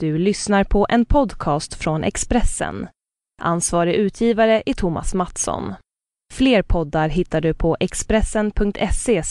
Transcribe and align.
Du 0.00 0.18
lyssnar 0.18 0.64
på 0.64 0.86
en 0.88 1.04
podcast 1.04 1.74
från 1.74 2.04
Expressen. 2.04 2.88
Ansvarig 3.42 3.94
utgivare 3.94 4.62
är 4.66 4.74
Thomas 4.74 5.14
Mattsson. 5.14 5.74
Fler 6.32 6.62
poddar 6.62 7.08
hittar 7.08 7.40
du 7.40 7.54
på 7.54 7.76
expressen.se 7.80 9.22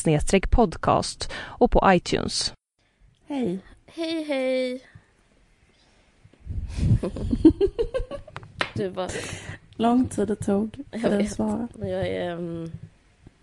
podcast 0.51 1.31
och 1.38 1.71
på 1.71 1.81
iTunes. 1.85 2.53
Hej. 3.27 3.59
Hej, 3.85 4.23
hej. 4.23 4.81
du 8.76 8.90
bara... 8.90 9.10
Lång 9.76 10.06
tid 10.06 10.28
det 10.28 10.36
tog 10.36 10.78
för 11.02 11.10
dig 11.10 11.26
att 11.26 11.31
svara. 11.31 11.68
Jag 11.79 12.08
är... 12.08 12.31
mm, 12.31 12.72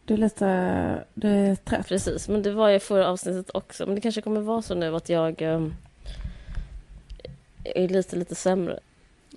Du 0.04 0.14
är 0.14 0.18
lite... 0.18 1.04
Du 1.14 1.28
är 1.28 1.54
trött. 1.56 1.88
precis, 1.88 2.28
men 2.28 2.42
det 2.42 2.52
var 2.52 2.68
jag 2.68 2.76
i 2.76 2.80
förra 2.80 3.08
avsnittet 3.08 3.50
också. 3.54 3.86
Men 3.86 3.94
det 3.94 4.00
kanske 4.00 4.22
kommer 4.22 4.40
vara 4.40 4.62
så 4.62 4.74
nu 4.74 4.96
att 4.96 5.08
jag 5.08 5.42
um, 5.42 5.74
är 7.64 7.88
lite, 7.88 8.16
lite 8.16 8.34
sämre. 8.34 8.80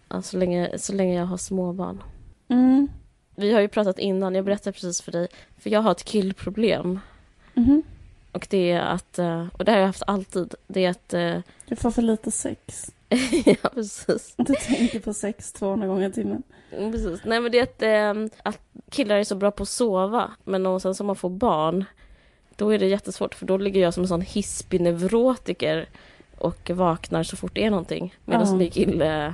Alltså, 0.07 0.31
så, 0.31 0.37
länge, 0.37 0.77
så 0.77 0.93
länge 0.93 1.15
jag 1.15 1.25
har 1.25 1.37
småbarn. 1.37 2.03
Mm. 2.47 2.87
Vi 3.35 3.53
har 3.53 3.61
ju 3.61 3.67
pratat 3.67 3.99
innan, 3.99 4.35
jag 4.35 4.45
berättade 4.45 4.71
precis 4.73 5.01
för 5.01 5.11
dig. 5.11 5.27
För 5.57 5.69
jag 5.69 5.81
har 5.81 5.91
ett 5.91 6.03
killproblem. 6.03 6.99
Mhm. 7.53 7.83
Och 8.31 8.47
det 8.49 8.71
är 8.71 8.79
att, 8.79 9.19
eh, 9.19 9.47
och 9.53 9.65
det 9.65 9.71
har 9.71 9.79
jag 9.79 9.87
haft 9.87 10.03
alltid, 10.07 10.55
det 10.67 10.85
är 10.85 10.89
att, 10.89 11.13
eh, 11.13 11.37
Du 11.67 11.75
får 11.75 11.91
för 11.91 12.01
lite 12.01 12.31
sex. 12.31 12.91
ja 13.45 13.69
precis. 13.73 14.33
Du 14.37 14.53
tänker 14.55 14.99
på 14.99 15.13
sex 15.13 15.53
200 15.53 15.87
gånger 15.87 16.09
i 16.09 16.11
timmen. 16.11 16.43
Mm, 16.71 16.91
Precis. 16.91 17.21
Nej 17.25 17.41
men 17.41 17.51
det 17.51 17.59
är 17.59 17.63
att, 17.63 17.81
eh, 17.81 18.39
att 18.43 18.59
killar 18.89 19.15
är 19.15 19.23
så 19.23 19.35
bra 19.35 19.51
på 19.51 19.63
att 19.63 19.69
sova. 19.69 20.31
Men 20.43 20.65
och 20.65 20.81
sen 20.81 20.95
som 20.95 21.07
man 21.07 21.15
får 21.15 21.29
barn, 21.29 21.85
då 22.55 22.69
är 22.73 22.79
det 22.79 22.87
jättesvårt. 22.87 23.35
För 23.35 23.45
då 23.45 23.57
ligger 23.57 23.81
jag 23.81 23.93
som 23.93 24.03
en 24.03 24.07
sån 24.07 24.21
hispig 24.21 24.81
neurotiker 24.81 25.89
och 26.37 26.69
vaknar 26.73 27.23
så 27.23 27.37
fort 27.37 27.51
det 27.55 27.63
är 27.65 27.69
någonting. 27.69 28.15
Medan 28.25 28.57
min 28.57 28.71
kille 28.71 29.33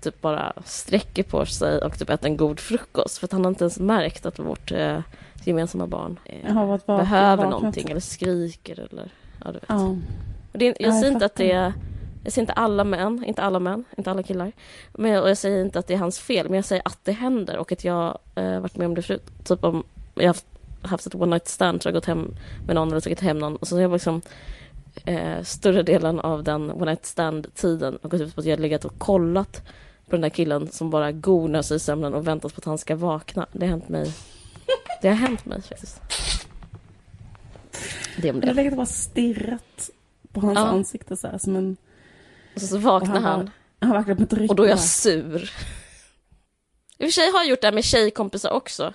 typ 0.00 0.20
bara 0.20 0.52
sträcker 0.64 1.22
på 1.22 1.46
sig 1.46 1.78
och 1.78 1.98
typ 1.98 2.10
äter 2.10 2.26
en 2.26 2.36
god 2.36 2.60
frukost. 2.60 3.18
För 3.18 3.26
att 3.26 3.32
han 3.32 3.44
har 3.44 3.48
inte 3.48 3.64
ens 3.64 3.78
märkt 3.78 4.26
att 4.26 4.38
vårt 4.38 4.72
eh, 4.72 4.98
gemensamma 5.44 5.86
barn 5.86 6.18
eh, 6.24 6.38
Jag 6.46 6.66
varit 6.66 6.88
vaken, 6.88 7.04
behöver 7.04 7.36
vaknat. 7.36 7.50
någonting 7.50 7.90
eller 7.90 8.00
skriker 8.00 8.80
eller 8.90 9.10
ja, 9.44 9.46
du 9.46 9.52
vet. 9.52 9.64
Ja. 9.68 9.96
Och 10.52 10.58
det 10.58 10.66
är, 10.66 10.70
Ja, 10.70 10.74
jag 10.78 10.88
jag 10.88 11.00
säger 11.00 11.12
inte 11.12 11.26
att 11.26 11.34
det 11.34 11.52
är 11.52 11.72
jag 12.24 12.32
säger 12.32 12.42
inte 12.42 12.52
alla 12.52 12.84
män, 12.84 13.24
inte 13.24 13.42
alla 13.42 13.60
män, 13.60 13.84
inte 13.96 14.10
alla 14.10 14.22
killar. 14.22 14.52
Men, 14.92 15.22
och 15.22 15.30
jag 15.30 15.38
säger 15.38 15.64
inte 15.64 15.78
att 15.78 15.86
det 15.86 15.94
är 15.94 15.98
hans 15.98 16.18
fel, 16.20 16.46
men 16.48 16.54
jag 16.56 16.64
säger 16.64 16.82
att 16.84 16.98
det 17.04 17.12
händer 17.12 17.56
och 17.58 17.72
att 17.72 17.84
jag 17.84 18.18
eh, 18.34 18.60
varit 18.60 18.76
med 18.76 18.86
om 18.86 18.94
det 18.94 19.02
förut. 19.02 19.22
Typ 19.44 19.64
om 19.64 19.84
jag 20.14 20.26
haft, 20.26 20.46
haft 20.82 21.06
ett 21.06 21.14
one 21.14 21.26
night 21.26 21.48
stand, 21.48 21.82
så 21.82 21.88
jag 21.88 21.94
gått 21.94 22.06
hem 22.06 22.34
med 22.66 22.74
någon 22.74 22.88
eller 22.88 23.00
tagit 23.00 23.20
hem 23.20 23.38
någon. 23.38 23.56
Och 23.56 23.68
så 23.68 23.76
har 23.76 23.82
jag 23.82 23.92
liksom 23.92 24.22
eh, 25.04 25.42
större 25.42 25.82
delen 25.82 26.20
av 26.20 26.42
den 26.44 26.70
one 26.70 26.84
night 26.90 27.06
stand 27.06 27.54
tiden 27.54 27.96
och 27.96 28.10
gått 28.10 28.20
ut 28.20 28.34
på 28.34 28.40
att 28.40 28.46
jag 28.46 28.56
har 28.56 28.62
legat 28.62 28.84
och 28.84 28.98
kollat 28.98 29.62
på 30.06 30.10
den 30.10 30.20
där 30.20 30.28
killen 30.28 30.70
som 30.72 30.90
bara 30.90 31.12
gonar 31.12 31.62
sig 31.62 31.76
i 31.76 31.80
sömnen 31.80 32.14
och 32.14 32.26
väntat 32.26 32.54
på 32.54 32.58
att 32.58 32.64
han 32.64 32.78
ska 32.78 32.96
vakna. 32.96 33.46
Det 33.52 33.64
har 33.66 33.70
hänt 33.70 33.88
mig. 33.88 34.12
Det 35.02 35.08
har 35.08 35.14
hänt 35.14 35.44
mig 35.46 35.62
faktiskt. 35.62 36.00
Det 38.16 38.30
om 38.30 38.36
Jag 38.36 38.46
har 38.46 38.46
det. 38.46 38.52
legat 38.54 38.72
och 38.72 38.76
bara 38.76 38.86
stirrat 38.86 39.90
på 40.32 40.40
hans 40.40 40.58
Ja. 40.58 40.66
ansikte 40.66 41.16
så 41.16 41.28
här 41.28 41.38
som 41.38 41.56
en... 41.56 41.76
Och 42.54 42.60
så, 42.60 42.66
så 42.66 42.76
och 42.76 42.82
vaknar 42.82 43.14
han 43.14 43.22
han. 43.24 43.50
Han 43.80 43.90
har 43.90 43.96
verkligen 44.02 44.26
på 44.26 44.36
Och 44.52 44.56
då 44.56 44.62
är 44.64 44.68
jag 44.68 44.80
sur. 44.80 45.50
I 46.98 47.04
och 47.04 47.06
för 47.06 47.10
sig 47.12 47.30
har 47.32 47.38
jag 47.38 47.48
gjort 47.48 47.60
det 47.60 47.66
här 47.66 47.72
med 47.74 47.84
tjejkompisar 47.84 48.50
också. 48.50 48.94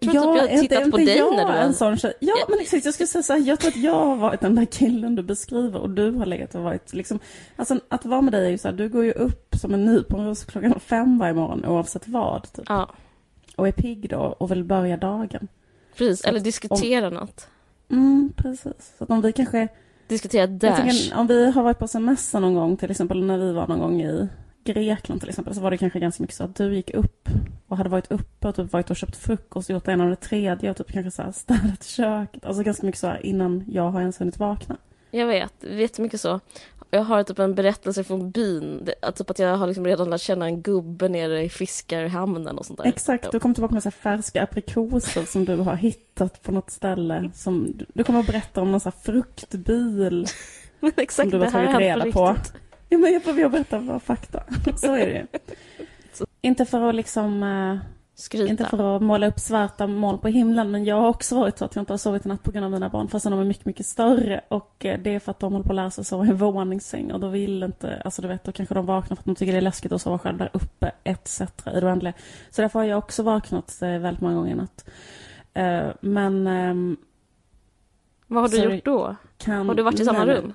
Jag 0.00 0.12
tror 0.12 0.34
typ 0.34 0.42
jag 0.42 0.48
har 0.56 0.60
tittat 0.60 0.90
på 0.90 0.96
dig 0.96 1.20
när 1.20 1.52
du 1.52 1.58
en 1.58 1.74
sån 1.74 1.96
tjej? 1.96 2.12
Ja, 2.20 2.34
Ja. 2.38 2.46
men 2.48 2.60
exakt. 2.60 2.84
Jag 2.84 2.94
skulle 2.94 3.06
säga 3.06 3.22
så 3.22 3.32
här, 3.32 3.40
jag 3.40 3.60
tror 3.60 3.68
att 3.70 3.76
jag 3.76 3.94
har 4.06 4.16
varit 4.16 4.40
den 4.40 4.54
där 4.54 4.64
killen 4.64 5.14
du 5.14 5.22
beskriver 5.22 5.80
och 5.80 5.90
du 5.90 6.10
har 6.10 6.26
legat 6.26 6.54
och 6.54 6.62
varit 6.62 6.92
liksom... 6.94 7.18
Alltså 7.56 7.80
att 7.88 8.04
vara 8.04 8.20
med 8.20 8.32
dig 8.32 8.46
är 8.46 8.50
ju 8.50 8.58
så 8.58 8.68
här, 8.68 8.74
du 8.74 8.88
går 8.88 9.04
ju 9.04 9.12
upp 9.12 9.54
som 9.60 9.74
en 9.74 9.84
nyponros 9.84 10.44
klockan 10.44 10.80
fem 10.80 11.18
varje 11.18 11.34
morgon 11.34 11.64
oavsett 11.64 12.08
vad. 12.08 12.52
Typ. 12.52 12.64
Ja, 12.68 12.90
Och 13.56 13.68
är 13.68 13.72
pigg 13.72 14.08
då 14.10 14.18
och 14.38 14.50
vill 14.50 14.64
börja 14.64 14.96
dagen. 14.96 15.48
precis. 15.96 16.22
Så 16.22 16.28
Eller 16.28 16.40
diskutera 16.40 17.10
något. 17.10 17.48
Mm, 17.90 18.32
precis. 18.36 18.92
Så 18.98 19.04
att 19.04 19.10
om 19.10 19.20
vi 19.20 19.32
kanske... 19.32 19.68
Diskutera 20.08 20.46
Dash. 20.46 20.76
tänker, 20.76 21.18
om 21.18 21.26
vi 21.26 21.50
har 21.50 21.62
varit 21.62 21.78
på 21.78 21.88
semester 21.88 22.40
någon 22.40 22.54
gång, 22.54 22.76
till 22.76 22.90
exempel 22.90 23.24
när 23.24 23.38
vi 23.38 23.52
var 23.52 23.66
någon 23.68 23.78
gång 23.78 24.02
i 24.02 24.28
Grekland 24.72 25.20
till 25.20 25.28
exempel, 25.28 25.54
så 25.54 25.60
var 25.60 25.70
det 25.70 25.78
kanske 25.78 25.98
ganska 25.98 26.22
mycket 26.22 26.36
så 26.36 26.44
att 26.44 26.54
du 26.56 26.74
gick 26.74 26.94
upp 26.94 27.28
och 27.68 27.76
hade 27.76 27.88
varit 27.90 28.12
uppe 28.12 28.48
och 28.48 28.56
typ 28.56 28.72
varit 28.72 28.90
och 28.90 28.96
köpt 28.96 29.16
frukost, 29.16 29.70
gjort 29.70 29.88
en 29.88 30.00
av 30.00 30.08
det 30.08 30.16
tredje 30.16 30.70
och 30.70 30.76
typ 30.76 30.92
kanske 30.92 31.10
så 31.10 31.22
här 31.22 31.32
städat 31.32 31.84
köket. 31.84 32.44
Alltså 32.44 32.62
ganska 32.62 32.86
mycket 32.86 33.00
så 33.00 33.12
innan 33.22 33.64
jag 33.68 33.90
har 33.90 34.00
ens 34.00 34.20
hunnit 34.20 34.38
vakna. 34.38 34.76
Jag 35.10 35.26
vet, 35.26 35.52
jättemycket 35.70 36.20
så. 36.20 36.40
Jag 36.90 37.04
har 37.04 37.22
typ 37.22 37.38
en 37.38 37.54
berättelse 37.54 38.04
från 38.04 38.30
byn. 38.30 38.88
Att 39.02 39.16
Typ 39.16 39.30
att 39.30 39.38
jag 39.38 39.56
har 39.56 39.66
liksom 39.66 39.84
redan 39.86 40.10
lärt 40.10 40.20
känna 40.20 40.46
en 40.46 40.62
gubbe 40.62 41.08
nere 41.08 41.42
i 41.42 41.48
fiskarhamnen 41.48 42.58
och 42.58 42.66
sånt 42.66 42.78
där. 42.78 42.86
Exakt, 42.86 43.32
du 43.32 43.40
kommer 43.40 43.54
tillbaka 43.54 43.74
med 43.74 43.82
så 43.82 43.86
här 43.86 44.16
färska 44.16 44.42
aprikoser 44.42 45.22
som 45.24 45.44
du 45.44 45.56
har 45.56 45.74
hittat 45.76 46.42
på 46.42 46.52
något 46.52 46.70
ställe. 46.70 47.30
Som, 47.34 47.72
du- 47.94 48.04
kommer 48.04 48.20
att 48.20 48.26
berätta 48.26 48.60
om 48.60 48.70
någon 48.70 48.80
så 48.80 48.90
fruktbil 48.90 50.26
Men 50.80 50.92
exakt, 50.96 51.30
som 51.30 51.38
du 51.40 51.44
har 51.44 51.44
det 51.44 51.50
här 51.58 51.66
tagit 51.66 51.80
reda 51.80 52.12
på. 52.12 52.28
riktigt. 52.32 52.52
Ja, 52.88 52.98
men 52.98 53.12
jag 53.12 53.38
jag 53.38 53.50
berätta 53.50 53.80
bara 53.80 54.00
fakta. 54.00 54.42
Så 54.76 54.94
är 54.94 55.06
det 55.06 55.12
ju. 55.12 55.26
Inte 56.40 56.64
för 56.64 56.88
att 56.88 56.94
liksom... 56.94 57.42
eh, 57.42 57.78
Skryta. 58.20 58.50
Inte 58.50 58.64
för 58.64 58.96
att 58.96 59.02
måla 59.02 59.26
upp 59.26 59.38
svarta 59.38 59.86
moln 59.86 60.18
på 60.18 60.28
himlen, 60.28 60.70
men 60.70 60.84
jag 60.84 61.00
har 61.00 61.08
också 61.08 61.36
varit 61.36 61.58
så 61.58 61.64
att 61.64 61.74
jag 61.74 61.82
inte 61.82 61.92
har 61.92 61.98
sovit 61.98 62.26
i 62.26 62.28
natt 62.28 62.42
på 62.42 62.50
grund 62.50 62.64
av 62.64 62.70
mina 62.70 62.88
barn, 62.88 63.08
fast 63.08 63.24
de 63.24 63.40
är 63.40 63.44
mycket, 63.44 63.64
mycket 63.64 63.86
större. 63.86 64.40
Och 64.48 64.84
eh, 64.84 65.00
det 65.00 65.14
är 65.14 65.20
för 65.20 65.30
att 65.30 65.40
de 65.40 65.52
håller 65.52 65.64
på 65.64 65.72
att 65.72 65.76
lära 65.76 65.90
sig 65.90 66.04
sova 66.04 66.26
i 66.26 66.28
en 66.28 66.36
våningssäng 66.36 67.12
och 67.12 67.20
då 67.20 67.28
vill 67.28 67.62
inte, 67.62 68.02
alltså 68.04 68.22
du 68.22 68.28
vet, 68.28 68.44
då 68.44 68.52
kanske 68.52 68.74
de 68.74 68.86
vaknar 68.86 69.16
för 69.16 69.22
att 69.22 69.24
de 69.24 69.34
tycker 69.34 69.52
det 69.52 69.58
är 69.58 69.62
läskigt 69.62 69.92
att 69.92 70.02
sova 70.02 70.18
själv 70.18 70.38
där 70.38 70.50
uppe, 70.52 70.92
etc. 71.04 71.40
i 71.40 71.44
det 71.64 71.86
oändliga. 71.86 72.12
Så 72.50 72.62
därför 72.62 72.78
har 72.78 72.86
jag 72.86 72.98
också 72.98 73.22
vaknat 73.22 73.82
eh, 73.82 73.98
väldigt 73.98 74.20
många 74.20 74.34
gånger 74.34 74.52
i 74.52 74.54
natt. 74.54 74.84
Men 76.00 76.46
ehm, 76.46 76.96
Vad 78.26 78.42
har 78.42 78.48
du 78.48 78.74
gjort 78.74 78.84
då? 78.84 79.16
kan... 79.36 79.68
Har 79.68 79.74
du 79.74 79.82
varit 79.82 80.00
i 80.00 80.04
samma 80.04 80.26
rum? 80.26 80.54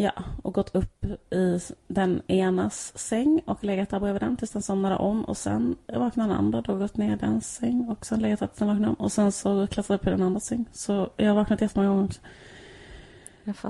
Ja, 0.00 0.12
och 0.42 0.54
gått 0.54 0.74
upp 0.74 1.04
i 1.30 1.60
den 1.88 2.22
enas 2.26 2.98
säng 2.98 3.40
och 3.44 3.64
legat 3.64 3.90
där 3.90 4.00
bredvid 4.00 4.22
den 4.22 4.36
tills 4.36 4.50
den 4.50 4.62
somnade 4.62 4.96
om 4.96 5.24
och 5.24 5.36
sen 5.36 5.76
vaknade 5.86 6.28
den 6.28 6.38
andra, 6.38 6.60
då 6.60 6.74
gått 6.74 6.96
ner 6.96 7.12
i 7.12 7.16
den 7.16 7.40
säng 7.40 7.88
och 7.88 8.06
sen 8.06 8.20
legat 8.20 8.40
där 8.40 8.46
tills 8.46 8.58
den 8.58 8.68
vaknade 8.68 8.88
om 8.88 8.94
och 8.94 9.12
sen 9.12 9.32
så 9.32 9.66
klättrade 9.66 10.00
upp 10.00 10.06
i 10.06 10.10
den 10.10 10.22
andra 10.22 10.40
säng. 10.40 10.64
Så 10.72 11.10
jag 11.16 11.28
har 11.28 11.34
vaknat 11.34 11.60
jättemånga 11.60 11.88
gånger 11.88 12.04
också. 12.04 12.20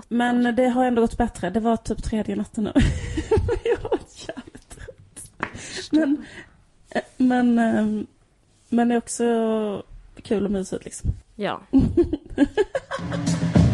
Men 0.08 0.56
det 0.56 0.68
har 0.68 0.84
ändå 0.84 1.02
gått 1.02 1.18
bättre. 1.18 1.50
Det 1.50 1.60
var 1.60 1.76
typ 1.76 2.02
tredje 2.02 2.36
natten 2.36 2.64
nu. 2.64 2.72
jag 3.64 3.90
varit 3.90 4.28
jävligt 4.28 4.70
trött. 4.70 5.30
Men, 5.92 6.24
eh, 6.90 7.02
men, 7.16 7.58
ehm, 7.58 8.06
men 8.68 8.88
det 8.88 8.94
är 8.94 8.98
också 8.98 9.24
kul 10.22 10.44
och 10.44 10.50
mysigt 10.50 10.84
liksom. 10.84 11.10
Ja. 11.36 11.60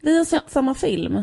Vi 0.00 0.18
har 0.18 0.24
sett 0.24 0.50
samma 0.50 0.74
film. 0.74 1.22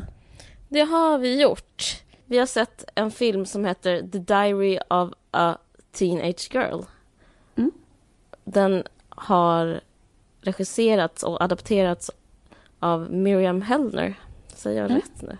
Det 0.70 0.82
har 0.82 1.18
vi 1.18 1.42
gjort. 1.42 1.84
Vi 2.26 2.38
har 2.38 2.46
sett 2.46 2.86
en 2.96 3.12
film 3.12 3.46
som 3.46 3.66
heter 3.66 4.02
The 4.12 4.18
Diary 4.20 4.80
of 4.90 5.12
a 5.32 5.58
Teenage 5.92 6.50
Girl. 6.54 6.82
Mm. 7.56 7.72
Den 8.44 8.84
har 9.10 9.80
regisserats 10.42 11.24
och 11.24 11.42
adapterats 11.42 12.12
av 12.80 13.12
Miriam 13.12 13.62
Hellner. 13.62 14.20
Säger 14.56 14.82
jag 14.82 14.92
Mm. 14.92 15.02
rätt 15.02 15.22
nu? 15.22 15.38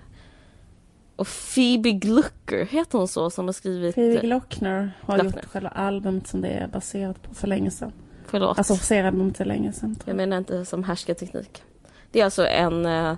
Och 1.16 1.28
Phoebe 1.28 1.92
Glucker, 1.92 2.66
heter 2.66 2.98
hon 2.98 3.08
så, 3.08 3.30
som 3.30 3.46
har 3.46 3.54
skrivit... 3.54 3.96
Phoebe 3.96 4.22
Glockner 4.22 4.92
har 5.02 5.16
Glockner. 5.18 5.42
gjort 5.42 5.52
själva 5.52 5.70
albumet 5.70 6.28
som 6.28 6.42
det 6.42 6.48
är 6.50 6.68
baserat 6.68 7.24
på 7.24 7.34
för 7.36 7.48
länge 7.48 7.72
sedan. 7.72 7.92
Förlåt. 8.26 8.58
Alltså 8.58 8.76
seriealbumet 8.76 9.40
är 9.40 9.46
länge 9.46 9.74
sedan. 9.74 9.96
Jag 10.00 10.10
jag. 10.10 10.16
menar 10.18 10.38
inte 10.38 10.66
som 10.66 10.84
härskarteknik. 10.84 11.64
Det 12.12 12.20
är 12.20 12.26
alltså 12.26 12.48
en... 12.48 12.86
Eh, 12.86 13.16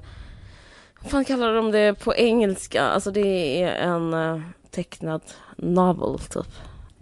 vad 1.02 1.12
fan 1.12 1.26
kallar 1.26 1.54
de 1.54 1.72
det 1.72 1.94
på 1.94 2.16
engelska? 2.16 2.84
Alltså 2.84 3.12
det 3.12 3.62
är 3.64 3.76
en 3.76 4.14
eh, 4.14 4.42
tecknad 4.72 5.22
novel, 5.56 6.20
typ. 6.20 6.48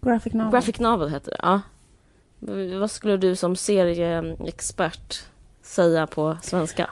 Graphic 0.01 0.34
novel. 0.34 0.51
Graphic 0.51 0.80
novel 0.80 1.10
heter 1.10 1.31
det, 1.31 1.38
ja. 1.42 1.62
Vad 2.80 2.92
skulle 2.92 3.18
du 3.18 3.36
som 3.36 3.56
serieexpert 3.56 5.24
säga 5.62 6.07
på 6.07 6.38
svenska? 6.42 6.89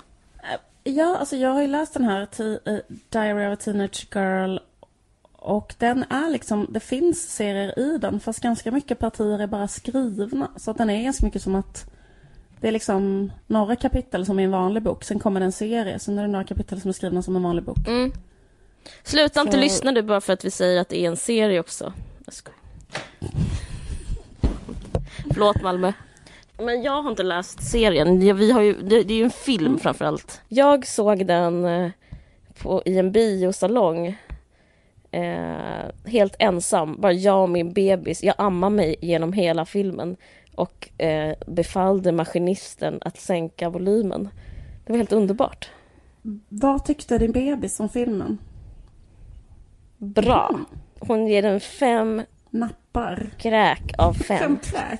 Ja, 0.83 1.17
alltså 1.17 1.35
jag 1.35 1.49
har 1.49 1.61
ju 1.61 1.67
läst 1.67 1.93
den 1.93 2.03
här 2.03 2.21
eh, 2.21 2.77
Diary 3.09 3.47
of 3.47 3.59
a 3.59 3.61
Teenage 3.63 4.07
Girl 4.15 4.57
och 5.31 5.75
den 5.77 6.03
är 6.09 6.29
liksom, 6.29 6.67
det 6.69 6.79
finns 6.79 7.35
serier 7.35 7.79
i 7.79 7.97
den 7.97 8.19
fast 8.19 8.39
ganska 8.39 8.71
mycket 8.71 8.99
partier 8.99 9.39
är 9.39 9.47
bara 9.47 9.67
skrivna. 9.67 10.51
Så 10.55 10.71
att 10.71 10.77
den 10.77 10.89
är 10.89 11.03
ganska 11.03 11.25
mycket 11.25 11.41
som 11.41 11.55
att 11.55 11.91
det 12.65 12.69
är 12.69 12.73
liksom 12.73 13.31
några 13.47 13.75
kapitel 13.75 14.25
som 14.25 14.39
i 14.39 14.43
en 14.43 14.51
vanlig 14.51 14.83
bok, 14.83 15.03
sen 15.03 15.19
kommer 15.19 15.39
det 15.39 15.45
en 15.45 15.51
serie, 15.51 15.99
sen 15.99 16.17
är 16.17 16.21
det 16.21 16.27
några 16.27 16.45
kapitel 16.45 16.81
som 16.81 16.89
är 16.89 16.93
skrivna 16.93 17.21
som 17.21 17.35
en 17.35 17.43
vanlig 17.43 17.63
bok. 17.65 17.77
Mm. 17.87 18.11
Sluta 19.03 19.41
inte 19.41 19.51
Så- 19.53 19.57
lyssna 19.59 19.91
du 19.91 20.01
bara 20.01 20.21
för 20.21 20.33
att 20.33 20.45
vi 20.45 20.51
säger 20.51 20.81
att 20.81 20.89
det 20.89 20.99
är 20.99 21.07
en 21.07 21.17
serie 21.17 21.59
också. 21.59 21.93
Jag 22.25 22.33
skojar. 22.33 22.59
Förlåt 25.33 25.61
Malmö. 25.61 25.93
Men 26.57 26.83
jag 26.83 27.01
har 27.01 27.09
inte 27.09 27.23
läst 27.23 27.63
serien. 27.71 28.19
Vi 28.37 28.51
har 28.51 28.61
ju, 28.61 28.73
det, 28.73 29.03
det 29.03 29.13
är 29.13 29.17
ju 29.17 29.23
en 29.23 29.29
film 29.31 29.65
Mm. 29.65 29.79
framförallt. 29.79 30.41
Jag 30.47 30.87
såg 30.87 31.25
den 31.25 31.65
eh, 31.65 31.89
på, 32.61 32.81
i 32.85 32.97
en 32.97 33.11
biosalong. 33.11 34.17
Eh, 35.11 35.85
helt 36.05 36.35
ensam, 36.39 37.01
bara 37.01 37.13
jag 37.13 37.41
och 37.43 37.49
min 37.49 37.73
bebis. 37.73 38.23
Jag 38.23 38.35
ammade 38.37 38.75
mig 38.75 38.95
genom 39.01 39.33
hela 39.33 39.65
filmen 39.65 40.17
och 40.55 41.01
eh, 41.01 41.35
befallde 41.47 42.11
maskinisten 42.11 42.97
att 43.01 43.17
sänka 43.17 43.69
volymen. 43.69 44.29
Det 44.85 44.91
var 44.93 44.97
helt 44.97 45.11
underbart. 45.11 45.69
Vad 46.49 46.85
tyckte 46.85 47.17
din 47.17 47.31
bebis 47.31 47.79
om 47.79 47.89
filmen? 47.89 48.37
Bra. 49.97 50.59
Hon 50.99 51.27
ger 51.27 51.41
den 51.41 51.59
fem 51.59 52.21
Nappar. 52.49 53.29
kräk 53.37 53.93
av 53.97 54.13
fem. 54.13 54.37
Fem 54.39 54.57
kräk. 54.63 54.99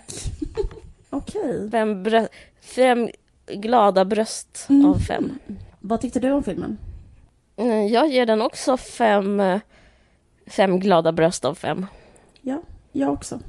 Okej. 1.09 1.71
Fem, 1.71 2.03
brö- 2.05 2.27
fem 2.61 3.09
glada 3.47 4.05
bröst 4.05 4.65
Mm. 4.69 4.85
av 4.85 4.95
fem. 4.99 5.39
Vad 5.79 6.01
tyckte 6.01 6.19
du 6.19 6.31
om 6.31 6.43
filmen? 6.43 6.77
Mm, 7.55 7.87
Jag 7.87 8.07
ger 8.07 8.25
den 8.25 8.41
också 8.41 8.77
fem, 8.77 9.39
eh, 9.39 9.59
fem 10.47 10.79
glada 10.79 11.11
bröst 11.11 11.45
av 11.45 11.55
fem. 11.55 11.85
Ja, 12.41 12.61
jag 12.91 13.13
också. 13.13 13.39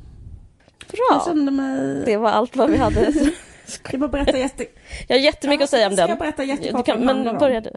Bra! 0.78 1.06
Jag 1.11 1.25
kände 1.25 1.52
mig... 1.52 2.02
Det 2.05 2.17
var 2.17 2.31
allt 2.31 2.56
vad 2.56 2.70
vi 2.70 2.76
hade. 2.76 3.12
Jag 3.90 4.00
bara 4.00 4.08
berätta 4.08 4.38
jätte... 4.38 4.67
Jag 5.08 5.17
har 5.17 5.20
jättemycket 5.20 5.64
att 5.64 5.70
säga 5.70 5.87
om 5.87 5.93
Ska 5.93 6.02
den. 6.02 6.08
jag 6.11 6.19
berätta 6.19 6.43
Du 6.43 6.49
jättekort 6.49 6.87
kan, 6.87 6.99
den 6.99 7.08
handlar 7.08 7.32
men 7.32 7.40
börja 7.40 7.61
du. 7.61 7.70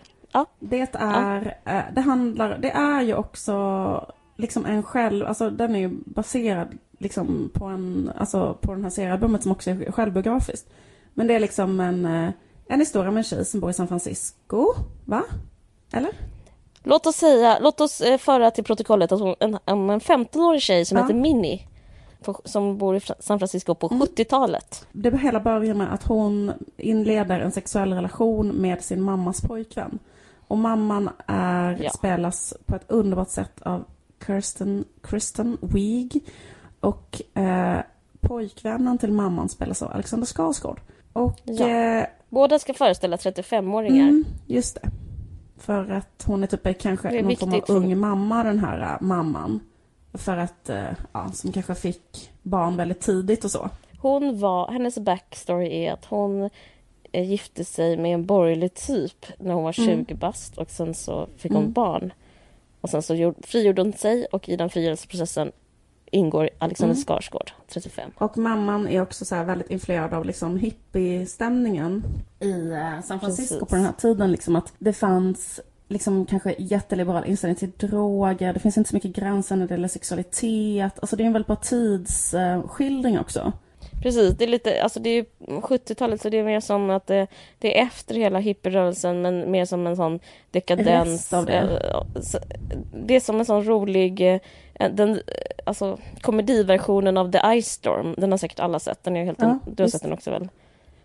Det 0.59 0.87
är, 0.93 1.57
eh, 1.65 1.81
det 1.93 2.01
handlar, 2.01 2.57
det 2.57 2.71
är 2.71 3.01
ju 3.01 3.13
också 3.15 4.05
liksom 4.37 4.65
en 4.65 4.83
själv, 4.83 5.25
alltså 5.27 5.49
den 5.49 5.75
är 5.75 5.79
ju 5.79 5.89
baserad 6.05 6.77
liksom 6.99 7.51
på 7.53 7.65
en, 7.65 8.11
alltså 8.17 8.57
på 8.61 8.73
den 8.73 8.83
här 8.83 8.89
seriealbumet 8.89 9.43
som 9.43 9.51
också 9.51 9.69
är 9.69 9.91
självbiografiskt. 9.91 10.69
Men 11.13 11.27
det 11.27 11.33
är 11.35 11.39
liksom 11.39 11.79
en, 11.79 12.05
eh, 12.05 12.29
en 12.67 12.79
historia 12.79 13.11
med 13.11 13.17
en 13.17 13.23
tjej 13.23 13.45
som 13.45 13.59
bor 13.59 13.69
i 13.69 13.73
San 13.73 13.87
Francisco, 13.87 14.73
va? 15.05 15.23
Eller? 15.93 16.11
Låt 16.83 17.05
oss 17.05 17.15
säga, 17.15 17.57
låt 17.61 17.81
oss 17.81 18.01
eh, 18.01 18.17
föra 18.17 18.51
till 18.51 18.63
protokollet 18.63 19.11
att 19.11 19.19
hon, 19.19 19.35
en, 19.39 19.57
en 19.65 19.99
15-årig 19.99 20.61
tjej 20.61 20.85
som 20.85 20.97
Ja. 20.97 21.03
heter 21.03 21.15
Minnie 21.15 21.67
på, 22.23 22.41
som 22.45 22.77
bor 22.77 22.95
i 22.95 22.99
San 23.19 23.39
Francisco 23.39 23.75
på 23.75 23.87
Mm. 23.87 24.01
70-talet. 24.01 24.87
Det 24.91 25.17
hela 25.17 25.39
börjar 25.39 25.73
med 25.73 25.93
att 25.93 26.03
hon 26.03 26.51
inleder 26.77 27.39
en 27.39 27.51
sexuell 27.51 27.93
relation 27.93 28.47
med 28.47 28.81
sin 28.81 29.01
mammas 29.01 29.41
pojkvän. 29.41 29.99
Och 30.47 30.57
mamman 30.57 31.09
är, 31.27 31.77
Ja. 31.83 31.89
spelas 31.89 32.53
på 32.65 32.75
ett 32.75 32.85
underbart 32.91 33.29
sätt 33.29 33.61
av 33.61 33.83
Kirsten, 34.25 34.85
Kristen 35.01 35.57
Wiig. 35.61 36.23
Och 36.79 37.21
eh, 37.37 37.77
pojkvännen 38.21 38.97
till 38.97 39.11
mamman 39.11 39.49
spelas 39.49 39.81
av 39.83 39.91
Alexander 39.91 40.27
Skarsgård. 40.27 40.79
Och 41.13 41.39
Ja. 41.43 41.67
eh, 41.69 42.05
Båda 42.29 42.59
ska 42.59 42.73
föreställa 42.73 43.15
35-åringar. 43.17 44.03
mm, 44.09 44.25
just 44.45 44.75
det. 44.75 44.89
För 45.57 45.91
att 45.91 46.23
hon 46.25 46.43
är 46.43 46.47
typ 46.47 46.65
är 46.65 46.73
kanske 46.73 47.09
är 47.17 47.23
någon 47.23 47.35
form 47.37 47.53
av 47.53 47.63
ung 47.67 47.97
mamma, 47.97 48.43
den 48.43 48.59
här 48.59 48.81
eh, 48.81 49.01
mamman. 49.01 49.59
För 50.13 50.37
att, 50.37 50.69
eh, 50.69 50.91
ja, 51.11 51.31
som 51.31 51.51
kanske 51.51 51.75
fick 51.75 52.31
barn 52.43 52.77
väldigt 52.77 53.01
tidigt 53.01 53.45
och 53.45 53.51
så. 53.51 53.69
Hon 53.99 54.39
var, 54.39 54.71
hennes 54.71 54.97
backstory 54.99 55.67
är 55.85 55.93
att 55.93 56.05
hon 56.05 56.49
eh, 57.11 57.29
gifte 57.29 57.65
sig 57.65 57.97
med 57.97 58.13
en 58.13 58.25
borgerlig 58.25 58.73
typ 58.73 59.25
när 59.39 59.53
hon 59.53 59.63
var 59.63 59.71
20 59.71 59.91
Mm. 59.91 60.05
bast 60.19 60.57
och 60.57 60.69
sen 60.69 60.93
så 60.93 61.27
fick 61.37 61.51
hon 61.51 61.61
Mm. 61.61 61.73
barn. 61.73 62.13
Och 62.81 62.89
sen 62.89 63.01
så 63.01 63.15
gjorde, 63.15 63.37
frigjorde 63.47 63.81
hon 63.81 63.93
sig 63.93 64.25
och 64.25 64.49
i 64.49 64.55
den 64.55 64.69
frigörelseprocessen 64.69 65.51
ingår 66.11 66.49
Alexander 66.57 66.95
Mm. 66.95 67.03
Skarsgård, 67.03 67.51
35. 67.67 68.11
Och 68.17 68.37
mamman 68.37 68.87
är 68.87 69.01
också 69.01 69.25
så 69.25 69.43
väldigt 69.43 69.69
influerad 69.69 70.13
av 70.13 70.25
liksom 70.25 70.57
hippie-stämningen 70.57 72.03
i 72.39 72.71
eh, 72.71 73.01
San 73.03 73.19
Francisco 73.19 73.53
Precis. 73.55 73.69
på 73.69 73.75
den 73.75 73.85
här 73.85 73.91
tiden. 73.93 74.31
Liksom 74.31 74.55
att 74.55 74.73
det 74.79 74.93
fanns 74.93 75.59
liksom 75.89 76.25
kanske 76.25 76.55
jätteliberal 76.59 77.25
inställning 77.25 77.55
till 77.55 77.71
droger. 77.89 78.53
Det 78.53 78.59
finns 78.59 78.77
inte 78.77 78.89
så 78.89 78.95
mycket 78.95 79.15
gränser 79.15 79.55
när 79.55 79.67
det 79.67 79.73
gäller 79.73 79.87
sexualitet. 79.87 80.99
Alltså 80.99 81.15
det 81.15 81.23
är 81.23 81.25
en 81.25 81.33
väldigt 81.33 81.47
bra 81.47 81.55
tidsskildring 81.55 83.19
också. 83.19 83.51
Precis, 84.03 84.37
det 84.37 84.43
är 84.43 84.47
lite, 84.47 84.83
alltså 84.83 84.99
det 84.99 85.09
är 85.09 85.13
ju 85.15 85.25
70-talet 85.47 86.21
så 86.21 86.29
det 86.29 86.37
är 86.37 86.43
mer 86.43 86.59
som 86.59 86.89
att 86.89 87.07
det, 87.07 87.27
det 87.59 87.79
är 87.79 87.83
efter 87.83 88.15
hela 88.15 88.39
hippierörelsen 88.39 89.21
men 89.21 89.51
mer 89.51 89.65
som 89.65 89.87
en 89.87 89.95
sån 89.95 90.19
dekadens. 90.51 91.29
Det. 91.29 91.53
eh, 91.57 92.01
Det 93.05 93.15
är 93.15 93.19
som 93.19 93.39
en 93.39 93.45
sån 93.45 93.63
rolig, 93.63 94.33
eh, 94.33 94.39
den, 94.91 95.19
alltså 95.65 95.97
komediversionen 96.21 97.17
av 97.17 97.31
The 97.31 97.61
Ice 97.61 97.67
Storm, 97.71 98.15
den 98.17 98.31
har 98.31 98.37
säkert 98.37 98.59
alla 98.59 98.79
sett, 98.79 99.03
den 99.03 99.15
är 99.17 99.25
helt, 99.25 99.41
Ja, 99.41 99.47
un- 99.47 99.59
du 99.75 99.83
har 99.83 99.87
visst. 99.87 99.91
sett 99.91 100.01
den 100.03 100.13
också 100.13 100.31
väl? 100.31 100.47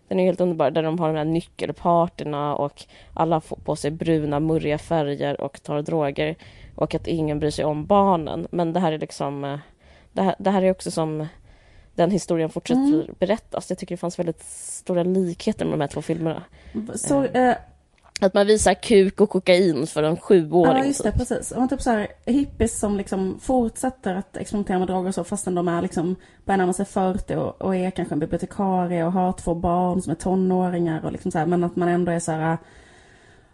Den 0.07 0.19
är 0.19 0.23
helt 0.25 0.41
underbar, 0.41 0.71
där 0.71 0.83
de 0.83 0.99
har 0.99 1.07
de 1.07 1.17
här 1.17 1.25
nyckelparterna 1.25 2.55
och 2.55 2.83
alla 3.13 3.41
får 3.41 3.55
på 3.57 3.75
sig 3.75 3.91
bruna, 3.91 4.39
murriga 4.39 4.77
färger 4.77 5.41
och 5.41 5.63
tar 5.63 5.81
droger 5.81 6.35
och 6.75 6.95
att 6.95 7.07
ingen 7.07 7.39
bryr 7.39 7.49
sig 7.51 7.65
om 7.65 7.85
barnen. 7.85 8.47
Men 8.51 8.73
det 8.73 8.79
här 8.79 8.91
är 8.91 8.99
liksom, 8.99 9.43
eh, 9.43 9.59
det 10.13 10.21
här, 10.21 10.35
det 10.39 10.49
här 10.49 10.61
är 10.61 10.71
också 10.71 10.91
som 10.91 11.27
den 11.95 12.11
historien 12.11 12.49
fortsätter 12.49 12.93
Mm. 13.03 13.15
berättas. 13.19 13.69
Jag 13.69 13.77
tycker 13.79 13.95
det 13.95 13.99
fanns 13.99 14.19
väldigt 14.19 14.43
stora 14.45 15.03
likheter 15.03 15.65
med 15.65 15.73
de 15.73 15.81
här 15.81 15.87
två 15.87 16.01
filmerna. 16.01 16.43
Så, 16.95 17.17
Mm. 17.19 17.49
eh, 17.49 17.55
Att 18.21 18.33
man 18.33 18.47
visar 18.47 18.73
kuk 18.73 19.21
och 19.21 19.29
kokain 19.29 19.87
för 19.87 20.03
en 20.03 20.17
sjuåring. 20.17 20.77
ja, 20.77 20.85
just 20.85 21.03
det, 21.03 21.11
typ. 21.11 21.19
precis. 21.19 21.51
Och 21.51 21.69
typ 21.69 21.81
så 21.81 21.89
här, 21.89 22.07
hippies 22.25 22.79
som 22.79 22.97
liksom 22.97 23.39
fortsätter 23.41 24.15
att 24.15 24.37
experimentera 24.37 24.79
med 24.79 24.87
droger 24.87 25.07
och 25.07 25.15
så 25.15 25.23
fastän 25.23 25.55
de 25.55 25.67
är 25.67 25.81
liksom 25.81 26.15
börjar 26.45 26.57
närma 26.57 26.73
sig 26.73 26.85
40 26.85 27.35
och, 27.35 27.61
och 27.61 27.75
är 27.75 27.91
kanske 27.91 28.15
en 28.15 28.19
bibliotekarie 28.19 29.05
och 29.05 29.11
har 29.11 29.33
två 29.33 29.55
barn 29.55 30.01
som 30.01 30.11
är 30.11 30.15
tonåringar 30.15 31.05
och 31.05 31.11
liksom 31.11 31.31
så 31.31 31.37
här, 31.37 31.45
men 31.45 31.63
att 31.63 31.75
man 31.75 31.87
ändå 31.87 32.11
är 32.11 32.19
så 32.19 32.31
här 32.31 32.57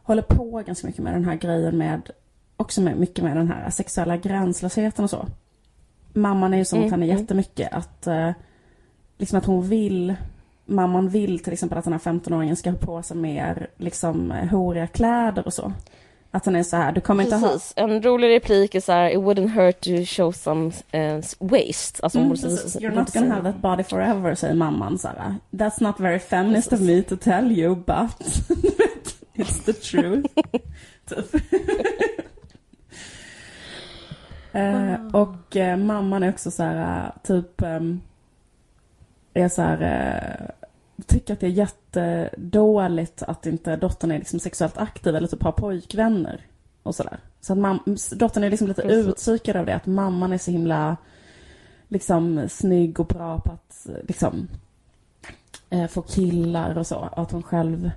håller 0.04 0.22
på 0.22 0.64
ganska 0.66 0.88
mycket 0.88 1.04
med 1.04 1.14
den 1.14 1.26
här 1.26 1.36
grejen 1.36 1.78
med 1.78 2.10
också 2.58 2.82
med, 2.82 2.98
mycket 2.98 3.24
med 3.24 3.38
den 3.38 3.48
här 3.48 3.70
sexuella 3.70 4.18
gränslösheten 4.18 5.04
och 5.04 5.10
så. 5.10 5.26
Mamman 6.14 6.54
är 6.54 6.58
ju 6.58 6.66
som 6.66 6.80
Mm, 6.80 6.92
henne 6.92 7.06
mm. 7.06 7.18
jättemycket 7.18 7.74
att 7.74 8.08
eh, 8.08 8.32
liksom 9.18 9.38
att 9.38 9.46
hon 9.46 9.68
vill 9.68 10.16
Mamman 10.72 11.10
vill 11.10 11.40
till 11.40 11.54
exempel 11.54 11.78
att 11.78 11.84
den 11.84 11.94
här 11.94 12.00
15-åringen 12.00 12.56
ska 12.56 12.70
ha 12.70 12.78
på 12.78 13.04
sig 13.04 13.18
mer 13.18 13.68
liksom 13.78 14.32
eh, 14.32 14.46
horiga 14.50 14.88
kläder 14.88 15.46
och 15.46 15.54
så. 15.54 15.74
Att 16.34 16.44
den 16.44 16.56
är 16.56 16.64
så 16.64 16.76
här, 16.76 16.92
du 16.92 17.02
kommer 17.02 17.24
inte 17.24 17.36
ha... 17.36 17.48
Precis. 17.48 17.74
En 17.76 18.02
rolig 18.04 18.30
replik 18.30 18.76
är 18.76 18.80
så 18.80 18.92
här, 18.92 19.10
it 19.10 19.18
wouldn't 19.18 19.48
hurt 19.48 19.82
to 19.82 20.06
show 20.06 20.32
some 20.32 20.66
uh, 20.66 21.22
waste. 21.40 22.04
Alltså, 22.04 22.20
Mm, 22.20 22.30
måste 22.30 22.48
precis. 22.48 22.76
You're 22.76 22.96
not 22.96 23.14
gonna 23.14 23.36
have 23.36 23.52
that 23.52 23.62
body 23.62 23.84
forever, 23.84 24.36
säger 24.36 24.54
mamman 24.56 24.98
så 24.98 25.08
här. 25.08 25.36
That's 25.52 25.84
not 25.84 26.00
very 26.00 26.20
feminist 26.20 26.74
of 26.74 26.82
me 26.82 27.02
to 27.02 27.18
tell 27.18 27.52
you, 27.52 27.76
but 27.76 28.20
it's 29.34 29.66
the 29.66 29.74
truth. 29.74 30.28
eh, 34.52 34.96
och 35.14 35.56
eh, 35.56 35.78
mamman 35.78 36.24
är 36.24 36.30
också 36.30 36.52
så 36.52 36.64
här, 36.64 37.06
eh, 37.06 37.12
typ, 37.24 37.62
ehm, 37.62 38.02
är 39.34 39.50
så 39.50 39.62
här, 39.62 39.82
eh, 39.82 40.46
tycker 41.08 41.34
att 41.34 41.40
det 41.40 41.46
är 41.48 41.50
jättedåligt 41.50 43.24
att 43.24 43.46
inte 43.46 43.76
dottern 43.76 44.12
är 44.12 44.18
liksom 44.20 44.40
sexuellt 44.40 44.78
aktiv 44.78 45.16
eller 45.16 45.28
typ 45.28 45.44
har 45.44 45.52
pojkvänner 45.52 46.42
och 46.84 46.96
sådär. 46.96 47.20
Så 47.42 47.54
att 47.54 47.60
mam- 47.60 48.16
dottern 48.16 48.44
är 48.44 48.50
liksom 48.50 48.68
lite 48.68 48.82
Precis. 48.82 49.08
utpsykad 49.08 49.56
av 49.56 49.66
det, 49.66 49.76
att 49.76 49.86
mamman 49.86 50.34
är 50.34 50.38
så 50.38 50.52
himla 50.52 50.98
liksom 51.88 52.50
snygg 52.50 53.00
och 53.00 53.06
bra 53.06 53.40
på 53.40 53.52
att 53.52 53.88
liksom 54.08 54.48
eh, 55.70 55.88
få 55.88 56.02
killar 56.02 56.78
och 56.78 56.88
så. 56.88 56.96
Och 56.96 57.22
att 57.22 57.32
hon 57.32 57.44
själv 57.44 57.92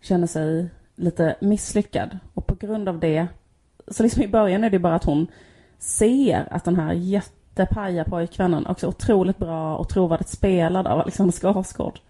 känner 0.00 0.26
sig 0.26 0.68
lite 0.96 1.36
misslyckad. 1.40 2.18
Och 2.34 2.46
på 2.46 2.54
grund 2.54 2.88
av 2.88 2.98
det, 2.98 3.26
så 3.88 4.02
liksom 4.02 4.22
i 4.22 4.28
början 4.28 4.64
är 4.64 4.70
det 4.70 4.78
bara 4.78 4.94
att 4.94 5.04
hon 5.04 5.26
ser 5.78 6.48
att 6.50 6.64
den 6.64 6.76
här 6.76 6.92
jättepaja 6.92 8.04
pojkvännen 8.04 8.66
också 8.66 8.86
otroligt 8.86 9.38
bra 9.38 9.76
och 9.76 9.88
trovärdigt 9.88 10.28
spelad 10.28 10.86
av 10.86 11.00
Alexander 11.00 11.32
Skarsgård. 11.32 12.00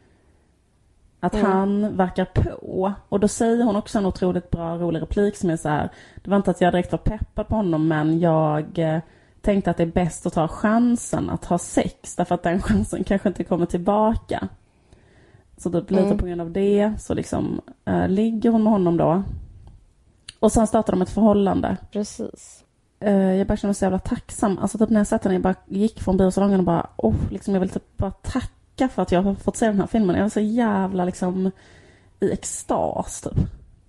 Att 1.24 1.34
Mm. 1.34 1.46
han 1.46 1.96
verkar 1.96 2.24
på. 2.24 2.92
Och 3.08 3.20
då 3.20 3.28
säger 3.28 3.64
hon 3.64 3.76
också 3.76 3.98
en 3.98 4.06
otroligt 4.06 4.50
bra, 4.50 4.76
rolig 4.78 5.02
replik 5.02 5.36
som 5.36 5.50
är 5.50 5.56
så 5.56 5.68
här. 5.68 5.88
Det 6.22 6.30
var 6.30 6.36
inte 6.36 6.50
att 6.50 6.60
jag 6.60 6.72
direkt 6.72 6.92
var 6.92 6.98
peppad 6.98 7.48
på 7.48 7.54
honom 7.56 7.88
men 7.88 8.20
jag 8.20 8.78
eh, 8.78 8.98
tänkte 9.40 9.70
att 9.70 9.76
det 9.76 9.82
är 9.82 9.86
bäst 9.86 10.26
att 10.26 10.32
ta 10.32 10.48
chansen 10.48 11.30
att 11.30 11.44
ha 11.44 11.58
sex. 11.58 12.16
Därför 12.16 12.34
att 12.34 12.42
den 12.42 12.62
chansen 12.62 13.04
kanske 13.04 13.28
inte 13.28 13.44
kommer 13.44 13.66
tillbaka. 13.66 14.48
Så 15.56 15.70
typ 15.70 15.90
lite 15.90 16.02
Mm. 16.04 16.18
på 16.18 16.26
grund 16.26 16.40
av 16.40 16.50
det 16.50 16.92
så 16.98 17.14
liksom 17.14 17.60
eh, 17.84 18.08
ligger 18.08 18.50
hon 18.50 18.62
med 18.62 18.72
honom 18.72 18.96
då. 18.96 19.22
Och 20.40 20.52
sen 20.52 20.66
startar 20.66 20.92
de 20.92 21.02
ett 21.02 21.10
förhållande. 21.10 21.76
Precis. 21.92 22.64
Eh, 23.00 23.12
jag 23.34 23.46
bara 23.46 23.56
känner 23.56 23.68
mig 23.68 23.74
så 23.74 23.84
jävla 23.84 23.98
tacksam. 23.98 24.58
Alltså 24.58 24.78
typ 24.78 24.90
när 24.90 25.00
jag 25.00 25.06
satt 25.06 25.22
där, 25.22 25.32
jag 25.32 25.42
bara 25.42 25.54
gick 25.66 26.00
från 26.02 26.16
biosalongen 26.16 26.60
och 26.60 26.66
bara, 26.66 26.86
oh, 26.96 27.14
liksom 27.30 27.54
jag 27.54 27.60
vill 27.60 27.70
typ 27.70 27.96
bara 27.96 28.10
tacka 28.10 28.48
för 28.88 29.02
att 29.02 29.12
jag 29.12 29.22
har 29.22 29.34
fått 29.34 29.56
se 29.56 29.66
den 29.66 29.80
här 29.80 29.86
filmen. 29.86 30.16
Jag 30.16 30.22
var 30.22 30.28
så 30.30 30.40
jävla 30.40 31.04
liksom 31.04 31.50
i 32.20 32.32
extas 32.32 33.20
typ. 33.20 33.32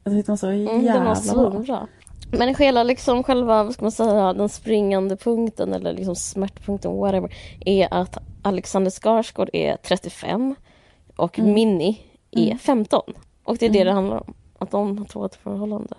Jag 0.03 0.13
tyckte 0.13 0.31
den 0.31 0.33
var 0.33 0.37
så 0.37 0.47
Mm, 0.47 0.85
den 0.85 1.05
var 1.05 1.15
jävla 1.15 1.59
bra. 1.59 1.87
Men 2.31 2.55
hela 2.55 2.83
liksom 2.83 3.23
själva, 3.23 3.63
vad 3.63 3.73
ska 3.73 3.85
man 3.85 3.91
säga, 3.91 4.33
den 4.33 4.49
springande 4.49 5.15
punkten 5.17 5.73
eller 5.73 5.93
liksom 5.93 6.15
smärtpunkten, 6.15 6.97
whatever, 6.97 7.35
är 7.65 7.93
att 7.93 8.17
Alexander 8.41 8.91
Skarsgård 8.91 9.49
är 9.53 9.77
35 9.77 10.55
och 11.15 11.39
Mm. 11.39 11.53
Minnie 11.53 11.97
är 12.31 12.45
Mm. 12.45 12.57
15. 12.57 13.01
Och 13.43 13.57
det 13.57 13.65
är 13.65 13.69
det 13.69 13.79
Mm. 13.79 13.87
det 13.87 13.93
handlar 13.93 14.17
om, 14.17 14.33
att 14.59 14.71
de 14.71 14.97
har 14.97 15.05
två 15.05 15.19
har 15.19 15.25
ett 15.25 15.35
förhållande. 15.35 15.95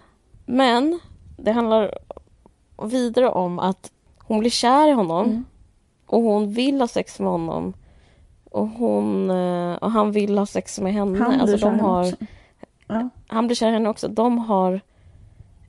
Men 0.46 1.00
det 1.36 1.52
handlar 1.52 1.98
vidare 2.82 3.28
om 3.28 3.58
att 3.58 3.90
hon 4.18 4.38
blir 4.38 4.50
kär 4.50 4.88
i 4.88 4.92
honom 4.92 5.24
Mm. 5.26 5.44
och 6.06 6.22
hon 6.22 6.52
vill 6.52 6.80
ha 6.80 6.88
sex 6.88 7.20
med 7.20 7.30
honom. 7.30 7.74
Och, 8.54 8.68
hon, 8.68 9.30
eh, 9.30 9.75
och 9.75 9.90
han 9.90 10.12
vill 10.12 10.38
ha 10.38 10.46
sex 10.46 10.80
med 10.80 10.92
henne. 10.92 11.18
Han 11.18 11.40
alltså 11.40 11.46
blir 11.46 11.58
kär 11.58 11.70
de 11.70 11.76
i 11.76 11.80
har, 11.80 12.02
också. 12.02 12.16
Ja. 12.87 13.08
han 13.26 13.46
blir 13.46 13.56
kär 13.56 13.68
i 13.68 13.73
henne 13.73 13.88
också. 13.88 14.08
De 14.08 14.38
har 14.38 14.80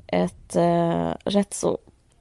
ett 0.07 0.55
eh, 0.55 1.11
rätt 1.23 1.53
så 1.53 1.77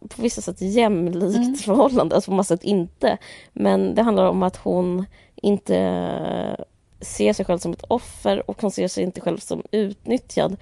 på 0.08 0.22
vissa 0.22 0.40
sätt 0.42 0.60
jämlikt 0.60 1.36
Mm. 1.36 1.54
förhållande, 1.54 2.14
alltså 2.14 2.30
på 2.30 2.34
massa 2.34 2.56
sätt 2.56 2.64
inte. 2.64 3.18
Men 3.52 3.94
det 3.94 4.02
handlar 4.02 4.26
om 4.26 4.42
att 4.42 4.56
hon 4.56 5.06
inte 5.34 5.76
eh, 5.76 6.64
ser 7.00 7.32
sig 7.32 7.44
själv 7.44 7.58
som 7.58 7.72
ett 7.72 7.84
offer 7.88 8.50
och 8.50 8.62
hon 8.62 8.70
ser 8.70 8.88
sig 8.88 9.04
inte 9.04 9.20
själv 9.20 9.38
som 9.38 9.62
utnyttjad. 9.70 10.56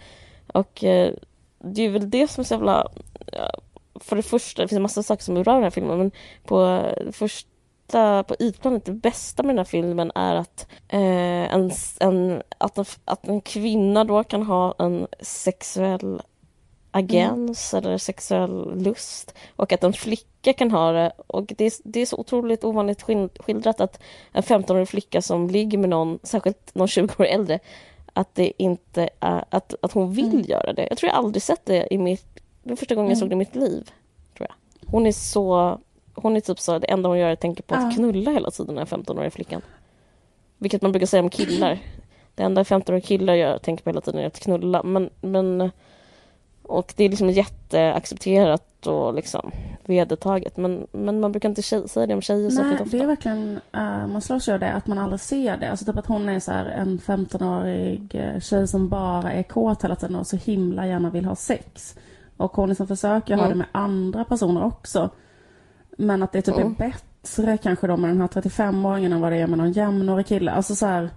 Och 0.46 0.84
eh, 0.84 1.12
det 1.58 1.82
är 1.82 1.90
väl 1.90 2.10
det 2.10 2.28
som 2.28 2.40
är 2.40 2.44
så 2.44 2.54
jävla... 2.54 2.88
För 3.94 4.16
det 4.16 4.22
första, 4.22 4.62
det 4.62 4.68
finns 4.68 4.76
en 4.76 4.82
massa 4.82 5.02
saker 5.02 5.22
som 5.22 5.44
rör 5.44 5.54
den 5.54 5.62
här 5.62 5.70
filmen, 5.70 5.98
men 5.98 6.10
på 6.44 6.82
det 7.06 7.12
första, 7.92 8.22
på 8.22 8.36
ytplanet, 8.40 8.84
det 8.84 8.92
bästa 8.92 9.42
med 9.42 9.50
den 9.54 9.58
här 9.58 9.64
filmen 9.64 10.12
är 10.14 10.34
att, 10.34 10.66
eh, 10.88 11.54
en, 11.54 11.70
en, 12.00 12.42
att, 12.58 12.78
en, 12.78 12.84
att 13.04 13.28
en 13.28 13.40
kvinna 13.40 14.04
då 14.04 14.24
kan 14.24 14.42
ha 14.42 14.74
en 14.78 15.06
sexuell 15.20 16.22
agens 16.90 17.74
eller 17.74 17.98
sexuell 17.98 18.82
lust 18.82 19.34
och 19.56 19.72
att 19.72 19.84
en 19.84 19.92
flicka 19.92 20.52
kan 20.52 20.70
ha 20.70 20.92
det. 20.92 21.12
Och 21.26 21.44
det 21.58 21.64
är, 21.64 21.72
det 21.84 22.00
är 22.00 22.06
så 22.06 22.16
otroligt 22.16 22.64
ovanligt 22.64 23.02
skil- 23.02 23.30
skildrat 23.40 23.80
att 23.80 24.00
en 24.32 24.42
15-årig 24.42 24.88
flicka 24.88 25.22
som 25.22 25.48
ligger 25.50 25.78
med 25.78 25.90
någon, 25.90 26.18
särskilt 26.22 26.74
någon 26.74 26.88
20 26.88 27.14
år 27.18 27.24
äldre, 27.26 27.58
att 28.12 28.34
det 28.34 28.52
inte 28.62 29.08
är, 29.20 29.44
att, 29.50 29.74
att 29.82 29.92
hon 29.92 30.12
vill 30.12 30.32
Mm. 30.32 30.44
göra 30.48 30.72
det. 30.72 30.86
Jag 30.90 30.98
tror 30.98 31.08
jag 31.08 31.16
aldrig 31.18 31.42
sett 31.42 31.64
det 31.66 31.94
i 31.94 31.98
mitt, 31.98 32.26
det 32.62 32.72
är 32.72 32.76
första 32.76 32.94
gången 32.94 33.10
jag 33.10 33.16
Mm. 33.16 33.20
såg 33.20 33.28
det 33.28 33.32
i 33.32 33.36
mitt 33.36 33.54
liv. 33.54 33.90
Tror 34.36 34.48
jag. 34.48 34.54
Hon 34.90 35.06
är 35.06 35.12
så, 35.12 35.78
hon 36.14 36.36
är 36.36 36.40
typ 36.40 36.60
så, 36.60 36.78
det 36.78 36.86
enda 36.86 37.08
hon 37.08 37.18
gör 37.18 37.28
är 37.28 37.32
att 37.32 37.40
tänka 37.40 37.62
på 37.62 37.74
att 37.74 37.94
knulla 37.94 38.30
hela 38.30 38.50
tiden, 38.50 38.74
den 38.74 38.86
här 38.88 38.96
15-åriga 38.96 39.30
flickan. 39.30 39.62
Vilket 40.58 40.82
man 40.82 40.92
brukar 40.92 41.06
säga 41.06 41.22
om 41.22 41.30
killar. 41.30 41.78
Det 42.34 42.42
enda 42.42 42.62
15-åriga 42.62 43.00
killar 43.00 43.34
gör, 43.34 43.58
tänker 43.58 43.84
på 43.84 43.90
hela 43.90 44.00
tiden 44.00 44.20
är 44.20 44.26
att 44.26 44.40
knulla. 44.40 44.82
Men, 44.82 45.10
men 45.20 45.70
och 46.62 46.92
det 46.96 47.04
är 47.04 47.08
liksom 47.08 47.30
jätteaccepterat 47.30 48.86
och 48.86 49.14
liksom 49.14 49.50
vedertaget. 49.84 50.56
Men, 50.56 50.86
men 50.92 51.20
man 51.20 51.32
brukar 51.32 51.48
inte 51.48 51.62
tjej, 51.62 51.88
säga 51.88 52.06
det 52.06 52.14
om 52.14 52.22
tjejer 52.22 52.42
Nej, 52.42 52.50
särskilt 52.56 52.80
ofta. 52.80 52.96
det 52.96 53.02
är 53.02 53.06
verkligen, 53.06 53.60
uh, 53.76 54.06
man 54.06 54.20
slås 54.20 54.48
ju 54.48 54.52
av 54.52 54.60
det, 54.60 54.72
att 54.72 54.86
man 54.86 54.98
aldrig 54.98 55.20
ser 55.20 55.56
det. 55.56 55.70
Alltså 55.70 55.84
typ 55.84 55.96
att 55.98 56.06
hon 56.06 56.28
är 56.28 56.40
så 56.40 56.52
en 56.52 56.98
15-årig 56.98 58.14
eh, 58.14 58.40
tjej 58.40 58.68
som 58.68 58.88
bara 58.88 59.32
är 59.32 59.42
kåt 59.42 59.84
hela 59.84 59.96
tiden 59.96 60.16
och 60.16 60.26
så 60.26 60.36
himla 60.36 60.86
gärna 60.86 61.10
vill 61.10 61.24
ha 61.24 61.36
sex. 61.36 61.96
Och 62.36 62.52
hon 62.52 62.68
liksom 62.68 62.86
försöker 62.86 63.34
ha 63.36 63.44
Mm. 63.44 63.52
det 63.52 63.58
med 63.58 63.68
andra 63.72 64.24
personer 64.24 64.64
också. 64.64 65.10
Men 65.98 66.22
att 66.22 66.32
det 66.32 66.42
typ 66.42 66.54
Mm. 66.56 66.74
är 66.78 66.90
bättre 66.90 67.58
kanske 67.58 67.86
då 67.86 67.96
med 67.96 68.10
den 68.10 68.20
här 68.20 68.28
35-åringen 68.28 69.12
än 69.12 69.20
vad 69.20 69.32
det 69.32 69.38
är 69.38 69.46
med 69.46 69.58
någon 69.58 69.72
jämnårig 69.72 70.26
kille. 70.26 70.50
Alltså 70.50 70.74
så 70.74 70.86
här, 70.86 71.10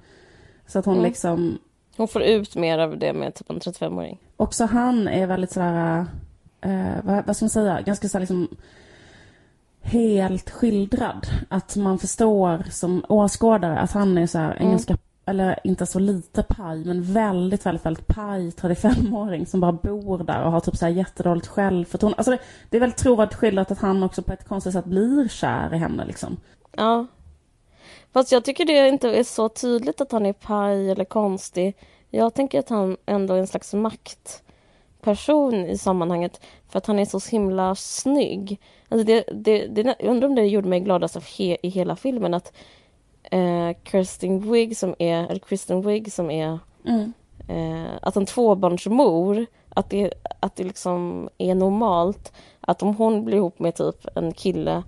så 0.67 0.79
att 0.79 0.85
hon 0.85 0.93
Mm. 0.97 1.05
liksom 1.05 1.57
Hon 1.97 2.07
får 2.07 2.21
ut 2.23 2.55
mer 2.55 2.79
av 2.79 2.97
det 2.97 3.13
med 3.13 3.33
typ 3.35 3.49
en 3.49 3.59
35-åring. 3.59 4.19
Också 4.37 4.65
han 4.65 5.07
är 5.07 5.27
väldigt 5.27 5.51
sådär, 5.51 6.05
eh, 6.61 6.85
vad, 7.03 7.25
vad 7.25 7.35
ska 7.35 7.45
man 7.45 7.49
säga, 7.49 7.81
ganska 7.81 8.09
sådär 8.09 8.19
liksom 8.19 8.47
helt 9.81 10.49
skildrad. 10.49 11.27
Att 11.49 11.75
man 11.75 11.99
förstår 11.99 12.63
som 12.71 13.05
åskådare 13.09 13.79
att 13.79 13.91
han 13.91 14.17
är 14.17 14.27
så 14.27 14.37
här 14.37 14.51
en 14.51 14.57
Mm. 14.57 14.69
ganska, 14.71 14.97
eller 15.25 15.59
inte 15.63 15.85
så 15.85 15.99
lite 15.99 16.43
paj, 16.43 16.85
men 16.85 17.03
väldigt, 17.03 17.65
väldigt, 17.65 17.85
väldigt 17.85 18.07
paj 18.07 18.49
35-åring 18.49 19.45
som 19.45 19.59
bara 19.59 19.71
bor 19.71 20.17
där 20.17 20.43
och 20.43 20.51
har 20.51 20.59
typ 20.59 20.75
så 20.75 20.85
här 20.85 20.93
jättedåligt 20.93 21.47
självförtroende. 21.47 22.17
Alltså 22.17 22.31
det, 22.31 22.39
det 22.69 22.77
är 22.77 22.81
väldigt 22.81 22.99
trovärdigt 22.99 23.35
skildrat 23.35 23.71
att 23.71 23.79
han 23.79 24.03
också 24.03 24.21
på 24.21 24.33
ett 24.33 24.47
konstigt 24.47 24.73
sätt 24.73 24.85
blir 24.85 25.27
kär 25.27 25.73
i 25.73 25.77
henne 25.77 26.05
liksom. 26.05 26.37
Ja. 26.71 27.07
Fast 28.13 28.31
jag 28.31 28.45
tycker 28.45 28.65
det 28.65 28.87
inte 28.87 29.09
är 29.09 29.23
så 29.23 29.49
tydligt 29.49 30.01
att 30.01 30.11
han 30.11 30.25
är 30.25 30.33
paj 30.33 30.91
eller 30.91 31.05
konstig. 31.05 31.77
Jag 32.09 32.33
tänker 32.33 32.59
att 32.59 32.69
han 32.69 32.97
ändå 33.05 33.33
är 33.33 33.39
en 33.39 33.47
slags 33.47 33.73
maktperson 33.73 35.53
i 35.53 35.77
sammanhanget 35.77 36.41
för 36.69 36.77
att 36.77 36.85
han 36.85 36.99
är 36.99 37.05
så 37.05 37.19
himla 37.31 37.75
snygg. 37.75 38.61
Alltså 38.89 39.05
det, 39.05 39.23
det, 39.33 39.67
det, 39.67 39.95
jag 39.99 40.09
undrar 40.09 40.27
om 40.27 40.35
det 40.35 40.45
gjorde 40.45 40.67
mig 40.67 40.79
gladast 40.79 41.15
av 41.15 41.23
he, 41.37 41.57
i 41.63 41.69
hela 41.69 41.95
filmen 41.95 42.33
att 42.33 42.53
eh, 43.31 43.71
Kirsten 43.83 44.51
Wigg 44.51 44.77
som 44.77 44.95
är, 44.99 45.23
eller 45.27 45.39
Kristen 45.39 45.81
Wigg 45.81 46.11
som 46.13 46.31
är 46.31 46.59
Mm. 46.85 47.13
eh, 47.47 47.91
att 48.01 48.15
en 48.15 48.25
tvåbarnsmor, 48.25 49.45
att 49.69 49.89
det, 49.89 50.13
att 50.39 50.55
det 50.55 50.63
liksom 50.63 51.29
är 51.37 51.55
normalt 51.55 52.33
att 52.61 52.83
om 52.83 52.95
hon 52.95 53.25
blir 53.25 53.37
ihop 53.37 53.59
med 53.59 53.75
typ 53.75 54.07
en 54.17 54.31
kille 54.33 54.83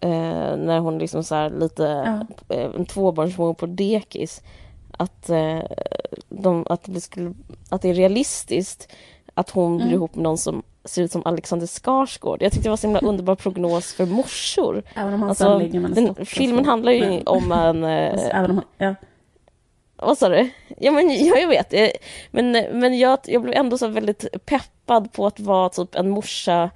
eh, 0.00 0.56
när 0.56 0.78
hon 0.78 0.98
liksom 0.98 1.24
så 1.24 1.48
lite, 1.48 1.82
Ja. 2.48 2.54
eh, 2.56 2.70
en 2.74 2.86
tvåbarnsmor 2.86 3.54
på 3.54 3.66
dekis, 3.66 4.42
att, 4.98 5.30
eh, 5.30 5.60
de, 6.28 6.66
att, 6.68 6.80
det 6.84 7.00
skulle, 7.00 7.34
att 7.70 7.82
det 7.82 7.88
är 7.90 7.94
realistiskt 7.94 8.92
att 9.34 9.50
hon 9.50 9.76
blir 9.76 9.86
Mm. 9.86 9.94
ihop 9.96 10.14
med 10.14 10.22
någon 10.22 10.38
som 10.38 10.62
ser 10.84 11.02
ut 11.02 11.12
som 11.12 11.22
Alexander 11.24 11.66
Skarsgård. 11.66 12.42
Jag 12.42 12.52
tyckte 12.52 12.66
det 12.68 12.70
var 12.70 12.84
en 12.84 12.88
himla 12.94 13.00
underbar 13.08 13.34
prognos 13.34 13.92
för 13.94 14.06
morsor. 14.06 14.82
Även 14.94 15.14
om 15.14 15.20
han 15.20 15.28
Alltså, 15.28 15.58
ligger 15.58 15.80
med 15.80 15.90
den, 15.90 16.26
filmen 16.26 16.64
handlar 16.64 16.92
ju 16.92 17.00
Men- 17.08 17.26
om 17.26 17.52
en... 17.52 17.84
eh, 17.98 18.12
Alltså, 18.12 18.26
Även 18.28 18.50
om 18.50 18.62
ja. 18.78 18.94
vad 19.96 20.18
sa 20.18 20.28
du? 20.28 20.50
Ja, 20.78 20.92
men, 20.92 21.26
ja 21.26 21.36
jag 21.38 21.48
vet. 21.48 21.72
Eh, 21.74 21.88
Men, 22.30 22.50
men 22.52 22.98
jag, 22.98 23.18
jag 23.24 23.42
blev 23.42 23.54
ändå 23.54 23.78
så 23.78 23.86
väldigt 23.88 24.44
peppad 24.46 25.12
på 25.12 25.26
att 25.26 25.40
vara 25.40 25.68
typ 25.68 25.94
en 25.94 26.10
morsa. 26.10 26.70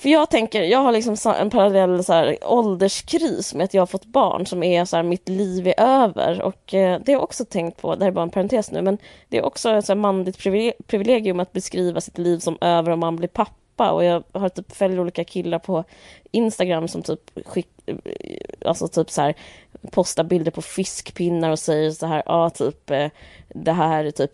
För 0.00 0.08
jag 0.08 0.30
tänker, 0.30 0.62
jag 0.62 0.78
har 0.78 0.92
liksom 0.92 1.16
en 1.40 1.50
parallell 1.50 2.04
så 2.04 2.12
här, 2.12 2.38
ålderskris 2.42 3.54
med 3.54 3.64
att 3.64 3.74
jag 3.74 3.82
har 3.82 3.86
fått 3.86 4.04
barn 4.04 4.46
som 4.46 4.62
är 4.62 4.84
så 4.84 4.96
här, 4.96 5.02
mitt 5.02 5.28
liv 5.28 5.66
är 5.68 5.74
över. 5.80 6.42
Och 6.42 6.74
eh, 6.74 7.00
det 7.00 7.12
har 7.12 7.16
jag 7.16 7.22
också 7.22 7.44
tänkt 7.44 7.82
på, 7.82 7.94
det 7.94 8.04
här 8.04 8.10
är 8.10 8.14
bara 8.14 8.22
en 8.22 8.30
parentes 8.30 8.70
nu, 8.70 8.82
men 8.82 8.98
det 9.28 9.38
är 9.38 9.44
också 9.44 9.70
ett 9.70 9.86
så 9.86 9.92
här, 9.92 10.00
manligt 10.00 10.38
privilegium 10.86 11.40
att 11.40 11.52
beskriva 11.52 12.00
sitt 12.00 12.18
liv 12.18 12.38
som 12.38 12.58
över 12.60 12.92
om 12.92 13.00
man 13.00 13.16
blir 13.16 13.28
pappa. 13.28 13.90
Och 13.90 14.04
jag 14.04 14.22
har 14.32 14.48
typ 14.48 14.72
följer 14.72 15.00
olika 15.00 15.24
killar 15.24 15.58
på 15.58 15.84
Instagram 16.30 16.88
som 16.88 17.02
typ 17.02 17.46
skick, 17.46 17.68
eh, 17.86 17.96
alltså 18.64 18.88
typ 18.88 19.10
så 19.10 19.22
här 19.22 19.34
postar 19.90 20.24
bilder 20.24 20.50
på 20.50 20.62
fiskpinnar 20.62 21.50
och 21.50 21.58
säger 21.58 21.90
så 21.90 22.06
här, 22.06 22.22
ja 22.26 22.50
typ 22.50 22.90
eh, 22.90 23.08
det 23.54 23.72
här 23.72 24.04
är 24.04 24.10
typ 24.10 24.30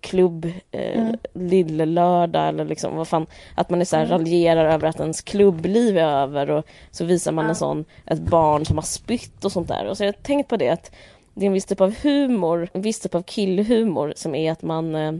klubb 0.00 0.44
eh, 0.70 1.00
Mm. 1.00 1.16
lillelördag 1.34 2.48
eller 2.48 2.64
liksom 2.64 2.96
vad 2.96 3.08
fan, 3.08 3.26
att 3.54 3.70
man 3.70 3.80
är 3.80 3.84
så 3.84 3.96
här 3.96 4.04
Mm. 4.06 4.18
raljerar 4.18 4.64
över 4.64 4.88
att 4.88 5.00
ens 5.00 5.20
klubbliv 5.22 5.98
är 5.98 6.02
över 6.22 6.50
och 6.50 6.64
så 6.90 7.04
visar 7.04 7.32
man 7.32 7.44
Ja. 7.44 7.48
en 7.48 7.54
sån, 7.54 7.84
ett 8.06 8.20
barn 8.20 8.64
som 8.64 8.76
har 8.76 8.82
spytt 8.82 9.44
och 9.44 9.52
sånt 9.52 9.68
där. 9.68 9.86
Och 9.86 9.96
så 9.96 10.02
har 10.02 10.06
jag 10.06 10.22
tänkt 10.22 10.48
på 10.48 10.56
det 10.56 10.68
att 10.68 10.90
det 11.34 11.44
är 11.44 11.46
en 11.46 11.52
viss 11.52 11.64
typ 11.66 11.80
av 11.80 11.94
humor, 12.02 12.68
en 12.72 12.82
viss 12.82 13.00
typ 13.00 13.14
av 13.14 13.22
killhumor 13.22 14.12
som 14.16 14.34
är 14.34 14.52
att 14.52 14.62
man 14.62 14.94
eh, 14.94 15.12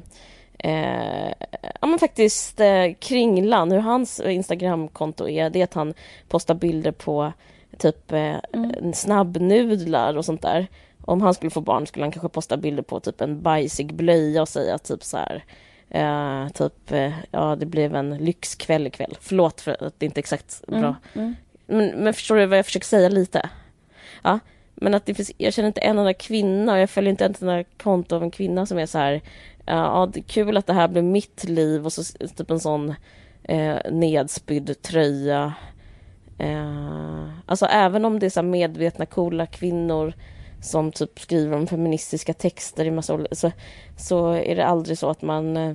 Eh, 0.59 1.33
ja 1.81 1.87
men 1.87 1.99
faktiskt 1.99 2.61
eh, 2.61 2.93
Kringlan, 2.99 3.73
hur 3.73 3.79
hans 3.79 4.21
Instagramkonto 4.21 5.29
är, 5.29 5.51
det 5.51 5.61
är 5.61 5.65
att 5.65 5.75
han 5.75 5.95
postar 6.29 6.55
bilder 6.55 6.91
på 6.93 7.33
typ 7.79 8.13
eh, 8.13 8.35
Mm. 8.53 8.93
snabbnudlar 8.93 10.17
och 10.17 10.25
sånt 10.25 10.43
där. 10.43 10.67
Om 11.05 11.23
han 11.23 11.35
skulle 11.35 11.51
få 11.51 11.61
barn 11.61 11.87
skulle 11.87 12.05
han 12.05 12.13
kanske 12.13 12.29
posta 12.29 12.57
bilder 12.57 12.83
på 12.83 13.01
typ 13.01 13.21
en 13.21 13.43
bajsig 13.43 13.95
blöja 13.95 14.43
och 14.43 14.49
säga 14.49 14.79
typ 14.79 15.03
så 15.03 15.17
här 15.17 15.45
eh, 15.91 16.49
typ, 16.49 16.93
eh, 16.93 17.13
ja 17.31 17.57
det 17.57 17.67
blev 17.67 17.95
en 17.95 18.17
lyxkväll 18.17 18.87
ikväll. 18.87 19.17
Förlåt 19.21 19.61
för 19.61 19.85
att 19.85 20.01
det 20.01 20.07
inte 20.07 20.19
är 20.19 20.23
exakt 20.23 20.67
bra. 20.67 20.77
Mm. 20.79 20.95
Mm. 21.15 21.35
Men, 21.67 22.05
men 22.05 22.15
förstår 22.15 22.37
du 22.37 22.47
vad 22.47 22.59
jag 22.59 22.67
försöker 22.67 22.87
säga 22.87 23.09
lite? 23.09 23.51
Ja, 24.23 24.39
men 24.75 24.95
att 24.95 25.07
det 25.07 25.15
finns, 25.15 25.33
jag 25.39 25.55
känner 25.55 25.67
inte 25.67 25.81
en 25.81 25.99
enda 25.99 26.15
kvinna 26.15 26.73
och 26.73 26.79
jag 26.79 26.91
följer 26.91 27.11
inte 27.11 27.25
ett 27.25 27.43
enda 27.43 27.65
konto 27.65 28.17
av 28.17 28.23
en 28.23 28.31
kvinna 28.31 28.67
som 28.67 28.79
är 28.79 28.87
så 28.87 28.99
här 28.99 29.21
Ja, 29.67 30.09
det 30.13 30.21
är 30.21 30.23
kul 30.23 30.57
att 30.57 30.67
det 30.67 30.73
här 30.73 30.89
blev 30.89 31.05
mitt 31.05 31.45
liv 31.45 31.85
och 31.85 31.93
så 31.93 32.03
typ 32.37 32.51
en 32.51 32.61
sån 32.61 32.95
eh, 33.43 33.77
nedspydd 33.91 34.83
tröja. 34.83 35.55
Alltså 37.47 37.67
även 37.67 38.05
om 38.05 38.19
det 38.19 38.27
är 38.27 38.31
så 38.31 38.43
medvetna 38.43 39.07
coola 39.07 39.47
kvinnor 39.47 40.15
som 40.65 40.93
typ 40.93 41.21
skriver 41.21 41.57
om 41.57 41.67
feministiska 41.67 42.35
texter 42.35 42.85
i 42.85 42.91
massa 42.91 43.15
olika, 43.15 43.35
så, 43.35 43.53
så 43.97 44.31
är 44.31 44.57
det 44.57 44.67
aldrig 44.67 44.99
så 44.99 45.11
att 45.11 45.23
man 45.23 45.57
eh, 45.57 45.75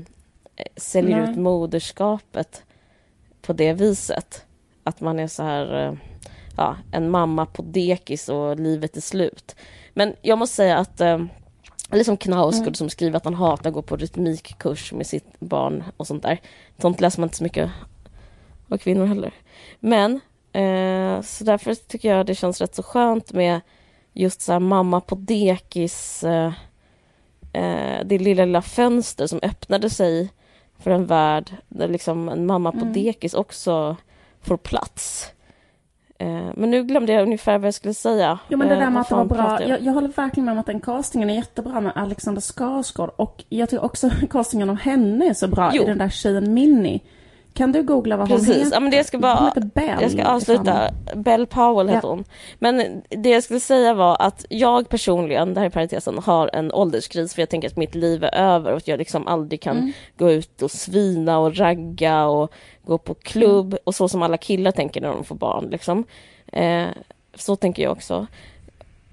säljer 0.76 1.22
Nej. 1.22 1.32
ut 1.32 1.38
moderskapet 1.38 2.64
på 3.42 3.54
det 3.54 3.74
viset. 3.74 4.46
Att 4.84 5.02
man 5.02 5.20
är 5.20 5.28
så 5.28 5.44
här, 5.44 5.88
eh, 5.88 5.94
ja, 6.58 6.76
en 6.92 7.10
mamma 7.10 7.46
på 7.46 7.62
dekis 7.62 8.30
och 8.30 8.60
livet 8.60 8.98
är 8.98 9.02
slut. 9.02 9.56
Men 9.94 10.16
jag 10.22 10.38
måste 10.38 10.56
säga 10.56 10.78
att 10.78 11.02
eh, 11.02 11.20
eller 11.92 12.04
som 12.04 12.18
Knausgård 12.18 12.68
Mm. 12.68 12.74
som 12.74 12.90
skriver 12.90 13.18
att 13.18 13.26
han 13.26 13.34
hatar 13.34 13.70
att 13.70 13.74
gå 13.74 13.82
på 13.82 13.98
rytmikkurs 13.98 14.94
med 14.94 15.08
sitt 15.08 15.40
barn 15.40 15.84
och 15.98 16.08
sånt 16.08 16.24
där. 16.24 16.42
Sånt 16.78 17.02
läser 17.02 17.20
man 17.20 17.28
inte 17.28 17.38
så 17.38 17.44
mycket 17.44 17.72
av 18.70 18.78
kvinnor 18.78 19.06
heller. 19.06 19.34
Men 19.80 20.20
Eh, 20.54 21.22
så 21.22 21.44
därför 21.44 21.76
tycker 21.76 22.16
jag 22.16 22.26
det 22.26 22.36
känns 22.36 22.62
rätt 22.62 22.76
så 22.76 22.84
skönt 22.84 23.34
med 23.34 23.62
just 24.14 24.42
så 24.42 24.52
här 24.52 24.60
mamma 24.60 25.02
på 25.02 25.16
dekis, 25.16 26.24
eh, 26.24 26.54
eh, 27.54 28.06
det 28.06 28.18
lilla, 28.18 28.46
lilla 28.46 28.62
fönster 28.62 29.28
som 29.28 29.40
öppnade 29.44 29.90
sig 29.90 30.30
för 30.80 30.92
en 30.92 31.06
värld 31.06 31.52
där 31.68 31.88
liksom 31.88 32.30
en 32.30 32.46
mamma 32.46 32.72
på 32.72 32.78
Mm. 32.80 32.94
dekis 32.94 33.34
också 33.34 33.96
får 34.42 34.58
plats. 34.58 35.32
Eh, 36.20 36.46
men 36.56 36.72
nu 36.72 36.84
glömde 36.84 37.14
jag 37.14 37.24
ungefär 37.24 37.58
vad 37.58 37.68
jag 37.68 37.74
skulle 37.74 37.94
säga. 37.94 38.40
Jo 38.48 38.58
men 38.58 38.68
det 38.68 38.74
Eh, 38.74 38.80
där 38.80 38.90
med 38.90 38.94
vad 38.94 39.02
att 39.02 39.10
det 39.10 39.16
var 39.16 39.26
bra. 39.26 39.62
jag? 39.62 39.70
Jag, 39.70 39.82
jag 39.82 39.94
håller 39.94 40.08
verkligen 40.08 40.46
med 40.46 40.52
om 40.52 40.60
att 40.60 40.66
den 40.66 40.80
castingen 40.82 41.30
är 41.30 41.36
jättebra 41.36 41.82
med 41.82 41.92
Alexander 41.96 42.42
Skarsgård. 42.42 43.10
Och 43.16 43.44
jag 43.50 43.70
tycker 43.70 43.84
också 43.86 44.10
castingen 44.30 44.70
av 44.70 44.76
henne 44.76 45.30
är 45.30 45.34
så 45.34 45.48
bra 45.48 45.72
Jo. 45.74 45.84
i 45.84 45.86
den 45.86 45.98
där 45.98 46.10
tjejen 46.10 46.54
Minnie. 46.54 47.00
Kan 47.60 47.72
du 47.72 47.84
googla 47.84 48.18
vad 48.18 48.30
hon 48.30 48.38
Precis, 48.38 48.58
heter? 48.58 48.72
ja, 48.74 48.80
men 48.80 48.92
det 48.92 49.04
ska 49.04 49.18
Hon 49.18 49.22
bara, 49.22 49.46
heter 49.46 49.62
Bell. 49.74 49.98
jag 50.02 50.12
ska 50.12 50.22
ifall- 50.22 50.36
avsluta. 50.36 50.90
Bell 51.16 51.46
Powell 51.48 51.88
heter 51.90 52.08
Ja. 52.08 52.10
hon. 52.10 52.24
Men 52.60 53.02
det 53.10 53.30
jag 53.30 53.44
skulle 53.44 53.60
säga 53.60 53.94
var 53.94 54.18
att 54.20 54.46
jag 54.50 54.90
personligen, 54.90 55.54
det 55.54 55.60
här 55.60 55.68
är 55.68 55.70
parentesen, 55.72 56.18
har 56.18 56.50
en 56.54 56.72
ålderskris 56.74 57.34
för 57.34 57.42
jag 57.42 57.50
tänker 57.50 57.68
att 57.70 57.78
mitt 57.78 57.96
liv 57.96 58.24
är 58.24 58.36
över 58.36 58.72
och 58.72 58.78
att 58.78 58.88
jag 58.88 58.98
liksom 58.98 59.28
aldrig 59.28 59.62
kan 59.62 59.78
Mm. 59.78 59.92
gå 60.18 60.32
ut 60.32 60.62
och 60.62 60.72
svina 60.72 61.40
och 61.40 61.58
ragga 61.58 62.26
och 62.26 62.52
gå 62.86 62.98
på 62.98 63.14
klubb 63.14 63.66
Mm. 63.74 63.80
och 63.84 63.96
så 63.96 64.10
som 64.10 64.22
alla 64.22 64.38
killar 64.38 64.72
tänker 64.72 65.02
när 65.02 65.10
de 65.10 65.24
får 65.24 65.36
barn 65.36 65.68
liksom. 65.72 66.04
Eh, 66.52 66.86
så 67.36 67.56
tänker 67.56 67.84
jag 67.84 67.92
också. 67.92 68.28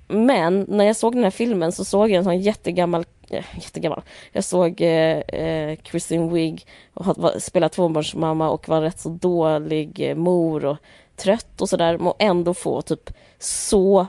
Men 0.09 0.67
när 0.69 0.85
jag 0.85 0.97
såg 0.97 1.15
den 1.15 1.25
här 1.25 1.31
filmen 1.31 1.73
så 1.73 1.85
såg 1.85 2.11
jag 2.11 2.17
en 2.19 2.25
sån 2.25 2.41
jättegammal, 2.41 3.05
eh, 3.31 3.45
jättegammal, 3.55 4.03
jag 4.33 4.45
såg 4.45 4.81
eh, 4.81 5.19
eh, 5.19 5.77
Kristen 5.77 6.33
Wiig 6.33 6.67
och 6.95 7.05
had- 7.05 7.19
var, 7.19 7.39
spela 7.39 7.69
tvåbarnsmamma 7.69 8.49
och 8.51 8.69
var 8.69 8.81
rätt 8.81 9.01
så 9.01 9.09
dålig 9.09 10.11
eh, 10.11 10.15
mor 10.17 10.65
och 10.65 10.77
trött 11.17 11.61
och 11.61 11.69
sådär, 11.69 11.99
men 11.99 12.13
ändå 12.19 12.55
få 12.55 12.83
typ 12.83 13.11
så 13.39 14.07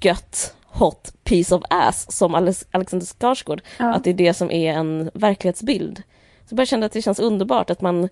gött 0.00 0.54
hot 0.72 1.12
piece 1.24 1.54
of 1.54 1.62
ass 1.70 2.12
som 2.12 2.34
Alex- 2.34 2.66
Alexander 2.70 3.06
Skarsgård, 3.06 3.62
Ja. 3.78 3.94
att 3.94 4.04
det 4.04 4.10
är 4.10 4.14
det 4.14 4.34
som 4.34 4.50
är 4.50 4.72
en 4.72 5.10
verklighetsbild. 5.14 5.96
Så 6.44 6.52
jag 6.52 6.56
bara 6.56 6.66
kände 6.66 6.86
att 6.86 6.92
det 6.92 7.02
känns 7.02 7.18
underbart 7.20 7.70
att 7.70 7.80
man 7.80 8.08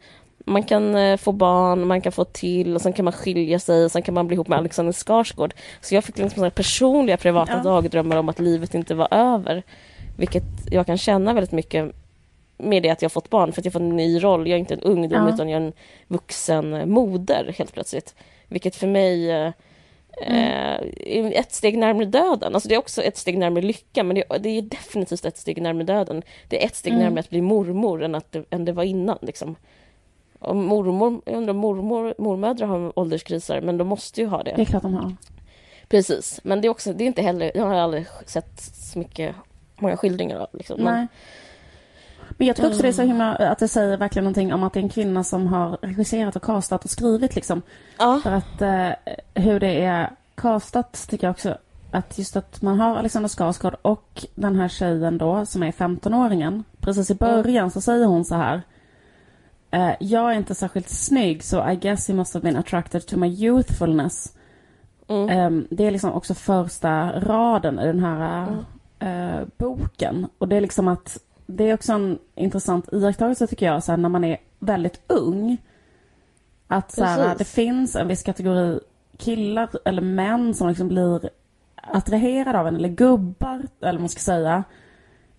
man 0.47 0.63
kan 0.63 0.95
eh, 0.95 1.17
få 1.17 1.33
barn, 1.33 1.87
man 1.87 2.01
kan 2.01 2.13
få 2.13 2.25
till 2.25 2.75
och 2.75 2.81
sen 2.83 2.93
kan 2.93 3.05
man 3.05 3.13
skilja 3.13 3.59
sig 3.59 3.85
och 3.85 3.93
sen 3.93 4.03
kan 4.03 4.15
man 4.15 4.27
bli 4.27 4.35
ihop 4.35 4.49
med 4.49 4.59
Alexander 4.59 4.93
Skarsgård. 4.93 5.55
Så 5.81 5.95
jag 5.95 6.05
fick 6.05 6.19
liksom 6.19 6.51
personliga 6.51 7.17
privata 7.17 7.53
Ja. 7.53 7.63
dagdrömmar 7.63 8.17
om 8.17 8.29
att 8.29 8.39
livet 8.39 8.75
inte 8.75 8.95
var 8.95 9.09
över. 9.11 9.63
Vilket 10.19 10.45
jag 10.71 10.87
kan 10.87 10.99
känna 10.99 11.35
väldigt 11.35 11.53
mycket 11.53 11.93
med 12.59 12.83
det 12.83 12.91
att 12.91 13.03
jag 13.03 13.13
fått 13.13 13.31
barn 13.31 13.53
för 13.53 13.61
att 13.61 13.65
jag 13.65 13.73
får 13.73 13.81
en 13.81 13.97
ny 13.97 14.23
roll. 14.25 14.47
Jag 14.49 14.55
är 14.55 14.59
inte 14.59 14.75
en 14.75 14.81
ungdom 14.81 15.27
Ja. 15.27 15.35
utan 15.35 15.49
jag 15.49 15.63
är 15.63 15.67
en 15.67 15.73
vuxen 16.09 16.75
eh, 16.75 16.87
moder 16.87 17.55
helt 17.59 17.73
plötsligt. 17.73 18.15
Vilket 18.49 18.77
för 18.77 18.87
mig 18.87 19.31
eh, 19.31 19.53
eh, 20.23 20.81
är 21.07 21.33
ett 21.33 21.53
steg 21.53 21.79
närmare 21.79 22.05
döden. 22.05 22.55
Alltså 22.55 22.69
det 22.69 22.75
är 22.75 22.79
också 22.79 23.03
ett 23.03 23.17
steg 23.17 23.39
närmare 23.39 23.63
lycka 23.65 24.03
men 24.03 24.17
det, 24.17 24.25
det 24.41 24.49
är 24.49 24.63
definitivt 24.63 25.25
ett 25.25 25.37
steg 25.39 25.63
närmare 25.63 25.85
döden. 25.85 26.23
Det 26.49 26.63
är 26.63 26.67
ett 26.67 26.77
steg 26.77 26.93
Mm. 26.93 27.05
närmare 27.05 27.21
att 27.21 27.31
bli 27.31 27.41
mormor 27.41 28.03
än, 28.03 28.15
att 28.15 28.33
det, 28.33 28.45
än 28.51 28.65
det 28.65 28.73
var 28.73 28.85
innan. 28.85 29.19
Liksom. 29.23 29.57
Och 30.39 30.57
mormor, 30.57 31.21
jag 31.25 31.35
undrar 31.37 31.51
om 31.55 31.57
mormor, 31.57 32.15
mormödrar 32.19 32.67
har 32.67 32.99
ålderskriser 32.99 33.61
men 33.61 33.79
de 33.79 33.87
måste 33.89 34.21
ju 34.21 34.27
ha 34.27 34.43
det. 34.43 34.53
Det 34.57 34.63
är 34.63 34.67
klart 34.67 34.83
de 34.83 34.95
har. 34.95 35.15
Precis, 35.89 36.41
men 36.43 36.61
det 36.61 36.69
är 36.69 36.71
också, 36.71 36.93
det 36.93 37.05
är 37.05 37.07
inte 37.07 37.23
heller, 37.23 37.53
jag 37.55 37.65
har 37.67 37.75
aldrig 37.75 38.07
sett 38.27 38.61
så 38.61 38.99
mycket, 38.99 39.35
många 39.81 39.97
skildringar 39.97 40.39
av 40.39 40.49
liksom. 40.53 40.83
Men, 40.83 40.95
Nej. 40.95 41.07
Men 42.31 42.47
jag 42.47 42.57
tror 42.57 42.69
också 42.69 42.83
det 42.83 42.89
är 42.89 42.93
så 42.93 43.03
himla, 43.03 43.35
att 43.35 43.59
det 43.59 43.69
säger 43.69 43.97
verkligen 43.97 44.25
någonting 44.25 44.55
om 44.55 44.63
att 44.63 44.73
det 44.73 44.81
är 44.81 44.83
en 44.83 44.89
kvinna 44.89 45.25
som 45.25 45.47
har 45.47 45.79
regisserat 45.83 46.37
och 46.37 46.43
castat 46.43 46.85
och 46.85 46.91
skrivit 46.91 47.35
liksom. 47.35 47.63
ja, 47.99 48.21
För 48.23 48.33
att 48.33 48.63
eh, 48.63 48.91
hur 49.35 49.61
det 49.61 49.85
är 49.85 50.11
castat 50.35 51.07
tycker 51.11 51.27
jag 51.27 51.31
också 51.33 51.57
att 51.91 52.19
just 52.19 52.37
att 52.37 52.63
man 52.63 52.81
har 52.81 52.97
Alexander 52.97 53.29
Skarsgård 53.29 53.77
och 53.83 54.27
den 54.35 54.57
här 54.57 54.69
tjejen 54.69 55.19
då 55.19 55.47
som 55.47 55.63
är 55.63 55.73
15-åringen. 55.73 56.65
Precis 56.81 57.11
i 57.11 57.15
början 57.15 57.71
så 57.71 57.81
säger 57.81 58.07
hon 58.07 58.25
så 58.25 58.35
här. 58.35 58.63
Eh, 59.71 59.91
jag 60.01 60.31
är 60.33 60.37
inte 60.37 60.55
särskilt 60.55 60.89
snygg 60.89 61.45
så 61.45 61.71
I 61.71 61.77
guess 61.77 62.09
he 62.09 62.15
must 62.15 62.35
have 62.35 62.43
been 62.43 62.57
attracted 62.57 63.07
to 63.07 63.17
my 63.17 63.27
youthfulness. 63.29 64.33
mm, 65.09 65.29
Ehm, 65.29 65.67
det 65.71 65.87
är 65.87 65.91
liksom 65.91 66.13
också 66.13 66.35
första 66.35 67.21
raden 67.21 67.79
i 67.79 67.87
den 67.87 68.01
här 68.05 68.47
eh, 68.99 69.41
boken. 69.57 70.27
Och 70.39 70.49
det 70.49 70.57
är 70.57 70.61
liksom 70.61 70.89
att 70.89 71.19
det 71.47 71.71
är 71.71 71.75
också 71.75 71.93
en 71.93 72.19
intressant 72.35 72.93
iakttagelse 72.93 73.47
tycker 73.47 73.67
jag, 73.67 73.85
så 73.85 73.93
här, 73.93 73.97
när 73.97 74.09
man 74.09 74.25
är 74.25 74.37
väldigt 74.59 75.01
ung. 75.07 75.57
Att 76.67 76.93
så 76.93 77.05
här, 77.05 77.35
det 77.39 77.45
finns 77.45 77.97
en 77.97 78.09
viss 78.09 78.23
kategori 78.23 78.81
killar 79.17 79.69
eller 79.85 80.03
män 80.03 80.55
som 80.55 80.69
liksom 80.69 80.89
blir 80.89 81.31
attraherade 81.75 82.61
av 82.61 82.67
en, 82.67 82.77
eller 82.77 82.89
gubbar, 82.89 83.63
eller 83.81 83.93
vad 83.93 84.01
man 84.01 84.09
ska 84.09 84.21
säga. 84.21 84.65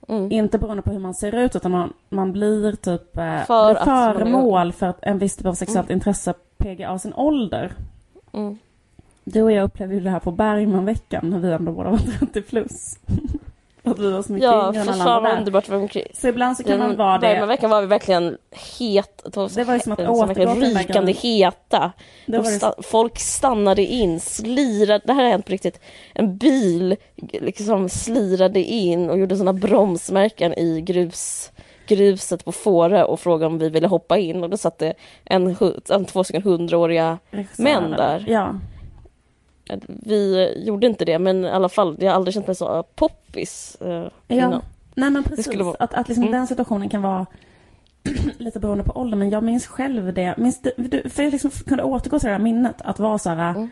mm, 0.07 0.31
Inte 0.31 0.57
beroende 0.57 0.83
på 0.83 0.91
hur 0.91 0.99
man 0.99 1.13
ser 1.13 1.35
ut, 1.35 1.55
utan 1.55 1.71
man, 1.71 1.93
man 2.09 2.31
blir 2.31 2.71
typ 2.75 3.17
eh, 3.17 3.43
För 3.43 3.73
blir 3.73 3.83
föremål 3.85 4.73
för 4.73 4.85
att 4.85 4.99
en 5.01 5.17
viss 5.19 5.35
typ 5.35 5.45
av 5.45 5.53
sexuellt 5.53 5.89
intresse 5.89 6.33
PGA 6.57 6.99
sin 6.99 7.13
ålder. 7.13 7.73
mm. 8.31 8.57
Du 9.23 9.41
och 9.41 9.51
jag 9.51 9.63
upplevde 9.63 9.95
ju 9.95 10.01
det 10.01 10.09
här 10.09 10.19
på 10.19 10.31
Bergmanveckan 10.31 11.29
när 11.29 11.39
vi 11.39 11.51
ändå 11.51 11.71
båda 11.71 11.89
var 11.89 11.97
30 11.97 12.41
plus. 12.41 12.99
Att 13.83 13.99
vi 13.99 14.11
var 14.11 14.21
så 14.21 14.33
mycket 14.33 14.43
Ja, 14.49 14.67
yngre 14.69 14.79
än 14.79 14.85
för 14.85 14.93
alla 14.93 15.03
fan 15.03 15.07
andra 15.15 15.21
vad 15.21 15.31
där. 15.31 15.37
underbart 15.39 15.69
vara 15.69 15.79
omkring. 15.81 16.05
Så 16.13 16.27
ibland 16.27 16.57
så 16.57 16.63
kan 16.63 16.79
man 16.79 16.87
Den 16.89 16.97
vara 16.97 17.13
det. 17.13 17.19
Bergmanveckan 17.27 17.69
var 17.69 17.81
vi 17.81 17.87
verkligen 17.87 18.37
het, 18.79 19.21
det 19.23 19.35
var, 19.37 19.49
Det 19.55 19.63
var 19.63 19.73
ju 19.73 19.79
som 19.79 19.91
att 19.93 19.99
återgå 19.99 20.33
till 20.33 20.45
den 20.73 20.77
rykande 20.79 21.11
heta. 21.11 21.91
Det 22.25 22.37
Och 22.37 22.43
var 22.45 22.51
det 22.51 22.57
sta- 22.57 22.81
folk 22.83 23.19
stannade 23.19 23.85
in, 23.85 24.19
slirade, 24.19 25.01
det 25.05 25.13
här 25.13 25.23
har 25.23 25.29
hänt 25.31 25.45
på 25.45 25.51
riktigt. 25.51 25.79
En 26.13 26.37
bil 26.37 26.95
liksom 27.31 27.89
slirade 27.89 28.59
in 28.63 29.09
och 29.09 29.17
gjorde 29.19 29.37
såna 29.37 29.53
bromsmärken 29.53 30.53
i 30.59 30.81
grus, 30.81 31.51
gruset 31.87 32.45
på 32.45 32.51
Fårö 32.51 33.03
och 33.03 33.19
frågade 33.19 33.45
om 33.47 33.57
vi 33.59 33.69
ville 33.69 33.87
hoppa 33.87 34.17
in 34.17 34.43
och 34.43 34.49
då 34.49 34.57
satt 34.57 34.77
det 34.79 34.93
en, 35.25 35.55
hu- 35.55 35.93
en 35.93 36.05
två 36.05 36.23
stycken 36.23 36.43
hundraåriga 36.43 37.17
män 37.57 37.91
där. 37.91 38.25
Ja. 38.27 38.55
Vi 39.87 40.53
gjorde 40.65 40.87
inte 40.87 41.05
det 41.05 41.19
men 41.19 41.45
i 41.45 41.49
alla 41.49 41.69
fall, 41.69 41.95
jag 41.99 42.07
har 42.09 42.15
aldrig 42.15 42.33
känt 42.33 42.47
mig 42.47 42.55
så 42.55 42.83
poppis 42.95 43.77
eh, 43.81 44.07
ja. 44.27 44.61
Nej 44.95 45.09
men 45.09 45.23
precis. 45.23 45.55
vara- 45.55 45.75
Att, 45.79 45.93
att 45.93 46.07
liksom 46.07 46.23
Mm. 46.23 46.31
den 46.33 46.47
situationen 46.47 46.89
kan 46.89 47.01
vara 47.01 47.25
lite 48.37 48.59
beroende 48.59 48.83
på 48.83 48.91
ålder. 48.99 49.17
Men 49.17 49.29
jag 49.29 49.43
minns 49.43 49.67
själv 49.67 50.13
det. 50.13 50.33
Minns 50.37 50.61
du, 50.61 51.09
för 51.09 51.23
jag 51.23 51.31
liksom 51.31 51.51
kunde 51.51 51.83
återgå 51.83 52.19
till 52.19 52.27
det 52.27 52.31
här 52.33 52.39
minnet. 52.39 52.75
Att 52.81 52.99
vara 52.99 53.17
så 53.17 53.29
här. 53.29 53.49
Mm. 53.49 53.69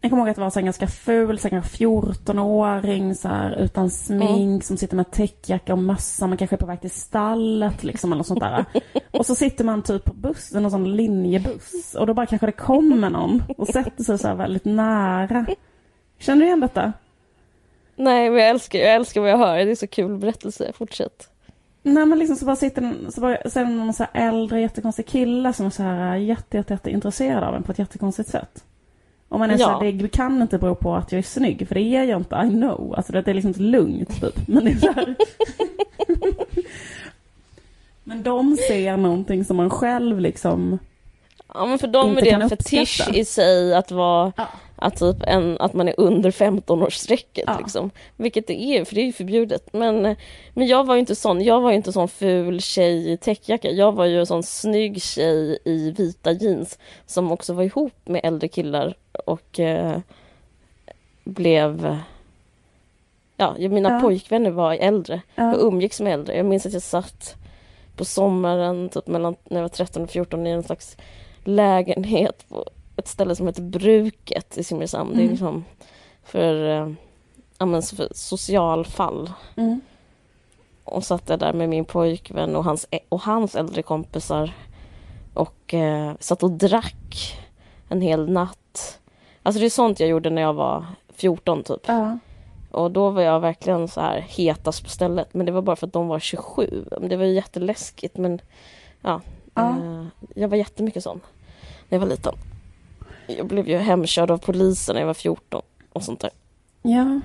Jag 0.00 0.10
kommer 0.10 0.22
ihåg 0.22 0.30
att 0.30 0.38
vara 0.38 0.50
så 0.50 0.58
här 0.58 0.64
ganska 0.64 0.86
ful, 0.86 1.38
så 1.38 1.42
här 1.42 1.50
kanske 1.50 1.76
14-åring 1.84 3.14
så 3.14 3.28
här, 3.28 3.56
utan 3.58 3.90
smink, 3.90 4.30
Mm. 4.30 4.60
som 4.60 4.76
sitter 4.76 4.96
med 4.96 5.10
täckjacka 5.10 5.72
och 5.72 5.78
mössa. 5.78 6.26
Man 6.26 6.38
kanske 6.38 6.56
är 6.56 6.58
på 6.58 6.66
väg 6.66 6.80
till 6.80 6.90
stallet 6.90 7.84
liksom, 7.84 8.12
eller 8.12 8.22
sånt 8.22 8.40
där. 8.40 8.64
och 9.10 9.26
så 9.26 9.34
sitter 9.34 9.64
man 9.64 9.82
typ 9.82 10.04
på 10.04 10.14
bussen, 10.14 10.62
någon 10.62 10.70
sån 10.70 10.96
linjebuss. 10.96 11.94
Och 11.98 12.06
då 12.06 12.14
bara 12.14 12.26
kanske 12.26 12.46
det 12.46 12.52
kommer 12.52 13.10
någon 13.10 13.42
och 13.58 13.68
sätter 13.68 14.04
sig 14.04 14.18
så 14.18 14.34
väldigt 14.34 14.64
nära. 14.64 15.46
Känner 16.18 16.40
du 16.40 16.46
igen 16.46 16.60
detta? 16.60 16.92
Nej 17.96 18.30
men 18.30 18.40
jag 18.40 18.50
älskar, 18.50 18.78
jag 18.78 18.94
älskar 18.94 19.20
vad 19.20 19.30
jag 19.30 19.38
hör, 19.38 19.56
det 19.56 19.70
är 19.70 19.74
så 19.74 19.86
kul 19.86 20.18
berättelse, 20.18 20.72
fortsätt. 20.72 21.30
Nej 21.82 22.06
men 22.06 22.18
liksom 22.18 22.36
så 22.36 22.44
bara 22.46 22.56
sitter 22.56 22.82
en, 22.82 23.12
så 23.12 23.20
bara, 23.20 23.50
så 23.50 23.60
är 23.60 23.64
det 23.64 23.70
någon 23.70 23.92
så 23.92 24.06
här 24.12 24.28
äldre 24.28 24.60
jättekonstig 24.60 25.06
kille 25.06 25.52
som 25.52 25.66
är 25.66 25.70
så 25.70 25.82
här 25.82 26.16
jätte, 26.16 26.56
jätte, 26.56 26.74
jätte 26.74 26.90
intresserad 26.90 27.44
av 27.44 27.54
en 27.54 27.62
på 27.62 27.72
ett 27.72 27.78
jättekonstigt 27.78 28.28
sätt. 28.30 28.64
Och 29.28 29.38
man 29.38 29.50
är 29.50 29.56
så 29.56 29.62
Ja. 29.62 29.80
här, 29.82 29.92
det 29.92 30.08
kan 30.08 30.42
inte 30.42 30.58
bero 30.58 30.74
på 30.74 30.94
att 30.94 31.12
jag 31.12 31.18
är 31.18 31.22
snygg, 31.22 31.68
för 31.68 31.74
det 31.74 31.80
är 31.80 32.04
jag 32.04 32.20
inte, 32.20 32.36
I 32.36 32.48
know. 32.50 32.94
Alltså 32.96 33.12
det 33.12 33.28
är 33.28 33.34
liksom 33.34 33.48
inte 33.48 33.60
lugnt 33.60 34.20
typ. 34.20 34.48
Men 34.48 34.64
det 34.64 34.70
är 34.70 34.76
så 34.78 34.92
här. 34.92 35.14
Men 38.04 38.22
de 38.22 38.56
ser 38.56 38.96
någonting 38.96 39.44
som 39.44 39.56
man 39.56 39.70
själv 39.70 40.20
liksom... 40.20 40.78
Ja 41.54 41.66
men 41.66 41.78
för 41.78 41.86
dem 41.88 42.18
är 42.18 42.22
det 42.22 42.30
en 42.30 42.48
fetisch 42.50 43.08
i 43.14 43.24
sig 43.24 43.74
att 43.74 43.90
vara 43.90 44.32
Ja. 44.36 44.48
Att, 44.76 44.96
typ 44.96 45.16
en, 45.20 45.56
att 45.60 45.72
man 45.74 45.88
är 45.88 45.94
under 46.00 46.30
15-årsstrecket 46.30 47.42
Ja. 47.46 47.58
liksom. 47.58 47.90
Vilket 48.16 48.46
det 48.46 48.62
är, 48.62 48.84
för 48.84 48.94
det 48.94 49.00
är 49.00 49.04
ju 49.06 49.12
förbjudet. 49.12 49.72
Men, 49.72 50.16
men 50.54 50.66
jag 50.66 50.86
var 50.86 50.94
ju 50.94 51.00
inte 51.00 51.14
sån, 51.14 51.40
jag 51.44 51.60
var 51.60 51.72
inte 51.72 51.92
sån 51.92 52.08
ful 52.08 52.60
tjej 52.60 53.12
i 53.12 53.16
täckjacka. 53.16 53.70
Jag 53.70 53.92
var 53.92 54.04
ju 54.04 54.18
en 54.20 54.26
sån 54.26 54.42
snygg 54.42 55.02
tjej 55.02 55.58
i 55.64 55.90
vita 55.90 56.32
jeans 56.32 56.78
som 57.06 57.32
också 57.32 57.52
var 57.52 57.62
ihop 57.62 57.94
med 58.04 58.20
äldre 58.24 58.48
killar 58.48 58.94
och 59.26 59.60
eh, 59.60 59.98
blev 61.24 61.98
Ja, 63.38 63.54
mina 63.58 63.88
Ja. 63.90 64.00
pojkvänner 64.00 64.50
var 64.50 64.74
äldre. 64.74 65.20
Jag 65.34 65.46
Ja, 65.54 65.56
umgicks 65.58 66.00
med 66.00 66.12
äldre. 66.12 66.36
Jag 66.36 66.46
minns 66.46 66.66
att 66.66 66.72
jag 66.72 66.82
satt 66.82 67.34
på 67.96 68.04
sommaren, 68.04 68.88
typ 68.88 69.06
mellan, 69.06 69.36
när 69.44 69.56
jag 69.56 69.62
var 69.62 69.68
13 69.68 70.02
och 70.02 70.10
14 70.10 70.46
i 70.46 70.50
en 70.50 70.62
slags 70.62 70.96
lägenhet 71.44 72.44
på 72.48 72.64
ett 72.96 73.08
ställe 73.08 73.36
som 73.36 73.46
heter 73.46 73.62
Bruket 73.62 74.58
i 74.58 74.64
Simrishamn. 74.64 75.10
Det 75.10 75.16
är 75.16 75.20
Mm. 75.20 75.30
liksom 75.30 75.64
för, 76.24 76.68
eh, 77.58 77.80
så 77.80 77.96
för 77.96 78.08
socialfall. 78.14 79.30
mm. 79.56 79.80
Och 80.84 81.04
satt 81.04 81.28
jag 81.28 81.38
där 81.38 81.52
med 81.52 81.68
min 81.68 81.84
pojkvän 81.84 82.56
och 82.56 82.64
hans, 82.64 82.86
och 83.08 83.20
hans 83.20 83.54
äldre 83.54 83.82
kompisar. 83.82 84.52
Och 85.34 85.74
eh, 85.74 86.12
satt 86.20 86.42
och 86.42 86.50
drack 86.50 87.36
en 87.88 88.00
hel 88.00 88.30
natt 88.30 88.98
Alltså 89.42 89.60
det 89.60 89.66
är 89.66 89.70
sånt 89.70 90.00
jag 90.00 90.08
gjorde 90.08 90.30
när 90.30 90.42
jag 90.42 90.54
var 90.54 90.84
14 91.14 91.62
typ. 91.62 91.80
Ja. 91.86 92.18
Och 92.70 92.90
då 92.90 93.10
var 93.10 93.22
jag 93.22 93.40
verkligen 93.40 93.88
så 93.88 94.00
här 94.00 94.20
hetast 94.20 94.82
på 94.82 94.88
stället. 94.90 95.34
Men 95.34 95.46
det 95.46 95.52
var 95.52 95.62
bara 95.62 95.76
för 95.76 95.86
att 95.86 95.92
de 95.92 96.08
var 96.08 96.18
27. 96.18 96.84
Det 97.00 97.16
var 97.16 97.24
ju 97.24 97.32
jätteläskigt 97.34 98.16
men 98.16 98.40
ja. 99.02 99.20
Ja. 99.54 99.70
Eh, 99.70 100.04
jag 100.34 100.48
var 100.48 100.56
jättemycket 100.56 101.02
sån 101.02 101.20
när 101.88 101.96
jag 101.96 102.00
var 102.00 102.08
liten. 102.08 102.34
Jag 103.26 103.46
blev 103.46 103.68
ju 103.68 103.76
hemkörd 103.76 104.30
av 104.30 104.38
polisen 104.38 104.94
när 104.94 105.00
jag 105.02 105.06
var 105.06 105.14
14 105.14 105.62
och 105.92 106.02
sånt 106.02 106.20
där. 106.20 106.30
Ja. 106.82 107.20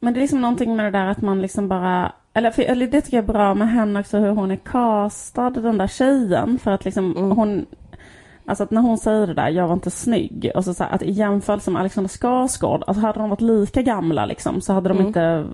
Men 0.00 0.14
det 0.14 0.18
är 0.18 0.22
liksom 0.22 0.40
någonting 0.40 0.76
med 0.76 0.84
det 0.86 0.98
där 0.98 1.06
att 1.06 1.22
man 1.22 1.42
liksom 1.42 1.68
bara... 1.68 2.12
Eller, 2.34 2.50
för, 2.50 2.62
eller 2.62 2.86
det 2.86 3.00
tycker 3.00 3.16
jag 3.16 3.22
är 3.24 3.32
bra 3.32 3.54
med 3.54 3.70
henne 3.70 4.00
också, 4.00 4.18
hur 4.18 4.30
hon 4.30 4.50
är 4.50 4.56
castad, 4.56 5.50
den 5.50 5.78
där 5.78 5.86
tjejen. 5.86 6.58
För 6.58 6.70
att 6.70 6.84
liksom 6.84 7.16
Mm. 7.16 7.30
hon... 7.30 7.66
Alltså 8.46 8.64
att 8.64 8.70
när 8.70 8.80
hon 8.80 8.98
säger 8.98 9.26
det 9.26 9.34
där, 9.34 9.48
jag 9.48 9.66
var 9.66 9.74
inte 9.74 9.90
snygg. 9.90 10.50
Och 10.54 10.64
så, 10.64 10.74
så 10.74 10.84
här, 10.84 10.90
att 10.94 11.02
i 11.02 11.10
jämförelse 11.10 11.70
med 11.70 11.80
Alexander 11.80 12.08
Skarsgård, 12.08 12.84
alltså 12.86 13.00
hade 13.06 13.18
de 13.18 13.30
varit 13.30 13.40
lika 13.40 13.82
gamla 13.82 14.26
liksom, 14.26 14.60
så 14.60 14.72
hade 14.72 14.88
de 14.88 14.94
Mm. 14.98 15.06
inte... 15.06 15.46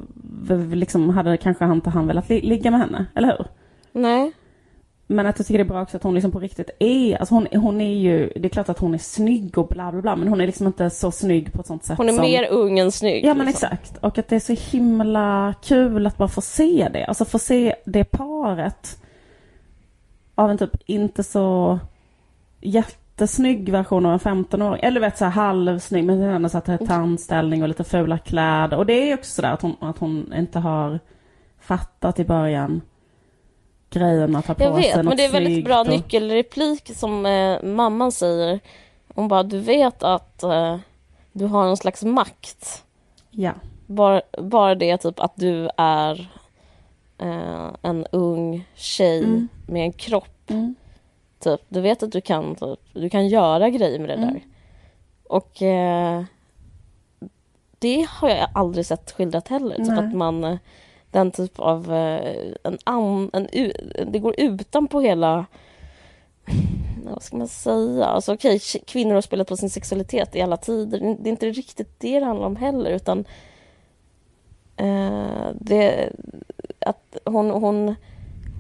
Liksom, 0.76 1.08
hade 1.08 1.36
kanske 1.36 1.64
inte 1.72 1.90
han 1.90 2.06
velat 2.06 2.28
li- 2.28 2.40
ligga 2.40 2.70
med 2.70 2.80
henne, 2.80 3.06
eller 3.14 3.28
hur? 3.28 3.46
Nej, 3.92 4.32
Men 5.06 5.26
att 5.26 5.38
jag 5.38 5.46
tycker 5.46 5.58
det 5.58 5.62
är 5.62 5.68
bra 5.68 5.82
också 5.82 5.96
att 5.96 6.02
hon 6.02 6.14
liksom 6.14 6.32
på 6.32 6.38
riktigt 6.38 6.70
är, 6.78 7.16
alltså 7.16 7.34
hon, 7.34 7.46
hon 7.52 7.80
är 7.80 7.94
ju, 7.94 8.32
det 8.36 8.44
är 8.44 8.48
klart 8.48 8.68
att 8.68 8.78
hon 8.78 8.94
är 8.94 8.98
snygg 8.98 9.58
och 9.58 9.68
bla 9.68 9.92
bla 9.92 10.02
bla, 10.02 10.16
men 10.16 10.28
hon 10.28 10.40
är 10.40 10.46
liksom 10.46 10.66
inte 10.66 10.90
så 10.90 11.10
snygg 11.10 11.52
på 11.52 11.60
ett 11.60 11.66
sånt 11.66 11.84
sätt 11.84 11.98
hon 11.98 12.08
är 12.08 12.12
som... 12.12 12.22
mer 12.22 12.48
ung 12.50 12.78
än 12.78 12.92
snygg. 12.92 13.24
Ja 13.24 13.34
men 13.34 13.46
liksom. 13.46 13.68
exakt. 13.72 13.98
Och 14.04 14.18
att 14.18 14.28
det 14.28 14.36
är 14.36 14.40
så 14.40 14.76
himla 14.76 15.54
kul 15.62 16.06
att 16.06 16.16
bara 16.16 16.28
få 16.28 16.40
se 16.40 16.88
det. 16.92 17.04
Alltså 17.04 17.24
få 17.24 17.38
se 17.38 17.74
det 17.84 18.04
paret 18.04 19.02
av 20.34 20.50
en 20.50 20.58
typ 20.58 20.76
inte 20.86 21.22
så 21.22 21.78
jättesnygg 22.60 23.68
version 23.68 24.06
av 24.06 24.12
en 24.12 24.44
15-åring. 24.44 24.80
Eller 24.82 25.00
vet 25.00 25.18
så 25.18 25.24
här 25.24 25.32
halvsnygg 25.32 26.04
men 26.04 26.22
ändå 26.22 26.48
så 26.48 26.58
att 26.58 26.64
det 26.64 26.72
är 26.72 26.86
tandställning 26.86 27.62
och 27.62 27.68
lite 27.68 27.84
fula 27.84 28.18
kläder. 28.18 28.76
Och 28.76 28.86
det 28.86 28.92
är 28.92 29.06
ju 29.06 29.14
också 29.14 29.30
sådär 29.30 29.52
att 29.52 29.62
hon, 29.62 29.76
att 29.80 29.98
hon 29.98 30.34
inte 30.36 30.58
har 30.58 31.00
fattat 31.60 32.18
i 32.18 32.24
början 32.24 32.80
grejen 33.98 34.37
att 34.37 34.46
ha 34.46 34.54
på 34.54 34.62
Jag 34.64 34.74
vet, 34.74 35.04
men 35.04 35.16
det 35.16 35.24
är 35.24 35.32
väldigt 35.32 35.52
snyggt 35.52 35.64
bra 35.66 35.80
och... 35.80 35.87
nyckelreplik 35.88 36.90
som 36.96 37.26
eh, 37.26 37.62
mamman 37.62 38.12
säger. 38.12 38.61
Hon 39.14 39.28
bara, 39.28 39.42
du 39.42 39.59
vet 39.59 40.02
att 40.02 40.42
eh, 40.42 40.76
du 41.32 41.44
har 41.46 41.64
någon 41.64 41.76
slags 41.76 42.04
makt. 42.04 42.85
Ja. 43.30 43.52
Bara, 43.87 44.22
bara 44.38 44.74
det 44.74 44.96
typ 44.96 45.20
att 45.20 45.32
du 45.37 45.68
är 45.76 46.30
eh, 47.18 47.68
en 47.82 48.06
ung 48.12 48.66
tjej 48.74 49.18
Mm. 49.24 49.48
med 49.66 49.82
en 49.82 49.92
kropp. 49.92 50.50
Mm. 50.50 50.74
Typ. 51.38 51.61
Du 51.68 51.80
vet 51.80 52.02
att 52.02 52.12
du 52.12 52.20
kan, 52.20 52.54
typ, 52.54 52.80
du 52.92 53.09
kan 53.11 53.28
göra 53.28 53.70
grejer 53.70 53.98
med 53.98 54.09
det 54.09 54.14
Mm. 54.14 54.28
där. 54.28 54.40
Och 55.28 55.62
eh, 55.62 56.22
det 57.78 58.06
har 58.11 58.28
jag 58.28 58.48
aldrig 58.54 58.87
sett 58.87 59.12
skildrat 59.12 59.48
heller. 59.48 59.76
Typ 59.76 59.98
att 59.98 60.14
man, 60.14 60.59
den 61.16 61.31
typ 61.31 61.59
av, 61.59 61.92
eh, 61.94 62.52
en, 62.64 62.79
an, 62.85 63.31
en, 63.33 63.48
u- 63.52 63.72
det 64.07 64.18
går 64.18 64.35
utanpå 64.38 65.00
hela, 65.00 65.46
vad 67.05 67.22
ska 67.22 67.37
man 67.37 67.48
säga, 67.48 68.05
alltså 68.05 68.35
okej, 68.35 68.59
tje- 68.59 68.85
kvinnor 68.87 69.14
har 69.14 69.20
spelat 69.20 69.48
på 69.48 69.57
sin 69.57 69.70
sexualitet 69.70 70.37
i 70.37 70.40
alla 70.40 70.57
tider. 70.57 70.98
Det 71.20 71.29
är 71.29 71.31
inte 71.31 71.50
riktigt 71.50 72.00
det 72.00 72.18
det 72.20 72.24
handlar 72.26 72.46
om 72.46 72.57
heller 72.57 72.90
utan 72.90 73.24
eh, 74.76 75.48
det, 75.61 76.12
att 76.79 77.16
hon, 77.24 77.50
hon, 77.50 77.94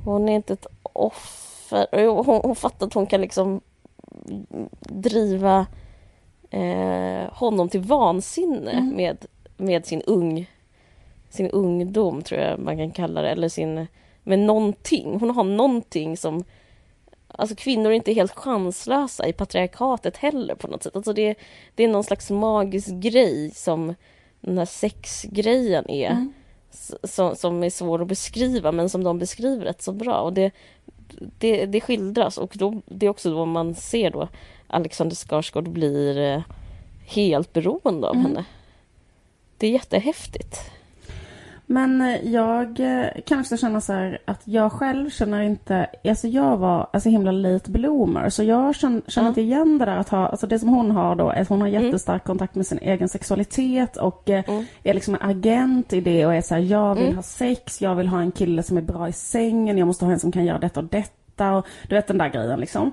hon 0.04 0.28
är 0.28 0.34
inte 0.34 0.52
ett 0.52 0.66
offer. 0.92 2.06
Hon, 2.24 2.40
hon 2.44 2.56
fattar 2.56 2.86
att 2.86 2.94
hon 2.94 3.06
kan 3.06 3.20
liksom 3.20 3.60
driva 4.80 5.66
eh, 6.50 7.32
honom 7.32 7.68
till 7.68 7.80
vansinne 7.80 8.70
Mm. 8.70 8.96
med, 8.96 9.26
med 9.56 9.86
sin 9.86 10.02
ung 10.02 10.50
sin 11.36 11.50
ungdom 11.50 12.22
tror 12.22 12.40
jag 12.40 12.58
man 12.58 12.76
kan 12.76 12.90
kalla 12.90 13.22
det, 13.22 13.30
eller 13.30 13.48
sin 13.48 13.86
med 14.22 14.38
någonting. 14.38 15.20
Hon 15.20 15.30
har 15.30 15.44
någonting 15.44 16.16
som 16.16 16.44
Alltså 17.28 17.56
kvinnor 17.56 17.90
är 17.90 17.94
inte 17.94 18.12
helt 18.12 18.34
chanslösa 18.34 19.26
i 19.28 19.32
patriarkatet 19.32 20.16
heller 20.16 20.54
på 20.54 20.68
något 20.68 20.82
sätt. 20.82 20.96
Alltså 20.96 21.12
det, 21.12 21.34
det 21.74 21.84
är 21.84 21.88
någon 21.88 22.04
slags 22.04 22.30
magisk 22.30 22.88
grej 22.88 23.50
som 23.54 23.94
den 24.40 24.58
här 24.58 24.64
sexgrejen 24.64 25.90
är. 25.90 26.10
Mm. 26.10 26.32
Som, 27.02 27.36
som 27.36 27.64
är 27.64 27.70
svår 27.70 28.02
att 28.02 28.08
beskriva 28.08 28.72
men 28.72 28.88
som 28.88 29.04
de 29.04 29.18
beskriver 29.18 29.64
rätt 29.64 29.82
så 29.82 29.92
bra. 29.92 30.20
Och 30.20 30.32
det, 30.32 30.50
det, 31.38 31.66
det 31.66 31.80
skildras 31.80 32.38
och 32.38 32.52
då, 32.54 32.82
det 32.86 33.06
är 33.06 33.10
också 33.10 33.30
då 33.30 33.46
man 33.46 33.74
ser 33.74 34.10
då 34.10 34.28
Alexander 34.66 35.16
Skarsgård 35.16 35.68
blir 35.68 36.18
eh, 36.18 36.42
helt 37.06 37.52
beroende 37.52 38.08
av 38.08 38.14
Mm. 38.14 38.26
henne. 38.26 38.44
Det 39.58 39.66
är 39.66 39.70
jättehäftigt. 39.70 40.70
Men 41.68 42.00
eh, 42.00 42.28
jag 42.32 42.80
eh, 42.80 43.06
kan 43.26 43.40
också 43.40 43.56
känna 43.56 43.80
så 43.80 43.92
här 43.92 44.18
att 44.24 44.40
jag 44.44 44.72
själv 44.72 45.10
känner 45.10 45.40
inte, 45.42 45.86
alltså 46.08 46.28
jag 46.28 46.56
var 46.56 46.86
alltså 46.92 47.08
himla 47.08 47.32
late 47.32 47.70
bloomer 47.70 48.28
så 48.30 48.42
jag 48.42 48.74
känner, 48.74 49.02
känner 49.06 49.28
inte 49.28 49.40
igen 49.40 49.78
det 49.78 49.84
där 49.84 49.96
att 49.96 50.08
ha, 50.08 50.26
alltså 50.28 50.46
det 50.46 50.58
som 50.58 50.68
hon 50.68 50.90
har 50.90 51.14
då 51.14 51.30
är 51.30 51.40
att 51.42 51.48
hon 51.48 51.60
har 51.60 51.68
Mm. 51.68 51.84
jättestark 51.84 52.24
kontakt 52.24 52.54
med 52.54 52.66
sin 52.66 52.78
egen 52.78 53.08
sexualitet 53.08 53.96
och 53.96 54.30
eh, 54.30 54.44
Mm. 54.48 54.64
är 54.82 54.94
liksom 54.94 55.14
en 55.14 55.30
agent 55.30 55.92
i 55.92 56.00
det 56.00 56.26
och 56.26 56.34
är 56.34 56.40
så 56.42 56.54
här, 56.54 56.62
jag 56.62 56.94
vill 56.94 57.04
Mm. 57.04 57.16
ha 57.16 57.22
sex, 57.22 57.82
jag 57.82 57.94
vill 57.94 58.08
ha 58.08 58.20
en 58.20 58.32
kille 58.32 58.62
som 58.62 58.76
är 58.76 58.82
bra 58.82 59.08
i 59.08 59.12
sängen, 59.12 59.78
jag 59.78 59.86
måste 59.86 60.04
ha 60.04 60.12
en 60.12 60.18
som 60.20 60.32
kan 60.32 60.44
göra 60.44 60.58
detta 60.58 60.80
och 60.80 60.86
detta 60.86 61.52
och 61.52 61.66
du 61.88 61.94
vet 61.94 62.06
den 62.06 62.18
där 62.18 62.28
grejen 62.28 62.60
liksom. 62.60 62.92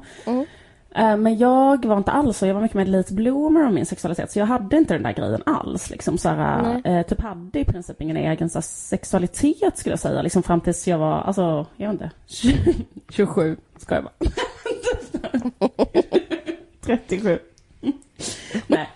Eh, 0.96 1.18
Men 1.18 1.38
jag 1.38 1.86
var 1.86 1.98
inte 1.98 2.12
alls 2.12 2.38
så, 2.38 2.46
jag 2.46 2.54
var 2.54 2.62
mycket 2.62 2.78
mer 2.78 2.86
late 2.86 3.14
bloomer 3.14 3.66
om 3.68 3.74
min 3.76 3.86
sexualitet 3.86 4.32
så 4.32 4.40
jag 4.40 4.46
hade 4.46 4.78
inte 4.78 4.94
den 4.94 5.04
där 5.04 5.12
grejen 5.14 5.42
alls. 5.46 5.90
Liksom, 5.90 6.18
så 6.18 6.30
här, 6.30 6.62
Nej. 6.84 6.98
eh, 7.00 7.06
typ 7.06 7.22
hade 7.22 7.60
i 7.60 7.66
princip 7.66 8.02
ingen 8.02 8.18
egen 8.18 8.50
så 8.50 8.58
här, 8.58 8.62
sexualitet 8.64 9.78
skulle 9.78 9.94
jag 9.94 10.00
säga. 10.00 10.22
Liksom 10.22 10.44
fram 10.44 10.62
tills 10.62 10.88
jag 10.88 10.98
var, 10.98 11.22
alltså, 11.22 11.66
jag 11.78 11.92
vet 11.92 12.02
inte, 12.02 12.12
27 13.10 13.58
ska 13.78 13.96
jag 13.96 14.04
bara. 14.04 14.14
37. 16.86 17.40
Nej, 18.68 18.90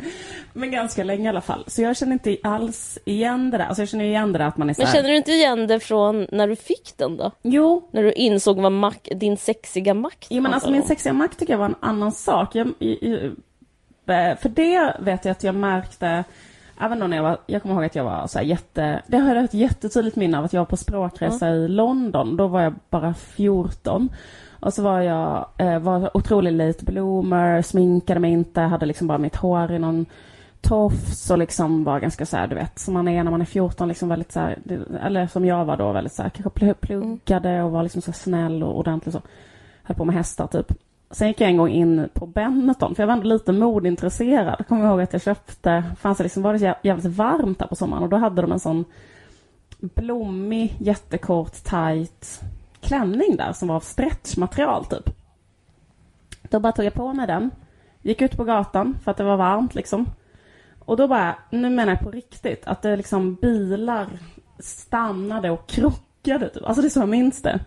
men 0.58 0.72
ganska 0.72 1.04
länge 1.04 1.24
i 1.26 1.28
alla 1.28 1.42
fall. 1.42 1.64
Så 1.68 1.82
jag 1.82 1.98
känner 1.98 2.14
inte 2.14 2.38
alls 2.44 3.00
igen 3.06 3.52
det 3.52 3.58
där. 3.58 3.66
Alltså 3.66 3.82
jag 3.82 3.90
känner 3.90 4.06
igen 4.06 4.34
det 4.34 4.40
där 4.40 4.46
att 4.48 4.58
man 4.58 4.70
är 4.70 4.74
så 4.74 4.82
Men 4.82 4.88
här, 4.88 4.96
känner 4.96 5.10
du 5.10 5.16
inte 5.16 5.32
igen 5.32 5.68
det 5.68 5.80
från 5.80 6.28
när 6.32 6.48
du 6.48 6.56
fick 6.56 6.94
den 6.98 7.18
då? 7.18 7.32
Jo, 7.42 7.88
När 7.92 8.04
du 8.04 8.12
insåg 8.12 8.62
vad 8.62 8.72
mak- 8.72 9.10
din 9.16 9.38
sexiga 9.38 9.94
makt 9.94 10.28
Jo 10.30 10.42
men 10.42 10.54
alltså 10.54 10.72
min 10.72 10.84
sexiga 10.84 11.14
makt 11.14 11.40
tycker 11.40 11.54
jag 11.54 11.58
var 11.58 11.66
en 11.66 11.76
annan 11.80 12.12
sak. 12.12 12.56
Jag, 12.56 12.68
i- 12.80 12.88
i- 13.10 13.32
eh, 14.08 14.38
för 14.38 14.50
det 14.50 14.94
vet 15.00 15.26
jag 15.26 15.32
att 15.32 15.44
jag 15.44 15.56
märkte, 15.56 16.24
även 16.82 17.00
då 17.00 17.08
när 17.08 17.18
jag 17.18 17.24
var, 17.24 17.38
jag 17.46 17.62
kommer 17.62 17.76
ihåg 17.76 17.86
att 17.86 17.96
jag 17.96 18.04
var 18.04 18.28
så 18.28 18.42
jätte, 18.42 19.02
det 19.08 19.18
har 19.18 19.36
jag 19.36 19.44
ett 19.44 19.54
jättetydligt 19.54 20.16
minne 20.16 20.38
av 20.38 20.46
att 20.46 20.54
jag 20.54 20.62
var 20.62 20.66
på 20.66 20.78
språkresa 20.78 21.50
i 21.50 21.68
London. 21.68 22.38
Då 22.38 22.48
var 22.48 22.62
jag 22.62 22.74
bara 22.90 23.14
14. 23.14 24.10
Och 24.60 24.74
så 24.74 24.82
var 24.82 25.02
jag, 25.02 25.48
eh, 25.58 25.80
var 25.80 26.18
otroligt 26.18 26.54
late 26.54 26.86
bloomer, 26.86 27.62
sminkade 27.62 28.20
mig 28.20 28.32
inte, 28.32 28.62
hade 28.62 28.86
liksom 28.86 29.08
bara 29.08 29.18
mitt 29.18 29.36
hår 29.36 29.72
i 29.72 29.80
någon 29.80 30.06
tofs 30.62 31.32
och 31.32 31.38
liksom 31.38 31.84
var 31.84 32.00
ganska 32.00 32.26
så 32.26 32.38
här, 32.38 32.48
du 32.48 32.56
vet, 32.56 32.80
som 32.80 32.94
man 32.94 33.08
är 33.08 33.24
när 33.24 33.32
man 33.32 33.42
är 33.42 33.46
14, 33.46 33.88
liksom 33.88 34.10
väldigt 34.10 34.32
så 34.32 34.40
här, 34.40 34.60
eller 35.04 35.28
som 35.28 35.46
jag 35.46 35.66
var 35.66 35.78
då, 35.78 35.92
väldigt 35.92 36.14
så 36.14 36.24
här, 36.24 36.30
kanske 36.30 36.74
pluggade 36.74 37.64
och 37.64 37.72
var 37.72 37.84
liksom 37.84 38.02
så 38.02 38.12
här 38.12 38.18
snäll 38.18 38.64
och 38.64 38.80
ordentlig 38.80 39.14
så. 39.14 39.22
Höll 39.84 39.98
på 39.98 40.06
med 40.06 40.16
hästar 40.16 40.48
typ. 40.48 40.74
Sen 41.12 41.28
gick 41.28 41.42
jag 41.42 41.50
en 41.50 41.58
gång 41.58 41.70
in 41.70 42.10
på 42.14 42.26
Benetton, 42.26 42.96
för 42.96 43.04
jag 43.04 43.08
var 43.08 43.14
ändå 43.14 43.28
lite 43.28 43.52
modintresserad. 43.52 44.68
Kommer 44.68 44.86
ihåg 44.86 45.02
att 45.02 45.14
jag 45.14 45.22
köpte, 45.22 45.84
fanns 46.00 46.18
det 46.18 46.24
liksom, 46.24 46.44
var 46.44 46.54
det 46.54 46.76
jävligt 46.82 47.06
varmt 47.06 47.60
där 47.60 47.68
på 47.68 47.76
sommaren 47.76 48.04
och 48.04 48.10
då 48.10 48.18
hade 48.18 48.42
de 48.42 48.52
en 48.52 48.60
sån 48.60 48.86
blommig, 49.80 50.76
jättekort, 50.80 51.54
tight 51.54 52.42
klänning 52.82 53.36
där 53.36 53.54
som 53.54 53.68
var 53.68 53.76
av 53.76 53.80
stretchmaterial 53.80 54.86
typ. 54.86 55.10
Då 56.42 56.60
bara 56.60 56.72
tog 56.72 56.86
jag 56.86 56.94
på 56.94 57.14
mig 57.14 57.28
den, 57.28 57.52
gick 58.02 58.22
ut 58.22 58.38
på 58.38 58.44
gatan 58.44 58.98
för 59.04 59.12
att 59.12 59.18
det 59.18 59.24
var 59.24 59.38
varmt 59.38 59.76
liksom. 59.76 60.06
Och 60.88 60.98
då 60.98 61.08
bara, 61.08 61.36
nu 61.50 61.70
menar 61.70 61.92
jag 61.94 62.00
på 62.00 62.12
riktigt, 62.12 62.68
att 62.68 62.82
det 62.82 62.96
liksom 62.96 63.36
bilar 63.36 64.08
stannade 64.60 65.50
och 65.50 65.68
krockade 65.68 66.50
typ. 66.50 66.66
Alltså 66.66 66.82
det 66.82 66.88
är 66.88 66.90
så 66.90 67.00
jag 67.00 67.10
minns 67.10 67.42
det. 67.42 67.60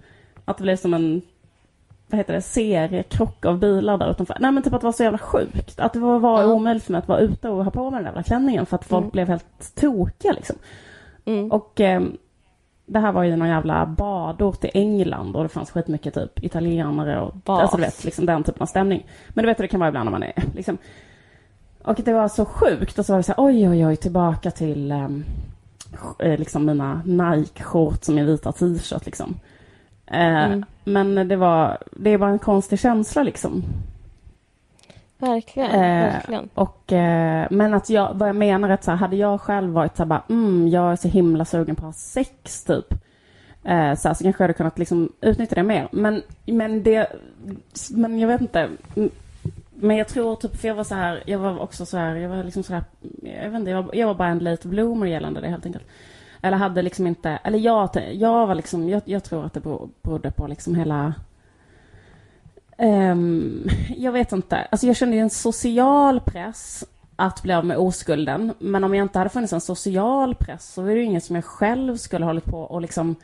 Att 0.45 0.57
det 0.57 0.63
blev 0.63 0.77
som 0.77 0.95
en, 0.95 1.23
vad 2.07 2.19
heter 2.19 2.33
det, 2.35 2.43
seriekrock 2.43 3.45
av 3.45 3.59
bilar 3.59 3.99
där 3.99 4.11
utanför. 4.11 4.37
Nej 4.41 4.53
men 4.53 4.63
typ 4.63 4.73
att 4.73 4.81
det 4.81 4.85
var 4.87 4.93
så 4.93 5.03
jävla 5.03 5.19
sjukt. 5.19 5.81
Att 5.81 5.93
det 5.93 5.99
var, 5.99 6.19
var 6.19 6.41
Ja. 6.43 6.47
omöjligt 6.53 6.85
för 6.85 6.93
mig 6.93 6.99
att 6.99 7.09
vara 7.09 7.19
ute 7.21 7.49
och 7.49 7.65
ha 7.65 7.71
på 7.71 7.91
mig 7.91 7.97
den 7.99 8.03
där 8.05 8.11
jävla 8.11 8.23
klänningen 8.23 8.67
för 8.67 8.75
att 8.77 8.85
folk 8.85 9.03
Mm. 9.03 9.11
blev 9.11 9.29
helt 9.29 9.75
tokiga 9.75 10.33
liksom. 10.33 10.57
Mm. 11.25 11.53
Och 11.53 11.81
eh, 11.81 12.03
det 12.87 12.99
här 12.99 13.13
var 13.13 13.23
ju 13.23 13.37
någon 13.37 13.49
jävla 13.49 13.87
badort 13.87 14.65
i 14.65 14.71
England 14.75 15.37
och 15.37 15.43
det 15.43 15.49
fanns 15.49 15.71
skitmycket 15.71 16.15
typ 16.15 16.45
italienare 16.45 17.21
och 17.21 17.35
Bas. 17.35 17.61
alltså 17.61 17.77
du 17.77 17.83
vet 17.83 18.05
liksom 18.05 18.27
den 18.27 18.43
typen 18.45 18.63
av 18.63 18.67
stämning. 18.67 19.07
Men 19.29 19.43
du 19.43 19.47
vet 19.47 19.59
hur 19.59 19.65
det 19.65 19.69
kan 19.69 19.81
vara 19.81 19.89
ibland 19.89 20.05
när 20.05 20.11
man 20.11 20.23
är 20.23 20.33
liksom. 20.55 20.79
Och 21.83 22.01
det 22.05 22.13
var 22.13 22.29
så 22.29 22.45
sjukt 22.45 22.99
och 22.99 23.07
så 23.07 23.13
var 23.13 23.19
det 23.19 23.23
så 23.23 23.33
här, 23.33 23.45
oj 23.45 23.69
oj 23.69 23.87
oj 23.87 23.97
tillbaka 23.97 24.51
till 24.51 24.91
eh, 26.19 26.39
liksom 26.39 26.67
mina 26.67 27.03
Nike-shorts 27.05 28.09
och 28.09 28.15
min 28.15 28.27
vita 28.27 28.53
t-shirt 28.53 29.07
liksom. 29.07 29.35
Eh, 30.07 30.45
Mm. 30.45 30.65
Men 30.85 31.29
det 31.29 31.37
var, 31.37 31.79
det 31.93 32.11
är 32.11 32.19
bara 32.19 32.31
en 32.31 32.39
konstig 32.39 32.79
känsla 32.81 33.23
liksom. 33.23 33.63
Verkligen, 35.19 35.71
Eh, 35.71 36.13
verkligen. 36.13 36.49
Och, 36.55 36.93
eh, 36.93 37.47
men 37.51 37.75
att 37.75 37.91
jag, 37.91 38.15
vad 38.15 38.29
jag 38.29 38.37
menar 38.37 38.69
är 38.69 38.73
att 38.75 38.85
så 38.85 38.91
här, 38.91 38.99
hade 38.99 39.17
jag 39.17 39.41
själv 39.41 39.73
varit 39.73 39.97
så 39.97 40.03
här 40.03 40.09
bara, 40.09 40.23
mm, 40.29 40.69
jag 40.69 40.93
är 40.93 40.97
så 40.97 41.09
himla 41.09 41.45
sugen 41.45 41.77
på 41.77 41.81
att 41.81 41.87
ha 41.87 41.93
sex 41.93 42.65
typ. 42.65 42.93
Eh, 43.65 43.95
så, 43.95 44.09
här, 44.09 44.15
så 44.15 44.25
kanske 44.25 44.29
jag 44.29 44.39
hade 44.39 44.53
kunnat 44.53 44.79
liksom 44.79 45.13
utnyttja 45.21 45.55
det 45.55 45.63
mer. 45.63 45.89
Men, 45.93 46.23
men 46.47 46.83
det, 46.83 47.07
men 47.91 48.19
jag 48.19 48.29
vet 48.29 48.41
inte. 48.41 48.69
Men 49.81 49.97
jag 49.97 50.09
tror 50.09 50.37
typ, 50.37 50.57
för 50.57 50.69
jag 50.69 50.75
var 50.75 50.85
så 50.85 50.95
här, 50.95 51.23
jag 51.27 51.39
var 51.39 51.59
också 51.59 51.87
så 51.87 51.97
här, 51.97 52.17
jag 52.17 52.29
var 52.29 52.45
liksom 52.45 52.63
så 52.63 52.73
här, 52.73 52.85
jag 53.23 53.51
vet 53.51 53.61
inte, 53.61 53.71
jag 53.71 53.83
var, 53.83 53.95
jag 53.95 54.07
var 54.07 54.15
bara 54.15 54.29
en 54.29 54.39
late 54.39 54.69
bloomer 54.69 55.07
gällande 55.07 55.41
det 55.41 55.49
helt 55.49 55.67
enkelt. 55.67 55.85
Eller 56.43 56.57
hade 56.57 56.83
liksom 56.83 57.07
inte, 57.07 57.31
eller 57.31 57.59
jag, 57.59 57.91
jag 58.13 58.47
var 58.47 58.55
liksom, 58.55 58.89
jag, 58.89 59.03
jag 59.05 59.25
tror 59.25 59.47
att 59.47 59.53
det 59.55 59.61
berodde 60.03 60.31
på 60.31 60.47
liksom 60.47 60.75
hela 60.75 61.15
um, 62.79 63.69
jag 63.97 64.13
vet 64.13 64.33
inte. 64.33 64.57
Alltså 64.57 64.87
jag 64.87 64.97
kände 64.97 65.17
ju 65.17 65.23
en 65.23 65.31
social 65.31 66.21
press 66.21 66.85
att 67.17 67.43
bli 67.43 67.53
av 67.53 67.65
med 67.65 67.77
oskulden. 67.77 68.55
Men 68.59 68.85
om 68.85 68.95
jag 68.95 69.05
inte 69.05 69.19
hade 69.19 69.31
funnits 69.31 69.53
en 69.53 69.61
social 69.61 70.35
press 70.35 70.73
så 70.73 70.83
var 70.83 70.89
det 70.89 70.97
ju 70.97 71.05
inget 71.05 71.25
som 71.25 71.37
jag 71.37 71.45
själv 71.45 71.97
skulle 71.97 72.25
hållit 72.25 72.45
på 72.45 72.61
och 72.61 72.81
liksom 72.81 73.17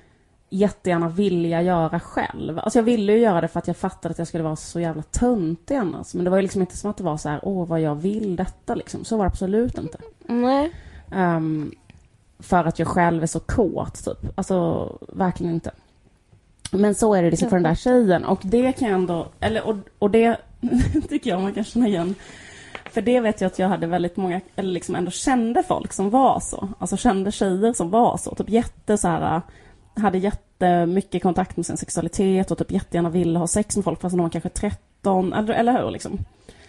jättegärna 0.57 1.09
vilja 1.09 1.63
göra 1.63 2.01
själv. 2.01 2.59
Alltså 2.59 2.79
jag 2.79 2.85
ville 2.85 3.13
ju 3.13 3.19
göra 3.19 3.41
det 3.41 3.49
för 3.49 3.59
att 3.59 3.67
jag 3.67 3.77
fattade 3.77 4.13
att 4.13 4.19
jag 4.19 4.29
skulle 4.29 4.45
vara 4.45 4.57
så 4.57 4.81
jävla 4.81 5.03
töntig 5.03 5.75
annars. 5.75 6.15
Men 6.15 6.25
det 6.25 6.31
var 6.31 6.39
ju 6.39 6.43
liksom 6.43 6.61
inte 6.61 6.77
som 6.77 6.91
att 6.91 6.97
det 6.97 7.05
var 7.05 7.17
så 7.17 7.29
här, 7.29 7.41
åh 7.43 7.67
vad 7.67 7.81
jag 7.81 7.95
vill 7.95 8.37
detta 8.37 8.75
liksom. 8.75 9.05
Så 9.05 9.17
var 9.17 9.25
det 9.25 9.31
absolut 9.31 9.79
inte. 9.79 9.99
Nej. 10.27 10.73
Ehm, 11.13 11.73
för 12.39 12.65
att 12.65 12.79
jag 12.79 12.89
själv 12.89 13.23
är 13.23 13.27
så 13.27 13.41
kåt, 13.41 14.05
typ. 14.05 14.39
Alltså, 14.39 14.89
verkligen 15.09 15.55
inte. 15.55 15.71
Men 16.71 16.95
så 16.95 17.15
är 17.15 17.23
det 17.23 17.31
liksom 17.31 17.51
för 17.51 17.57
den 17.57 17.63
där 17.63 17.75
tjejen. 17.75 18.25
Och 18.25 18.41
det 18.43 18.73
kan 18.73 18.89
jag 18.89 18.95
ändå... 18.95 19.27
Eller, 19.41 19.67
och, 19.67 19.77
och 19.99 20.11
det 20.11 20.37
tycker 21.09 21.31
jag 21.31 21.43
man 21.43 21.55
kan 21.55 21.65
känna 21.65 21.89
igen. 21.89 22.15
För 22.91 23.03
det 23.03 23.21
vet 23.21 23.41
jag 23.41 23.47
att 23.47 23.59
jag 23.59 23.69
hade 23.69 23.87
väldigt 23.87 24.17
många, 24.17 24.41
eller 24.57 24.73
liksom 24.73 24.95
ändå 24.95 25.11
kände 25.11 25.63
folk 25.63 25.93
som 25.93 26.11
var 26.11 26.41
så. 26.41 26.69
Alltså 26.79 26.97
kände 26.97 27.33
tjejer 27.33 27.73
som 27.73 27.91
var 27.91 28.17
så. 28.17 28.35
Typ 28.35 28.49
jätte 28.49 28.99
så 28.99 29.09
här... 29.09 29.41
Hade 29.97 30.19
jättemycket 30.59 31.23
kontakt 31.23 31.57
med 31.57 31.67
sin 31.67 31.77
sexualitet 31.77 32.51
och 32.51 32.59
typ 32.59 32.71
jättegärna 32.71 33.11
ville 33.11 33.39
ha 33.39 33.47
sex 33.47 33.77
med 33.77 33.85
folk 33.85 34.01
fast 34.01 34.17
de 34.17 34.23
var 34.23 34.31
kanske 34.31 34.49
13, 34.49 35.33
eller, 35.33 35.55
eller 35.55 35.83
hur 35.83 35.91
liksom? 35.91 36.19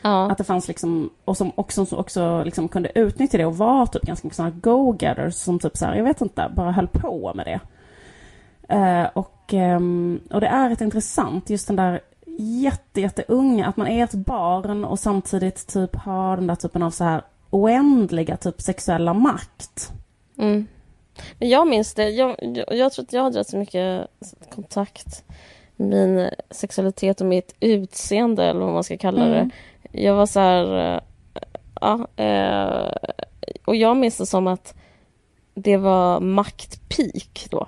Ja. 0.02 0.32
Att 0.32 0.38
det 0.38 0.44
fanns 0.44 0.68
liksom, 0.68 1.10
och 1.26 1.38
som 1.38 1.52
också, 1.56 1.86
som 1.86 1.98
också 1.98 2.44
liksom 2.44 2.68
kunde 2.68 3.00
utnyttja 3.00 3.38
det 3.38 3.46
och 3.46 3.58
var 3.58 3.86
typ 3.86 4.02
ganska 4.02 4.28
mycket 4.28 4.36
sådana 4.36 4.56
go-getters 4.62 5.36
som 5.36 5.60
typ 5.60 5.78
så 5.78 5.86
här, 5.86 5.96
jag 5.96 6.04
vet 6.04 6.22
inte, 6.22 6.52
bara 6.56 6.72
höll 6.72 6.88
på 6.88 7.32
med 7.36 7.46
det. 7.46 7.60
Eh, 8.76 9.10
och, 9.14 9.54
ehm, 9.54 10.20
och 10.32 10.42
det 10.42 10.48
är 10.48 10.70
rätt 10.70 10.82
intressant, 10.82 11.50
just 11.50 11.68
den 11.68 11.76
där 11.76 12.02
jätte, 12.40 13.02
jätteunga, 13.02 13.68
att 13.68 13.78
man 13.78 13.88
är 13.88 14.04
ett 14.04 14.14
barn 14.14 14.86
och 14.86 15.00
samtidigt 15.00 15.68
typ 15.68 15.96
har 15.96 16.38
den 16.38 16.48
där 16.48 16.56
typen 16.56 16.84
av 16.84 16.92
så 16.92 17.04
här 17.04 17.22
oändliga 17.50 18.38
typ 18.38 18.62
sexuella 18.62 19.14
makt. 19.14 19.92
Mm. 20.38 20.68
Men 21.40 21.50
jag 21.50 21.68
minns 21.68 21.94
det. 21.94 22.10
Jag, 22.10 22.36
jag, 22.40 22.78
jag 22.78 22.94
tror 22.94 23.06
att 23.06 23.14
jag 23.14 23.24
hade 23.24 23.40
rätt 23.40 23.50
så 23.50 23.58
mycket 23.58 24.08
kontakt 24.56 25.24
med 25.76 26.10
min 26.10 26.30
sexualitet 26.52 27.22
och 27.22 27.28
mitt 27.28 27.56
utseende, 27.60 28.46
eller 28.46 28.60
vad 28.60 28.74
man 28.74 28.84
ska 28.84 28.98
kalla 28.98 29.26
det. 29.26 29.40
Mm. 29.40 29.52
Jag 29.92 30.16
var 30.16 30.26
så 30.26 30.40
här... 30.40 30.96
eh, 30.96 31.02
Ja, 31.82 32.08
eh, 32.16 33.12
och 33.66 33.76
jag 33.76 33.98
minns 33.98 34.18
det 34.18 34.26
som 34.26 34.48
att 34.48 34.74
det 35.54 35.78
var 35.78 36.20
maktpeak 36.20 37.48
då. 37.50 37.68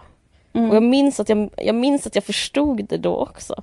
Mm. 0.54 0.70
Och 0.70 0.76
jag 0.76 0.84
minns, 0.84 1.20
att 1.20 1.30
jag, 1.30 1.50
jag 1.58 1.76
minns 1.76 2.08
att 2.08 2.16
jag 2.16 2.24
förstod 2.24 2.86
det 2.86 2.98
då 2.98 3.16
också. 3.16 3.56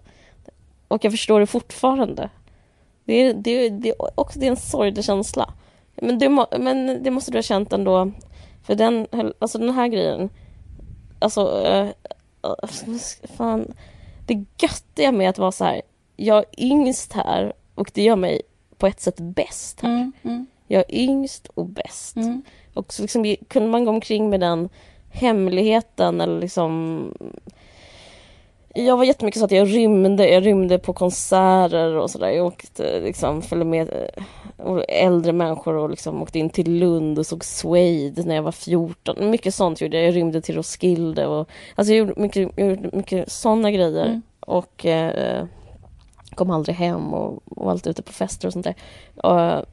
Och 0.89 1.05
jag 1.05 1.13
förstår 1.13 1.41
det 1.41 1.47
fortfarande. 1.47 2.31
Det 3.05 3.15
är, 3.15 3.35
det 3.35 3.51
är, 3.51 3.71
det 3.71 3.89
är, 3.89 4.21
också, 4.21 4.39
det 4.39 4.47
är 4.47 4.51
en 4.51 4.57
sorglig 4.57 5.05
känsla. 5.05 5.53
Men 5.95 6.19
det, 6.19 6.29
men 6.59 7.03
det 7.03 7.11
måste 7.11 7.31
du 7.31 7.39
ha 7.39 7.43
känt 7.43 7.73
ändå. 7.73 8.13
För 8.67 8.75
den, 8.75 9.07
alltså 9.39 9.59
den 9.59 9.71
här 9.71 9.89
grejen. 9.89 10.31
Alltså, 11.19 11.65
eh, 11.67 11.89
fan. 13.37 13.75
Det 14.27 14.45
göttiga 14.63 15.13
med 15.13 15.31
att 15.31 15.39
vara 15.39 15.53
så 15.53 15.65
här. 15.65 15.83
Jag 16.17 16.39
är 16.39 16.65
yngst 16.65 17.13
här 17.13 17.53
och 17.75 17.91
det 17.95 18.03
gör 18.03 18.17
mig 18.17 18.43
på 18.79 18.87
ett 18.87 19.01
sätt 19.01 19.21
bäst 19.21 19.81
här. 19.81 19.91
Mm, 19.91 20.13
mm, 20.23 20.47
Jag 20.67 20.81
är 20.89 20.95
yngst 20.95 21.47
och 21.55 21.67
bäst. 21.67 22.17
mm. 22.17 22.43
Och 22.75 22.93
så 22.93 23.03
liksom, 23.03 23.37
kunde 23.49 23.69
man 23.69 23.85
gå 23.85 23.91
omkring 23.91 24.31
med 24.31 24.41
den 24.41 24.69
hemligheten 25.11 26.21
eller 26.21 26.41
liksom... 26.41 27.13
Jag 28.75 28.97
var 28.97 29.05
jättemycket 29.05 29.39
så 29.39 29.45
att 29.45 29.51
jag 29.51 29.75
rymde, 29.75 30.29
jag 30.29 30.47
rymde 30.47 30.79
på 30.79 30.93
konserter 30.93 31.97
och 31.97 32.11
sådär. 32.11 32.29
Jag 32.29 32.47
åkte 32.47 33.01
liksom, 33.01 33.43
följde 33.43 33.65
med 33.65 33.89
eh, 33.93 34.25
och 34.57 34.85
äldre 34.89 35.33
människor 35.33 35.75
och 35.75 35.91
liksom 35.91 36.23
åkte 36.23 36.39
in 36.39 36.51
till 36.51 36.79
Lund 36.79 37.19
och 37.19 37.27
såg 37.27 37.45
Suede 37.45 38.23
när 38.23 38.35
jag 38.35 38.43
var 38.43 38.53
14. 38.53 39.31
Mycket 39.31 39.55
sånt 39.55 39.81
gjorde 39.81 39.97
jag. 39.97 40.07
Jag 40.07 40.17
rymde 40.17 40.41
till 40.41 40.55
Roskilde 40.55 41.27
och 41.27 41.49
alltså 41.75 41.93
jag 41.93 41.99
gjorde 41.99 42.21
mycket, 42.21 42.53
jag 42.57 42.69
gjorde 42.69 42.97
mycket 42.97 43.33
sådana 43.33 43.71
grejer. 43.71 44.07
Mm. 44.07 44.23
Och 44.41 44.87
eh, 44.87 45.45
kom 46.35 46.51
aldrig 46.51 46.77
hem 46.77 47.15
och, 47.15 47.43
och 47.45 47.71
alltid 47.71 47.91
ute 47.91 48.03
på 48.03 48.13
fester 48.13 48.49
och 48.49 48.53
sånt 48.53 48.67
där. 48.67 48.75
Och, 49.17 49.65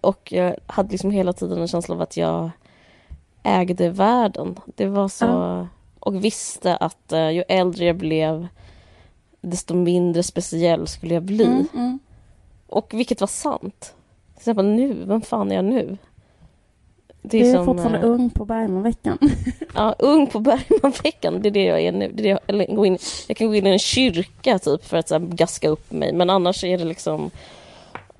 och 0.00 0.32
jag 0.32 0.56
hade 0.66 0.90
liksom 0.90 1.10
hela 1.10 1.32
tiden 1.32 1.58
en 1.58 1.68
känsla 1.68 1.94
av 1.94 2.00
att 2.00 2.16
jag 2.16 2.50
ägde 3.42 3.90
världen. 3.90 4.60
Det 4.64 4.86
var 4.86 5.08
så... 5.08 5.24
Ja. 5.24 5.68
Och 6.00 6.24
visste 6.24 6.76
att 6.76 7.12
eh, 7.12 7.30
ju 7.30 7.44
äldre 7.48 7.84
jag 7.84 7.96
blev 7.96 8.48
desto 9.40 9.74
mindre 9.74 10.22
speciell 10.22 10.88
skulle 10.88 11.14
jag 11.14 11.22
bli. 11.22 11.44
Mm, 11.44 11.66
mm. 11.74 11.98
Och 12.74 12.94
vilket 12.94 13.20
var 13.20 13.28
sant. 13.28 13.94
Till 14.32 14.40
exempel 14.40 14.66
nu, 14.66 15.04
vem 15.06 15.20
fan 15.20 15.52
är 15.52 15.56
jag 15.56 15.64
nu? 15.64 15.96
Det 17.22 17.38
Du 17.38 17.46
är 17.46 17.54
som, 17.54 17.64
fortfarande 17.64 17.98
eh, 17.98 18.04
ung 18.04 18.30
på 18.30 18.44
Bergmanveckan. 18.44 19.18
Ja, 19.74 19.94
ung 19.98 20.26
på 20.26 20.40
Bergmanveckan, 20.40 21.42
det 21.42 21.48
är 21.48 21.50
det 21.50 21.64
jag 21.64 21.80
är 21.80 21.92
nu. 21.92 22.12
Det 22.14 22.20
är 22.20 22.22
det 22.22 22.28
jag, 22.28 22.38
eller 22.46 22.66
gå 22.74 22.86
in, 22.86 22.98
jag 23.28 23.36
kan 23.36 23.46
gå 23.46 23.54
in 23.54 23.66
i 23.66 23.70
en 23.70 23.78
kyrka 23.78 24.58
typ 24.58 24.84
för 24.84 24.96
att 24.96 25.08
så 25.08 25.18
här, 25.18 25.26
gaska 25.26 25.68
upp 25.68 25.92
mig, 25.92 26.12
men 26.12 26.30
annars 26.30 26.64
är 26.64 26.78
det 26.78 26.84
liksom... 26.84 27.30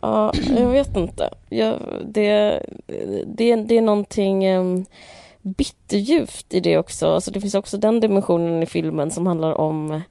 Ja, 0.00 0.32
jag 0.58 0.68
vet 0.68 0.96
inte. 0.96 1.30
Jag, 1.48 1.78
det, 2.04 2.60
det, 3.26 3.56
det 3.56 3.76
är 3.78 3.82
någonting 3.82 4.48
um, 4.56 4.84
bitterljuvt 5.42 6.54
i 6.54 6.60
det 6.60 6.78
också. 6.78 7.06
Alltså, 7.06 7.30
det 7.30 7.40
finns 7.40 7.54
också 7.54 7.78
den 7.78 8.00
dimensionen 8.00 8.62
i 8.62 8.66
filmen 8.66 9.10
som 9.10 9.26
handlar 9.26 9.60
om 9.60 10.02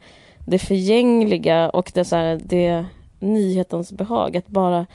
det 0.45 0.59
förgängliga 0.59 1.69
och 1.69 1.91
det, 1.93 2.05
så 2.05 2.15
här, 2.15 2.41
det 2.43 2.85
nyhetens 3.23 3.91
behag. 3.91 4.37
Att 4.37 4.47
bara 4.47 4.85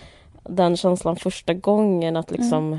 den 0.43 0.77
känslan 0.77 1.17
första 1.17 1.55
gången 1.55 2.17
att 2.17 2.31
liksom 2.31 2.79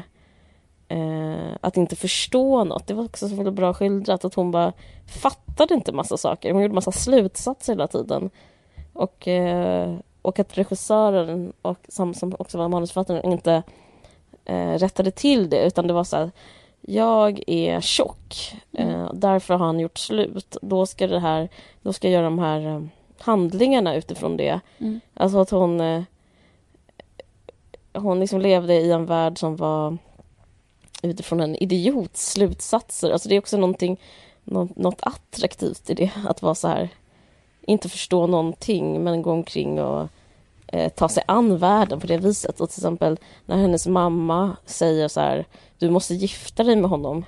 eh, 0.88 1.55
att 1.62 1.77
inte 1.77 1.95
förstå 1.95 2.63
något. 2.63 2.88
Det 2.88 2.93
var 2.93 3.05
också 3.05 3.29
så 3.29 3.35
väldigt 3.35 3.53
bra 3.53 3.73
skildrat 3.73 4.25
att 4.25 4.33
hon 4.33 4.51
bara 4.51 4.73
fattade 5.21 5.73
inte 5.73 5.91
massa 5.91 6.17
saker. 6.17 6.53
Hon 6.53 6.62
gjorde 6.62 6.73
massa 6.73 6.91
slutsatser 6.91 7.73
hela 7.73 7.88
tiden. 7.88 8.29
Och, 8.93 9.27
eh, 9.27 9.95
och 10.21 10.39
att 10.39 10.57
regissören, 10.57 11.53
och, 11.62 11.77
som, 11.88 12.13
som 12.13 12.35
också 12.39 12.57
var 12.57 12.67
manusförfattaren, 12.67 13.31
inte 13.31 13.63
eh, 14.45 14.73
rättade 14.73 15.12
till 15.12 15.49
det 15.49 15.65
utan 15.65 15.88
det 15.88 15.93
var 15.93 16.03
så 16.03 16.17
här 16.17 16.31
jag 16.81 17.43
är 17.47 17.81
tjock, 17.81 18.55
eh, 18.77 19.09
därför 19.13 19.53
har 19.53 19.65
han 19.65 19.79
gjort 19.79 19.97
slut. 19.97 20.57
Då 20.62 20.85
ska, 20.85 21.07
det 21.07 21.19
här, 21.19 21.49
då 21.81 21.93
ska 21.93 22.07
jag 22.07 22.13
göra 22.13 22.25
de 22.25 22.39
här 22.39 22.67
eh, 22.67 22.81
handlingarna 23.21 23.95
utifrån 23.95 24.38
det. 24.38 24.60
Mm. 24.77 24.99
Alltså 25.13 25.39
att 25.39 25.49
hon 25.49 25.82
eh, 25.82 26.03
hon 27.93 28.19
liksom 28.19 28.41
levde 28.41 28.73
i 28.73 28.91
en 28.91 29.05
värld 29.05 29.39
som 29.39 29.55
var 29.55 29.97
utifrån 31.03 31.39
en 31.39 31.55
idiots 31.55 32.32
slutsatser. 32.32 33.12
Alltså 33.12 33.29
det 33.29 33.36
är 33.36 33.39
också 33.39 33.58
någonting, 33.58 33.99
något, 34.43 34.99
attraktivt 35.01 35.89
i 35.89 35.93
det, 35.93 36.12
att 36.27 36.41
vara 36.41 36.55
så 36.55 36.67
här, 36.67 36.89
inte 37.62 37.89
förstå 37.89 38.27
någonting 38.27 39.03
men 39.03 39.21
gå 39.21 39.32
omkring 39.32 39.82
och 39.82 40.08
eh, 40.67 40.89
ta 40.89 41.10
sig 41.10 41.23
an 41.27 41.58
världen 41.58 41.99
på 41.99 42.08
det 42.08 42.17
viset. 42.17 42.62
Och 42.62 42.69
till 42.69 42.79
exempel 42.79 43.17
när 43.45 43.58
hennes 43.58 43.88
mamma 43.88 44.58
säger 44.65 45.08
så 45.08 45.19
här, 45.19 45.45
du 45.77 45.89
måste 45.89 46.13
gifta 46.13 46.63
dig 46.63 46.75
med 46.75 46.89
honom. 46.89 47.25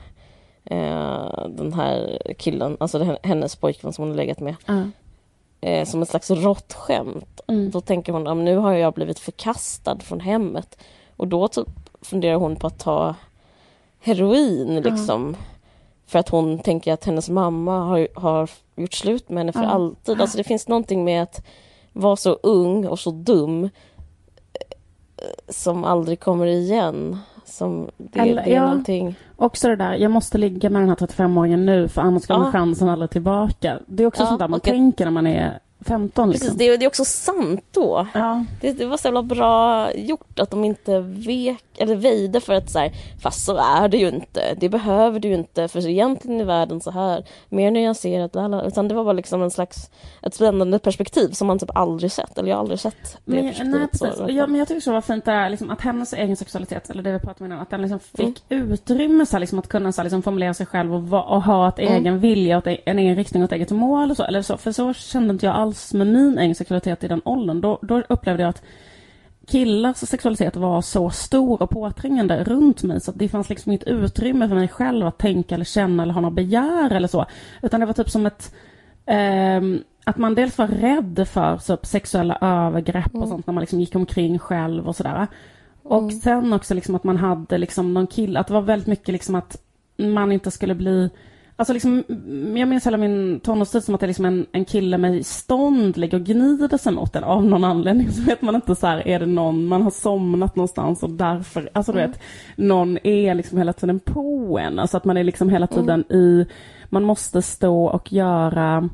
Eh, 0.66 1.48
den 1.50 1.74
här 1.74 2.22
killen, 2.38 2.78
alltså 2.80 3.18
hennes 3.24 3.56
pojkvän 3.56 3.94
som 3.94 4.02
hon 4.02 4.10
har 4.10 4.18
legat 4.18 4.40
med. 4.40 4.56
Ja. 4.66 4.84
Eh, 5.62 5.86
som 5.86 6.02
ett 6.02 6.10
slags 6.10 6.32
rått 6.32 6.74
skämt. 6.74 7.42
Mm. 7.48 7.72
Då 7.72 7.82
tänker 7.82 8.14
hon, 8.14 8.24
men 8.24 8.46
nu 8.46 8.58
har 8.58 8.74
jag 8.74 8.94
blivit 8.94 9.20
förkastad 9.20 10.00
från 10.00 10.20
hemmet. 10.20 10.78
Och 11.18 11.28
då 11.28 11.48
typ 11.48 11.68
funderar 12.02 12.36
hon 12.36 12.56
på 12.56 12.68
att 12.68 12.80
ta 12.80 13.16
heroin 14.00 14.82
liksom. 14.82 15.36
För 16.08 16.20
att 16.20 16.30
hon 16.30 16.60
tänker 16.60 16.94
att 16.94 17.06
hennes 17.06 17.30
mamma 17.30 17.80
har, 17.80 18.08
har 18.16 18.50
gjort 18.76 18.94
slut 18.94 19.30
med 19.30 19.38
henne 19.38 19.52
för 19.52 19.64
Ja. 19.64 19.70
alltid. 19.70 20.22
Alltså 20.22 20.38
det 20.38 20.44
finns 20.44 20.68
någonting 20.68 21.04
med 21.04 21.24
att 21.24 21.46
vara 21.94 22.16
så 22.16 22.32
ung 22.44 22.88
och 22.88 23.00
så 23.00 23.12
dum 23.12 23.64
eh, 23.64 23.70
som 25.50 25.84
aldrig 25.84 26.20
kommer 26.20 26.46
igen. 26.46 27.20
Som 27.52 27.90
det, 27.98 28.20
Eller- 28.20 28.44
det 28.44 28.52
är 28.52 28.56
ja. 28.56 28.62
någonting... 28.66 29.16
Också 29.36 29.68
det 29.68 29.76
där, 29.76 29.94
jag 29.94 30.12
måste 30.12 30.38
ligga 30.38 30.70
med 30.70 30.82
den 30.82 30.90
här 30.90 30.96
35-åringen 30.96 31.66
nu 31.66 31.88
för 31.88 32.02
annars 32.02 32.28
kommer 32.28 32.46
Ja. 32.46 32.52
chansen 32.52 32.90
aldrig 32.90 33.10
tillbaka. 33.12 33.80
Det 33.88 34.04
är 34.04 34.08
också 34.08 34.22
Ja, 34.24 34.28
sånt 34.28 34.40
där 34.40 34.48
man 34.48 34.60
tänker 34.60 35.06
när 35.06 35.12
man 35.12 35.28
är 35.28 35.60
15 35.86 36.30
liksom. 36.30 36.46
Precis, 36.48 36.60
det, 36.60 36.78
det 36.78 36.86
är 36.86 36.88
också 36.88 37.06
sant 37.06 37.64
då. 37.72 38.08
Ja. 38.14 38.46
Det, 38.62 38.72
det 38.74 38.86
var 38.86 38.98
så 38.98 39.08
jävla 39.08 39.24
bra 39.24 39.92
gjort 39.94 40.40
att 40.40 40.50
de 40.52 40.64
inte 40.66 41.00
vek, 41.00 41.64
eller 41.78 41.96
väjde 41.96 42.42
för 42.42 42.54
att 42.54 42.70
så 42.70 42.80
här, 42.80 42.92
fast 43.22 43.46
så 43.46 43.58
är 43.58 43.88
det 43.88 43.98
ju 43.98 44.08
inte. 44.10 44.54
Det 44.58 44.70
behöver 44.70 45.20
du 45.20 45.28
ju 45.28 45.34
inte, 45.34 45.68
för 45.68 45.88
egentligen 45.88 46.42
är 46.42 46.46
världen 46.46 46.82
så 46.82 46.92
här. 46.92 47.24
Mer 47.50 47.72
nyanserat, 47.72 48.32
utan 48.68 48.88
det 48.88 48.96
var 48.96 49.04
bara 49.04 49.14
liksom 49.14 49.44
en 49.44 49.52
slags, 49.52 49.90
ett 50.22 50.34
spännande 50.34 50.80
perspektiv 50.80 51.30
som 51.32 51.48
man 51.48 51.60
typ 51.60 51.78
aldrig 51.78 52.12
sett, 52.12 52.38
eller 52.38 52.50
jag 52.50 52.56
har 52.56 52.60
aldrig 52.62 52.80
sett 52.80 53.18
det 53.26 53.36
Men, 53.36 53.48
perspektivet. 53.48 53.80
nej, 53.80 53.88
precis. 53.88 54.18
så. 54.18 54.26
Jag, 54.30 54.50
men 54.50 54.60
jag 54.60 54.68
tycker 54.68 54.82
så 54.82 54.92
var 54.92 55.02
fint 55.02 55.26
det 55.26 55.32
här, 55.32 55.50
liksom, 55.50 55.70
att 55.70 55.82
hennes 55.82 56.14
egen 56.14 56.36
sexualitet, 56.36 56.90
eller 56.90 57.04
det 57.04 57.12
vi 57.12 57.20
pratade 57.20 57.40
om 57.40 57.46
innan, 57.46 57.60
att 57.60 57.70
den 57.70 57.82
liksom 57.82 58.00
fick 58.00 58.44
utrymme 58.50 59.26
så 59.26 59.32
här, 59.32 59.40
liksom, 59.40 59.60
att 59.60 59.68
kunna 59.68 59.92
så 59.92 60.02
här, 60.02 60.04
liksom, 60.04 60.22
formulera 60.22 60.54
sig 60.54 60.66
själv 60.66 61.14
och, 61.14 61.36
och 61.36 61.44
ha 61.44 61.70
ett 61.70 61.80
Mm. 61.82 61.94
egen 61.94 62.20
vilja, 62.20 62.58
och 62.58 62.68
ett, 62.68 62.80
en 62.86 63.00
egen 63.00 63.16
riktning 63.16 63.44
och 63.44 63.50
ett 63.50 63.56
eget 63.56 63.72
mål 63.72 64.12
och 64.12 64.18
så. 64.18 64.24
Eller 64.24 64.42
så. 64.42 64.58
För 64.58 64.72
så 64.72 64.94
kände 64.94 65.34
inte 65.34 65.46
jag 65.46 65.56
alls 65.56 65.71
med 65.94 66.08
min 66.08 66.38
egen 66.38 66.56
sexualitet 66.56 67.04
i 67.04 67.08
den 67.08 67.22
åldern. 67.26 67.62
Då, 67.62 67.80
då 67.82 68.02
upplevde 68.10 68.44
jag 68.44 68.50
att 68.50 68.64
killars 69.48 69.98
sexualitet 69.98 70.56
var 70.56 70.82
så 70.82 71.10
stor 71.10 71.62
och 71.62 71.70
påträngande 71.70 72.44
runt 72.44 72.84
mig 72.84 73.02
så 73.02 73.12
att 73.12 73.20
det 73.20 73.30
fanns 73.30 73.50
liksom 73.50 73.72
inget 73.72 73.88
utrymme 73.88 74.48
för 74.48 74.56
mig 74.56 74.68
själv 74.68 75.08
att 75.08 75.18
tänka 75.18 75.56
eller 75.56 75.66
känna 75.66 76.04
eller 76.04 76.14
ha 76.14 76.22
något 76.22 76.34
begär 76.34 76.94
eller 76.94 77.08
så. 77.08 77.26
Utan 77.62 77.80
det 77.80 77.86
var 77.86 77.94
typ 77.94 78.10
som 78.10 78.26
ett 78.26 78.56
ehm, 79.06 79.84
att 80.04 80.18
man 80.18 80.36
dels 80.36 80.58
var 80.58 80.68
rädd 80.68 81.28
för 81.28 81.58
typ, 81.58 81.86
sexuella 81.86 82.38
övergrepp 82.42 83.16
och 83.16 83.28
sånt 83.28 83.48
när 83.48 83.54
man 83.54 83.62
liksom 83.62 83.80
gick 83.80 83.96
omkring 83.96 84.40
själv 84.40 84.88
och 84.88 84.96
sådär. 84.96 85.28
Och 85.84 86.14
sen 86.14 86.54
också 86.54 86.74
liksom 86.74 86.96
att 86.96 87.04
man 87.04 87.18
hade 87.18 87.58
liksom 87.58 87.94
någon 87.94 88.08
kille, 88.08 88.40
att 88.40 88.48
det 88.48 88.54
var 88.54 88.62
väldigt 88.62 88.88
mycket 88.88 89.10
liksom 89.10 89.36
att 89.36 89.58
man 89.98 90.32
inte 90.32 90.52
skulle 90.52 90.76
bli 90.76 91.10
Alltså 91.62 91.74
liksom, 91.74 92.04
mm, 92.10 92.58
jag 92.58 92.68
minns 92.70 92.88
hela 92.88 92.98
min 92.98 93.40
tonårstid 93.40 93.84
som 93.84 93.96
att 93.96 94.02
det 94.02 94.06
är 94.06 94.08
liksom 94.08 94.26
en, 94.26 94.46
en 94.52 94.66
kille 94.66 94.98
med 94.98 95.26
stånd 95.26 95.98
ligger 95.98 96.18
och 96.18 96.24
gnider 96.26 96.78
sig 96.78 96.94
mot 96.94 97.16
en 97.16 97.24
av 97.24 97.46
någon 97.46 97.64
anledning. 97.64 98.12
Så 98.12 98.22
vet 98.22 98.42
man 98.42 98.56
inte 98.56 98.76
så 98.76 98.88
här, 98.88 99.08
är 99.08 99.20
det 99.20 99.26
någon, 99.26 99.66
man 99.66 99.82
har 99.82 99.92
somnat 99.92 100.56
någonstans 100.56 101.04
och 101.04 101.10
därför, 101.10 101.70
alltså 101.74 101.92
du 101.92 101.98
vet, 101.98 102.20
någon 102.56 102.98
är 103.04 103.36
liksom 103.36 103.58
hela 103.58 103.74
tiden 103.74 104.00
på 104.00 104.60
en. 104.62 104.80
Alltså 104.80 104.98
att 104.98 105.06
man 105.06 105.18
är 105.18 105.24
liksom 105.24 105.50
hela 105.50 105.68
tiden 105.68 106.04
i, 106.12 106.46
man 106.90 107.04
måste 107.04 107.42
stå 107.42 107.86
och 107.86 108.14
göra, 108.14 108.90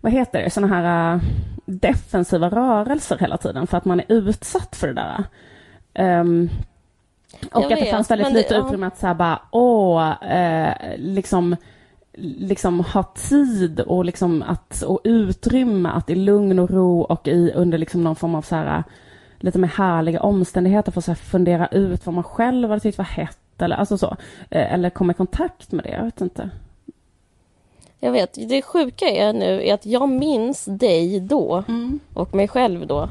vad 0.00 0.12
heter 0.12 0.42
det, 0.42 0.50
såna 0.50 0.66
här 0.66 1.14
äh, 1.14 1.20
defensiva 1.64 2.48
rörelser 2.48 3.18
hela 3.18 3.36
tiden 3.36 3.66
för 3.66 3.76
att 3.76 3.84
man 3.84 4.00
är 4.00 4.06
utsatt 4.08 4.76
för 4.76 4.86
det 4.86 4.94
där. 4.94 5.24
Ehm, 5.94 6.48
och 7.52 7.62
Jag 7.62 7.72
att 7.72 7.78
det 7.80 7.90
fanns 7.90 8.10
väldigt 8.10 8.28
det- 8.28 8.34
lite 8.34 8.54
ja. 8.54 8.66
utrymme 8.66 8.86
att 8.86 8.98
säga 8.98 9.14
bara, 9.14 9.42
åh, 9.50 10.32
eh, 10.32 10.74
liksom 10.96 11.56
liksom 12.20 12.80
ha 12.80 13.02
tid 13.02 13.80
och 13.80 14.04
liksom 14.04 14.42
att 14.42 14.82
och 14.82 15.00
utrymme 15.04 15.88
att 15.88 16.10
i 16.10 16.14
lugn 16.14 16.58
och 16.58 16.70
ro 16.70 17.00
och 17.00 17.28
i 17.28 17.52
under 17.52 17.78
liksom 17.78 18.04
någon 18.04 18.16
form 18.16 18.34
av 18.34 18.42
så 18.42 18.54
här 18.54 18.84
lite 19.38 19.58
mer 19.58 19.68
härliga 19.68 20.20
omständigheter 20.20 20.92
få 20.92 21.02
så 21.02 21.14
fundera 21.14 21.68
ut 21.68 22.06
vad 22.06 22.14
man 22.14 22.24
själv 22.24 22.68
hade 22.68 22.80
tyckt 22.80 22.98
var 22.98 23.04
hett 23.04 23.62
eller 23.62 23.76
alltså 23.76 23.98
så 23.98 24.16
Eh, 24.50 24.74
eller 24.74 24.90
komma 24.90 25.12
i 25.12 25.14
kontakt 25.14 25.72
med 25.72 25.84
det, 25.84 25.90
jag 25.90 26.04
vet 26.04 26.20
inte. 26.20 26.50
Jag 28.00 28.12
vet, 28.12 28.32
det 28.48 28.62
sjuka 28.62 29.08
är 29.08 29.32
nu 29.32 29.66
är 29.66 29.74
att 29.74 29.86
jag 29.86 30.08
minns 30.08 30.64
dig 30.64 31.20
då 31.20 31.64
och 32.14 32.34
mig 32.34 32.48
själv 32.48 32.86
då. 32.86 33.08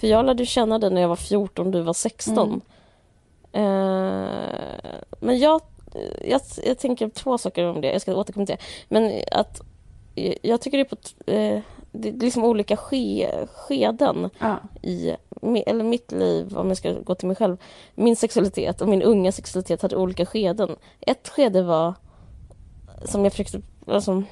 För 0.00 0.06
jag 0.06 0.26
lärde 0.26 0.46
känna 0.46 0.78
dig 0.78 0.90
när 0.90 1.00
jag 1.00 1.08
var 1.08 1.16
14, 1.16 1.70
du 1.70 1.80
var 1.80 1.92
16. 1.92 2.60
Eh, 3.52 3.62
men 5.20 5.38
jag, 5.38 5.60
jag, 6.24 6.40
jag 6.64 6.78
tänker 6.78 7.08
två 7.08 7.38
saker 7.38 7.64
om 7.64 7.80
det, 7.80 7.92
jag 7.92 8.02
ska 8.02 8.14
återkomma 8.16 8.46
till 8.46 8.56
det. 8.56 8.62
Men 8.88 9.22
att 9.32 9.60
jag 10.42 10.60
tycker 10.60 10.78
det 10.78 10.82
är 10.92 10.96
på 10.96 11.30
eh, 11.32 11.60
det 11.92 12.08
är 12.08 12.12
liksom 12.12 12.44
olika 12.44 12.76
ske, 12.76 13.30
skeden 13.54 14.30
Ja. 14.38 14.56
i 14.82 15.14
eller 15.66 15.84
mitt 15.84 16.12
liv, 16.12 16.58
om 16.58 16.68
jag 16.68 16.76
ska 16.76 16.92
gå 16.92 17.14
till 17.14 17.26
mig 17.28 17.36
själv. 17.36 17.56
Min 17.94 18.16
sexualitet 18.16 18.80
och 18.80 18.88
min 18.88 19.02
unga 19.02 19.32
sexualitet 19.32 19.82
hade 19.82 19.96
olika 19.96 20.26
skeden. 20.26 20.76
Ett 21.00 21.28
skede 21.28 21.62
var 21.62 21.94
som 23.04 23.24
jag 23.24 23.32
försökte, 23.32 23.60
alltså, 23.86 24.22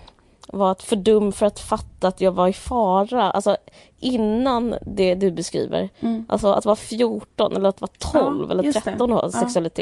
var 0.49 0.71
att 0.73 0.83
för 0.83 0.97
dum 0.97 1.33
för 1.33 1.47
att 1.47 1.61
fatta 1.61 2.09
att 2.09 2.21
jag 2.21 2.33
var 2.33 2.49
i 2.49 2.53
fara. 2.53 3.31
Alltså 3.31 3.57
innan 4.01 4.75
det 4.87 5.15
du 5.15 5.31
beskriver. 5.31 5.89
Mm. 6.01 6.27
Alltså 6.29 6.53
att 6.53 6.65
vara 6.65 6.77
14 6.77 7.57
eller 7.57 7.69
att 7.69 7.81
vara 7.81 7.91
12 7.99 8.47
Ja, 8.47 8.53
eller 8.53 8.63
just 8.65 8.85
det. 8.85 8.91
13 8.91 9.13
och 9.13 9.19
ha 9.19 9.31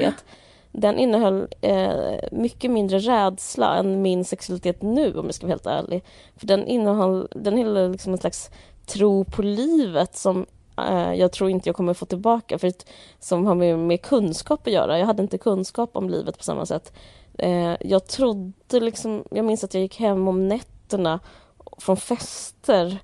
Ja. 0.03 0.13
Den 0.77 0.99
innehöll 0.99 1.49
eh, 1.61 2.15
mycket 2.33 2.71
mindre 2.71 2.99
rädsla 2.99 3.77
än 3.77 4.03
min 4.03 4.25
sexualitet 4.25 4.83
nu 4.83 5.19
om 5.19 5.27
jag 5.27 5.35
ska 5.35 5.47
vara 5.47 5.53
helt 5.53 5.67
ärlig. 5.67 6.05
För 6.37 6.47
den 6.47 6.67
innehöll, 6.67 7.29
den 7.31 7.59
innehöll 7.59 7.93
liksom 7.93 8.13
en 8.13 8.19
slags 8.19 8.51
tro 8.87 9.25
på 9.25 9.43
livet 9.43 10.17
som 10.17 10.47
eh, 10.79 11.15
jag 11.15 11.33
tror 11.33 11.51
inte 11.51 11.69
jag 11.69 11.77
kommer 11.77 11.95
få 11.95 12.07
tillbaka. 12.07 12.59
För 12.59 12.69
att, 12.69 12.87
som 13.21 13.47
har 13.47 13.55
med, 13.55 13.79
med 13.79 14.03
kunskap 14.03 14.67
att 14.67 14.73
göra. 14.73 14.99
Jag 14.99 15.07
hade 15.07 15.23
inte 15.23 15.39
kunskap 15.39 15.97
om 15.97 16.11
livet 16.11 16.39
på 16.39 16.45
samma 16.45 16.67
sätt. 16.67 16.93
Eh, 17.39 17.77
jag 17.81 18.07
trodde 18.07 18.81
liksom, 18.81 19.25
jag 19.31 19.45
minns 19.45 19.65
att 19.65 19.75
jag 19.75 19.83
gick 19.83 20.01
hem 20.01 20.29
om 20.29 20.49
nätterna 20.49 21.21
från 21.79 21.97
fester 21.97 22.99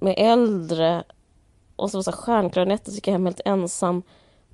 med 0.00 0.14
äldre 0.18 1.04
och 1.76 1.90
så 1.90 1.98
var 1.98 2.04
det 2.04 2.12
stjärnklara 2.12 2.64
nätter 2.64 2.90
så 2.90 2.94
gick 2.94 3.08
jag 3.08 3.12
hem 3.12 3.26
helt 3.26 3.40
ensam 3.44 4.02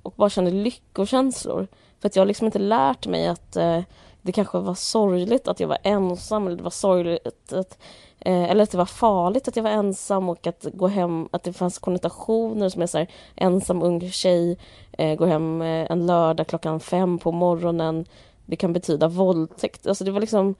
och 0.03 0.13
bara 0.17 0.29
kände 0.29 0.51
lyckokänslor. 0.51 1.67
För 2.03 2.07
att 2.07 2.15
jag 2.15 2.21
har 2.21 2.27
liksom 2.27 2.45
inte 2.45 2.59
lärt 2.59 3.07
mig 3.07 3.27
att 3.27 3.55
eh, 3.55 3.81
det 4.21 4.31
kanske 4.31 4.59
var 4.59 4.73
sorgligt 4.73 5.47
att 5.47 5.59
jag 5.59 5.67
var 5.67 5.77
ensam 5.83 6.47
eller 6.47 6.57
det 6.57 6.63
var 6.63 6.69
sorgligt 6.69 7.53
att, 7.53 7.77
eh, 8.19 8.43
eller 8.43 8.63
att 8.63 8.71
det 8.71 8.77
var 8.77 8.85
farligt 8.85 9.47
att 9.47 9.55
jag 9.55 9.63
var 9.63 9.69
ensam 9.69 10.29
och 10.29 10.47
att 10.47 10.65
gå 10.73 10.87
hem, 10.87 11.29
att 11.31 11.43
det 11.43 11.53
fanns 11.53 11.79
konnotationer 11.79 12.69
som 12.69 12.81
är 12.81 12.87
så 12.87 12.97
här 12.97 13.07
ensam 13.35 13.83
ung 13.83 14.11
tjej, 14.11 14.57
eh, 14.91 15.15
går 15.15 15.27
hem 15.27 15.61
eh, 15.61 15.91
en 15.91 16.05
lördag 16.05 16.47
klockan 16.47 16.79
fem 16.79 17.19
på 17.19 17.31
morgonen. 17.31 18.05
Det 18.45 18.55
kan 18.55 18.73
betyda 18.73 19.07
våldtäkt. 19.07 19.87
Alltså 19.87 20.03
det 20.03 20.11
var 20.11 20.21
liksom, 20.21 20.55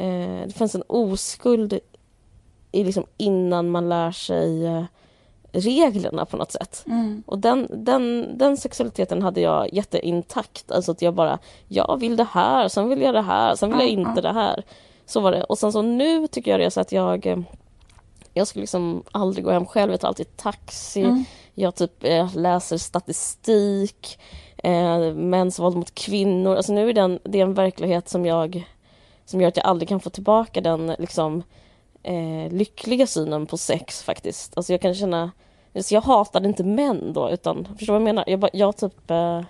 eh, 0.00 0.46
det 0.46 0.54
fanns 0.54 0.74
en 0.74 0.84
oskuld 0.86 1.78
i 2.72 2.84
liksom 2.84 3.06
innan 3.16 3.70
man 3.70 3.88
lär 3.88 4.12
sig 4.12 4.66
eh, 4.66 4.84
reglerna 5.54 6.24
på 6.24 6.36
något 6.36 6.52
sätt. 6.52 6.84
Mm. 6.86 7.22
Och 7.26 7.38
den, 7.38 7.68
den, 7.70 8.38
den 8.38 8.56
sexualiteten 8.56 9.22
hade 9.22 9.40
jag 9.40 9.74
jätteintakt. 9.74 10.72
Alltså 10.72 10.92
att 10.92 11.02
jag 11.02 11.14
bara, 11.14 11.38
jag 11.68 11.96
vill 12.00 12.16
det 12.16 12.26
här, 12.30 12.68
sen 12.68 12.88
vill 12.88 13.00
jag 13.00 13.14
det 13.14 13.22
här, 13.22 13.56
sen 13.56 13.70
vill 13.70 13.80
jag 13.80 13.88
Ja, 13.88 13.92
inte 13.92 14.20
det 14.20 14.32
här. 14.32 14.64
Så 15.06 15.20
var 15.20 15.32
det. 15.32 15.44
Och 15.44 15.58
sen 15.58 15.72
så 15.72 15.82
nu 15.82 16.26
tycker 16.26 16.50
jag 16.50 16.60
det 16.60 16.64
är 16.64 16.70
så 16.70 16.80
att 16.80 16.92
jag 16.92 17.26
eh, 17.26 17.38
jag 18.34 18.46
skulle 18.46 18.60
liksom 18.62 19.02
aldrig 19.12 19.44
gå 19.44 19.50
hem 19.50 19.66
själv, 19.66 19.90
jag 19.90 20.00
tar 20.00 20.08
alltid 20.08 20.36
taxi. 20.36 21.02
Mm. 21.02 21.24
Jag 21.54 21.74
typ 21.74 22.04
eh, 22.04 22.36
läser 22.36 22.76
statistik, 22.76 24.18
eh, 24.56 25.14
mäns 25.14 25.58
våld 25.58 25.76
mot 25.76 25.94
kvinnor. 25.94 26.56
Alltså 26.56 26.72
nu 26.72 26.88
är 26.88 26.92
den, 26.92 27.18
det 27.24 27.38
är 27.38 27.42
en 27.42 27.54
verklighet 27.54 28.08
som 28.08 28.26
jag 28.26 28.66
som 29.24 29.40
gör 29.40 29.48
att 29.48 29.56
jag 29.56 29.66
aldrig 29.66 29.88
kan 29.88 30.00
få 30.00 30.10
tillbaka 30.10 30.60
den 30.60 30.94
liksom 30.98 31.42
eh, 32.02 32.52
lyckliga 32.52 33.06
synen 33.06 33.46
på 33.46 33.56
sex 33.56 34.02
faktiskt. 34.02 34.56
Alltså 34.56 34.72
jag 34.72 34.80
kan 34.80 34.94
känna, 34.94 35.32
så 35.82 35.94
jag 35.94 36.00
hatade 36.00 36.48
inte 36.48 36.64
män 36.64 37.12
då 37.12 37.30
utan, 37.30 37.68
förstår 37.78 37.86
du 37.86 37.92
vad 37.92 38.08
jag 38.08 38.14
menar? 38.14 38.24
Jag, 38.26 38.48
jag 38.52 38.76
typ 38.76 39.10
eh, 39.10 39.40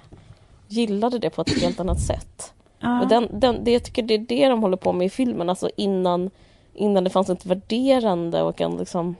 gillade 0.68 1.18
det 1.18 1.30
på 1.30 1.42
ett 1.42 1.62
helt 1.62 1.80
annat 1.80 2.00
sätt. 2.00 2.52
Ja. 2.78 3.02
Och 3.02 3.08
den, 3.08 3.28
den, 3.32 3.64
det, 3.64 3.70
jag 3.72 3.84
tycker 3.84 4.02
det 4.02 4.14
är 4.14 4.18
det 4.18 4.48
de 4.48 4.62
håller 4.62 4.76
på 4.76 4.92
med 4.92 5.06
i 5.06 5.10
filmen, 5.10 5.50
alltså 5.50 5.70
innan, 5.76 6.30
innan 6.74 7.04
det 7.04 7.10
fanns 7.10 7.30
ett 7.30 7.46
värderande 7.46 8.42
och 8.42 8.60
en 8.60 8.76
liksom 8.76 9.16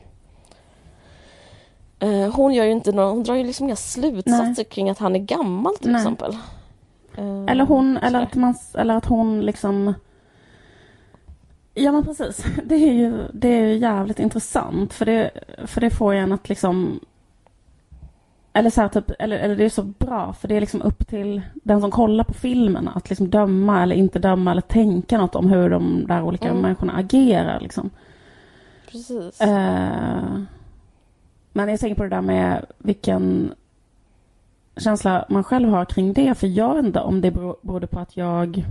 eh, 1.99 2.35
hon 2.35 2.55
gör 2.55 2.65
ju 2.65 2.73
inte 2.73 2.93
några, 2.93 3.09
hon 3.09 3.23
drar 3.23 3.35
ju 3.35 3.45
liksom 3.45 3.67
inga 3.67 3.77
slutsatser 3.77 4.65
kring 4.65 4.91
att 4.91 4.99
han 4.99 5.15
är 5.15 5.19
gammal 5.19 5.77
till 5.77 5.93
Nej. 5.93 6.01
exempel. 6.01 6.33
Eh, 7.17 7.45
Eller 7.49 7.65
hon, 7.65 7.97
eller 7.97 8.23
att, 8.23 8.35
man, 8.35 8.55
eller 8.75 8.95
att 8.95 9.07
hon 9.07 9.41
liksom... 9.41 9.95
Ja 11.75 11.93
men 11.93 12.05
precis. 12.05 12.45
Det 12.65 12.75
är 12.75 12.93
ju, 12.93 13.29
det 13.33 13.49
är 13.49 13.67
ju 13.67 13.77
jävligt 13.77 14.19
intressant 14.19 14.93
för 14.93 15.07
det, 15.07 15.31
för 15.67 15.81
det 15.81 15.91
får 15.91 16.15
en 16.15 16.33
att 16.33 16.49
liksom... 16.49 17.01
Eller 18.53 18.71
så 18.71 18.81
här, 18.81 18.89
typ, 18.89 19.11
eller, 19.19 19.37
eller 19.39 19.57
det 19.57 19.65
är 19.65 19.69
så 19.69 19.83
bra 19.83 20.33
för 20.33 20.49
det 20.49 20.57
är 20.57 20.61
liksom 20.61 20.83
upp 20.83 21.09
till 21.09 21.43
den 21.55 21.81
som 21.81 21.91
kollar 21.91 22.25
på 22.25 22.33
filmen 22.35 22.89
att 22.89 23.09
liksom 23.11 23.31
döma 23.31 23.83
eller 23.83 23.97
inte 23.97 24.19
döma 24.19 24.51
eller 24.51 24.61
tänka 24.63 25.19
något 25.19 25.35
om 25.35 25.51
hur 25.51 25.71
de 25.71 26.07
där 26.07 26.23
olika 26.23 26.49
Mm. 26.49 26.61
människorna 26.63 26.93
agerar 26.93 27.61
liksom. 27.61 27.91
Precis. 28.91 29.41
Eh, 29.41 30.39
men 31.53 31.69
jag 31.69 31.81
tänker 31.81 31.95
på 31.97 32.03
det 32.03 32.09
där 32.09 32.21
med 32.21 32.67
vilken 32.79 33.55
känsla 34.77 35.25
man 35.29 35.45
själv 35.45 35.69
har 35.69 35.85
kring 35.85 36.13
det. 36.13 36.35
För 36.35 36.47
jag 36.47 36.75
vet 36.75 36.85
inte 36.85 37.01
om 37.01 37.21
det 37.21 37.31
beror- 37.31 37.57
berodde 37.63 37.87
på 37.87 38.01
att 38.01 38.17
jag... 38.17 38.65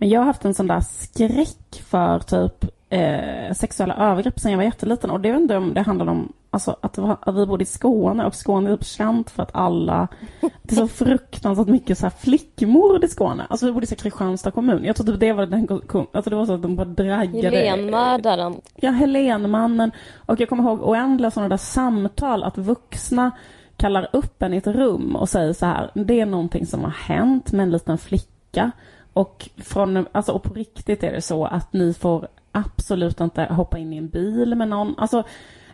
Men 0.00 0.08
jag 0.08 0.20
har 0.20 0.26
haft 0.26 0.44
en 0.44 0.54
sån 0.54 0.66
där 0.66 0.80
skräck 0.80 1.82
för 1.86 2.18
typ 2.18 2.64
eh, 2.88 3.54
sexuella 3.54 3.94
övergrepp 3.94 4.40
sen 4.40 4.50
jag 4.50 4.58
var 4.58 4.64
jätteliten. 4.64 5.10
Och 5.10 5.20
det 5.20 5.32
vet 5.32 5.40
inte 5.40 5.56
om 5.56 5.74
det 5.74 5.82
handlar 5.82 6.06
om 6.06 6.32
Alltså 6.52 6.76
att, 6.80 6.98
var, 6.98 7.16
att 7.20 7.34
vi 7.34 7.46
bodde 7.46 7.62
i 7.62 7.66
Skåne 7.66 8.26
och 8.26 8.34
Skåne 8.34 8.70
är 8.70 8.76
typ 8.76 8.86
känt 8.86 9.30
för 9.30 9.42
att 9.42 9.50
alla... 9.54 10.08
Det 10.62 10.72
är 10.72 10.76
så 10.76 10.88
fruktansvärt 10.88 11.66
mycket 11.66 11.98
så 11.98 12.06
här 12.06 12.10
flickmord 12.10 13.04
i 13.04 13.08
Skåne. 13.08 13.46
Alltså 13.50 13.66
vi 13.66 13.72
bodde 13.72 13.86
i 13.92 13.96
Kristianstad 13.96 14.50
kommun. 14.50 14.84
Jag 14.84 14.96
tror 14.96 15.06
typ 15.06 15.20
det 15.20 15.32
var 15.32 15.46
den... 15.46 15.68
Alltså 16.12 16.30
det 16.30 16.36
var 16.36 16.46
så 16.46 16.54
att 16.54 16.62
de 16.62 16.76
bara 16.76 16.84
draggade... 16.84 17.56
Helenmördaren. 17.56 18.60
Ja, 18.76 18.90
Helenmannen. 18.90 19.90
Och 20.26 20.40
jag 20.40 20.48
kommer 20.48 20.64
ihåg 20.64 20.82
oändliga 20.82 21.30
sådana 21.30 21.48
där 21.48 21.56
samtal 21.56 22.42
att 22.42 22.58
vuxna 22.58 23.30
kallar 23.76 24.08
upp 24.12 24.42
en 24.42 24.54
i 24.54 24.56
ett 24.56 24.66
rum 24.66 25.16
och 25.16 25.28
säger 25.28 25.52
så 25.52 25.66
här. 25.66 25.90
Det 25.94 26.20
är 26.20 26.26
någonting 26.26 26.66
som 26.66 26.84
har 26.84 26.90
hänt 26.90 27.52
med 27.52 27.62
en 27.62 27.70
liten 27.70 27.98
flicka. 27.98 28.70
Och, 29.12 29.48
från, 29.56 30.06
alltså, 30.12 30.32
och 30.32 30.42
på 30.42 30.54
riktigt 30.54 31.02
är 31.02 31.12
det 31.12 31.20
så 31.20 31.44
att 31.44 31.72
ni 31.72 31.94
får 31.94 32.28
absolut 32.52 33.20
inte 33.20 33.44
hoppa 33.44 33.78
in 33.78 33.92
i 33.92 33.96
en 33.96 34.08
bil 34.08 34.54
med 34.54 34.68
någon. 34.68 34.94
Alltså, 34.98 35.24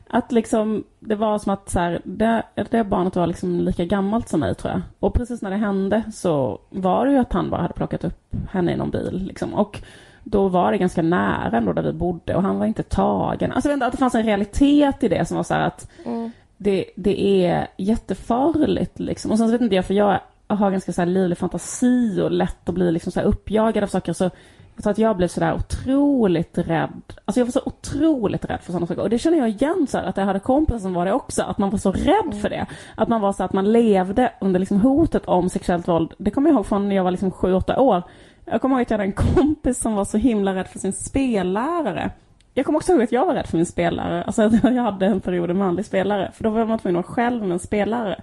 att 0.08 0.32
liksom, 0.32 0.84
det 1.00 1.14
var 1.14 1.38
som 1.38 1.52
att 1.52 1.70
så 1.70 1.78
här, 1.78 2.00
det, 2.04 2.42
det 2.70 2.84
barnet 2.84 3.16
var 3.16 3.26
liksom 3.26 3.60
lika 3.60 3.84
gammalt 3.84 4.28
som 4.28 4.40
mig 4.40 4.54
tror 4.54 4.72
jag. 4.72 4.82
Och 5.00 5.14
precis 5.14 5.42
när 5.42 5.50
det 5.50 5.56
hände 5.56 6.02
så 6.12 6.60
var 6.70 7.06
det 7.06 7.12
ju 7.12 7.18
att 7.18 7.32
han 7.32 7.50
bara 7.50 7.62
hade 7.62 7.74
plockat 7.74 8.04
upp 8.04 8.34
henne 8.50 8.72
i 8.72 8.76
någon 8.76 8.90
bil. 8.90 9.22
Liksom. 9.26 9.54
Och 9.54 9.82
då 10.24 10.48
var 10.48 10.72
det 10.72 10.78
ganska 10.78 11.02
nära 11.02 11.56
ändå 11.56 11.72
där 11.72 11.82
vi 11.82 11.92
bodde 11.92 12.34
och 12.34 12.42
han 12.42 12.58
var 12.58 12.66
inte 12.66 12.82
tagen. 12.82 13.52
Alltså 13.52 13.70
att 13.70 13.92
det 13.92 13.98
fanns 13.98 14.14
en 14.14 14.22
realitet 14.22 15.04
i 15.04 15.08
det 15.08 15.28
som 15.28 15.36
var 15.36 15.44
så 15.44 15.54
att 15.54 15.90
mm. 16.04 16.30
det, 16.56 16.84
det 16.96 17.44
är 17.46 17.66
jättefarligt 17.76 18.98
liksom. 18.98 19.30
Och 19.30 19.38
sen 19.38 19.48
så 19.48 19.52
vet 19.52 19.60
inte 19.60 19.74
jag, 19.76 19.84
för 19.84 19.94
jag 19.94 20.20
har 20.46 20.70
ganska 20.70 20.92
så 20.92 21.00
här 21.00 21.06
livlig 21.06 21.38
fantasi 21.38 22.20
och 22.20 22.30
lätt 22.30 22.68
att 22.68 22.74
bli 22.74 22.92
liksom 22.92 23.12
så 23.12 23.20
här 23.20 23.26
uppjagad 23.26 23.84
av 23.84 23.88
saker. 23.88 24.12
Så 24.12 24.30
jag 24.76 24.82
tror 24.82 24.90
att 24.90 24.98
jag 24.98 25.16
blev 25.16 25.28
sådär 25.28 25.54
otroligt 25.54 26.58
rädd. 26.58 27.02
Alltså 27.24 27.40
jag 27.40 27.46
var 27.46 27.52
så 27.52 27.62
otroligt 27.64 28.44
rädd 28.44 28.60
för 28.62 28.72
sådana 28.72 28.86
saker. 28.86 29.02
Och 29.02 29.10
det 29.10 29.18
känner 29.18 29.38
jag 29.38 29.48
igen 29.48 29.86
så 29.88 29.98
här, 29.98 30.04
att 30.04 30.16
jag 30.16 30.24
hade 30.24 30.40
kompisar 30.40 30.78
som 30.78 30.94
var 30.94 31.04
det 31.04 31.12
också. 31.12 31.42
Att 31.42 31.58
man 31.58 31.70
var 31.70 31.78
så 31.78 31.92
rädd 31.92 32.40
för 32.42 32.48
det. 32.48 32.66
Att 32.94 33.08
man 33.08 33.20
var 33.20 33.32
så 33.32 33.44
att 33.44 33.52
man 33.52 33.72
levde 33.72 34.32
under 34.40 34.60
liksom 34.60 34.80
hotet 34.80 35.26
om 35.26 35.48
sexuellt 35.48 35.88
våld. 35.88 36.12
Det 36.18 36.30
kommer 36.30 36.50
jag 36.50 36.54
ihåg 36.54 36.66
från 36.66 36.88
när 36.88 36.96
jag 36.96 37.04
var 37.04 37.10
liksom 37.10 37.30
sju, 37.30 37.54
åtta 37.54 37.80
år. 37.80 38.02
Jag 38.44 38.60
kommer 38.60 38.76
ihåg 38.76 38.82
att 38.82 38.90
jag 38.90 38.98
hade 38.98 39.08
en 39.08 39.34
kompis 39.34 39.78
som 39.78 39.94
var 39.94 40.04
så 40.04 40.16
himla 40.18 40.54
rädd 40.54 40.68
för 40.68 40.78
sin 40.78 40.92
spellärare. 40.92 42.10
Jag 42.54 42.66
kommer 42.66 42.78
också 42.78 42.92
ihåg 42.92 43.02
att 43.02 43.12
jag 43.12 43.26
var 43.26 43.34
rädd 43.34 43.46
för 43.46 43.56
min 43.56 43.66
spelare. 43.66 44.22
Alltså 44.22 44.42
jag 44.62 44.82
hade 44.82 45.06
en 45.06 45.20
period 45.20 45.50
en 45.50 45.58
manlig 45.58 45.84
spelare. 45.84 46.30
För 46.34 46.44
då 46.44 46.50
var 46.50 46.64
man 46.64 46.78
tvungen 46.78 47.00
att 47.00 47.06
vara 47.06 47.14
själv 47.14 47.42
med 47.42 47.52
en 47.52 47.58
spelare. 47.58 48.20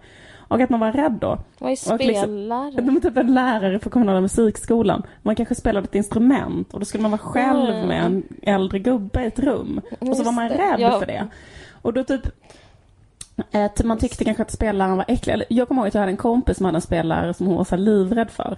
Och 0.54 0.62
att 0.62 0.70
man 0.70 0.80
var 0.80 0.92
rädd 0.92 1.12
då. 1.12 1.38
Vad 1.60 1.72
är 1.72 1.76
spelare? 1.76 2.72
Liksom, 2.72 3.02
typ 3.02 3.18
en 3.18 3.34
lärare 3.34 3.80
för 3.80 3.90
kommunala 3.90 4.22
musikskolan. 4.22 5.04
Man 5.22 5.36
kanske 5.36 5.56
spelade 5.56 5.86
ett 5.86 5.96
instrument 5.96 6.74
och 6.74 6.80
då 6.80 6.86
skulle 6.86 7.02
man 7.02 7.12
vara 7.12 7.22
själv 7.22 7.70
mm. 7.70 7.88
med 7.88 8.06
en 8.06 8.24
äldre 8.42 8.80
gubbe 8.80 9.24
i 9.24 9.26
ett 9.26 9.40
rum. 9.40 9.82
Och 10.00 10.18
så 10.18 10.24
var 10.24 10.32
man 10.32 10.50
rädd 10.50 10.80
ja. 10.80 11.00
för 11.00 11.06
det. 11.06 11.28
Och 11.82 11.94
då 11.94 12.04
typ 12.04 12.22
eh, 13.52 13.72
man 13.84 13.98
tyckte 13.98 14.26
kanske 14.26 14.44
att 14.44 14.52
spelaren 14.52 14.98
var 14.98 15.06
äcklig. 15.08 15.44
Jag 15.50 15.68
kommer 15.68 15.82
ihåg 15.82 15.88
att 15.88 15.94
jag 15.94 16.02
hade 16.02 16.12
en 16.12 16.18
kompis 16.18 16.58
som 16.58 16.66
hade 16.66 16.78
en 16.78 16.82
spelare 16.82 17.34
som 17.34 17.48
hon 17.48 17.56
var 17.56 17.64
så 17.64 17.76
livrädd 17.76 18.32
för. 18.32 18.58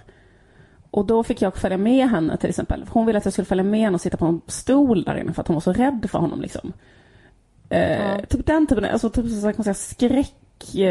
Och 0.91 1.05
då 1.05 1.23
fick 1.23 1.41
jag 1.41 1.55
följa 1.55 1.77
med 1.77 2.09
henne 2.09 2.37
till 2.37 2.49
exempel. 2.49 2.85
Hon 2.89 3.05
ville 3.05 3.17
att 3.17 3.25
jag 3.25 3.33
skulle 3.33 3.45
följa 3.45 3.63
med 3.63 3.79
henne 3.79 3.95
och 3.95 4.01
sitta 4.01 4.17
på 4.17 4.25
en 4.25 4.41
stol 4.47 5.03
där 5.03 5.17
inne 5.17 5.33
för 5.33 5.41
att 5.41 5.47
hon 5.47 5.55
var 5.55 5.61
så 5.61 5.73
rädd 5.73 6.07
för 6.11 6.19
honom 6.19 6.41
liksom. 6.41 6.73
Eh, 7.69 8.01
ja. 8.01 8.25
Typ 8.29 8.45
den 8.45 8.67
typen, 8.67 8.85
alltså 8.85 9.09
typ 9.09 9.25
så 9.25 9.41
kan 9.41 9.53
man 9.57 9.63
säga 9.63 9.73
skräck 9.73 10.35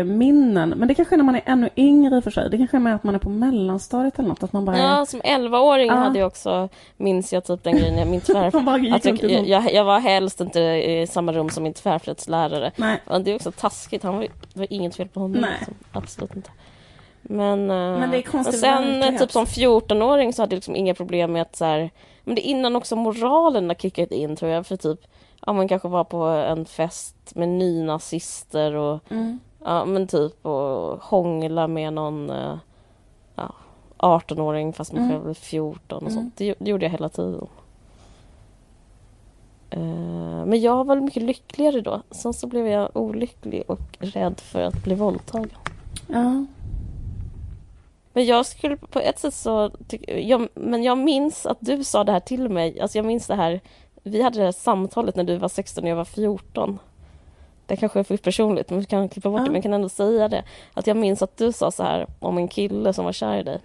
minnen. 0.05 0.69
Men 0.71 0.89
det 0.89 0.95
kanske 0.95 1.15
är 1.15 1.17
när 1.17 1.25
man 1.25 1.35
är 1.35 1.43
ännu 1.47 1.71
yngre 1.77 2.17
i 2.17 2.19
och 2.19 2.25
för 2.25 2.31
sig. 2.31 2.51
Det 2.51 2.59
kanske 2.59 2.77
är 2.77 2.81
mer 2.81 2.93
att 2.93 3.05
man 3.05 3.15
är 3.15 3.19
på 3.19 3.29
mellanstadiet 3.29 4.19
eller 4.19 4.29
något. 4.29 4.43
Att 4.43 4.53
man 4.53 4.65
bara 4.65 4.77
är... 4.77 4.83
Ja, 4.83 5.07
som 5.07 5.21
11-åring 5.21 5.87
ja. 5.87 5.95
hade 5.95 6.19
jag 6.19 6.27
också, 6.27 6.69
minns 6.97 7.33
jag 7.33 7.45
typ 7.45 7.65
den 7.65 7.77
grejen, 7.77 8.11
min 8.11 8.21
tvärflöjt. 8.21 8.95
att 8.95 9.05
jag, 9.23 9.47
jag, 9.47 9.73
jag, 9.73 9.85
var 9.85 10.01
helst 10.01 10.41
inte 10.41 10.61
i 10.61 11.07
samma 11.07 11.33
rum 11.33 11.51
som 11.51 11.62
min 11.62 11.75
tvärflöjtslärare. 11.75 12.73
Det 13.21 13.31
är 13.31 13.35
också 13.35 13.53
taskigt, 13.53 14.03
han 14.03 14.15
var, 14.15 14.23
det 14.23 14.59
var 14.59 14.67
inget 14.71 14.97
fel 14.97 15.09
på 15.09 15.21
honom. 15.21 15.41
Nej. 15.41 15.51
Liksom. 15.59 15.75
Absolut 15.93 16.37
inte. 16.37 16.51
Men, 17.23 17.71
eh, 17.71 17.99
men, 17.99 18.11
det 18.11 18.17
är 18.17 18.23
konstigt 18.23 18.61
sen 18.61 19.19
typ 19.19 19.33
som 19.33 19.45
14-åring 19.45 20.33
så 20.33 20.43
hade 20.43 20.55
jag 20.55 20.57
liksom 20.57 20.77
inga 20.77 20.95
problem 20.95 21.33
med 21.33 21.43
att 21.43 21.57
så 21.57 21.65
här, 21.65 21.91
men 22.25 22.35
det 22.35 22.47
är 22.47 22.51
innan 22.51 22.77
också 22.77 22.97
moralen 22.97 23.69
har 23.69 23.75
kickat 23.75 24.11
in 24.11 24.37
tror 24.37 24.51
jag 24.51 24.67
för 24.67 24.77
typ 24.77 25.01
ja 25.47 25.53
man 25.53 25.69
kanske 25.69 25.89
var 25.89 26.05
på 26.05 26.23
en 26.25 26.65
fest 26.65 27.17
med 27.35 27.49
nynazister 27.49 28.75
och 28.75 29.01
mm. 29.11 29.41
Ja 29.65 29.85
men 29.85 30.07
typ 30.07 30.47
och 30.47 31.03
hångla 31.03 31.69
med 31.69 31.93
någon 31.93 32.31
eh, 32.31 32.57
ja, 33.35 33.55
18-åring 33.99 34.73
fast 34.73 34.93
man 34.93 35.03
mm. 35.03 35.12
själv 35.12 35.31
är 35.31 35.35
14 35.35 35.97
och 35.97 36.03
mm. 36.03 36.15
sånt. 36.15 36.37
Det, 36.37 36.55
det, 36.59 36.71
gjorde 36.71 36.85
jag 36.85 36.91
hela 36.91 37.09
tiden. 37.09 37.47
Uh, 39.77 40.45
men 40.47 40.61
jag 40.61 40.85
var 40.85 40.97
mycket 40.97 41.23
lyckligare 41.23 41.81
då. 41.81 42.03
Sen 42.11 42.35
så 42.35 42.47
blev 42.47 42.67
jag 42.67 42.97
olycklig 42.97 43.62
och 43.67 43.81
rädd 43.99 44.41
för 44.41 44.62
att 44.62 44.85
bli 44.85 44.95
våldtagen. 44.95 45.59
Ja. 46.09 46.45
Men 48.12 48.25
jag 48.25 48.47
skulle 48.47 48.77
på 48.77 49.01
ett 49.01 49.19
sätt 49.19 49.35
så... 49.35 49.71
Jag, 50.07 50.49
men 50.55 50.83
jag 50.83 50.99
minns 50.99 51.47
att 51.47 51.59
du 51.61 51.85
sa 51.85 52.05
det 52.05 52.12
här 52.12 52.21
till 52.21 52.49
mig. 52.49 52.81
Alltså 52.81 52.99
jag 52.99 53.05
minns 53.05 53.27
det 53.27 53.35
här. 53.35 53.61
Vi 54.03 54.23
hade 54.23 54.39
det 54.39 54.45
här 54.45 54.53
samtalet 54.53 55.17
när 55.17 55.25
du 55.25 55.37
var 55.37 55.49
16 55.49 55.85
och 55.85 55.91
jag 55.91 55.97
var 55.97 56.05
14 56.05 56.79
det 57.67 57.77
kanske 57.77 57.99
är 57.99 58.05
för 58.05 58.17
personligt, 58.17 58.71
men 58.71 58.79
vi 58.79 58.85
kan 58.85 59.09
klippa 59.09 59.31
bort 59.31 59.41
ja. 59.41 59.45
det, 59.45 59.51
men 59.51 59.55
jag 59.55 59.62
kan 59.62 59.75
ändå 59.75 59.89
säga 59.89 60.29
det. 60.29 60.45
Att 60.75 60.87
jag 60.87 60.97
minns 60.97 61.23
att 61.23 61.37
du 61.37 61.53
sa 61.53 61.71
så 61.71 61.83
här 61.83 62.07
om 62.19 62.39
en 62.39 62.49
kille 62.49 62.93
som 62.93 63.05
var 63.05 63.12
kär 63.12 63.39
i 63.39 63.43
dig. 63.43 63.61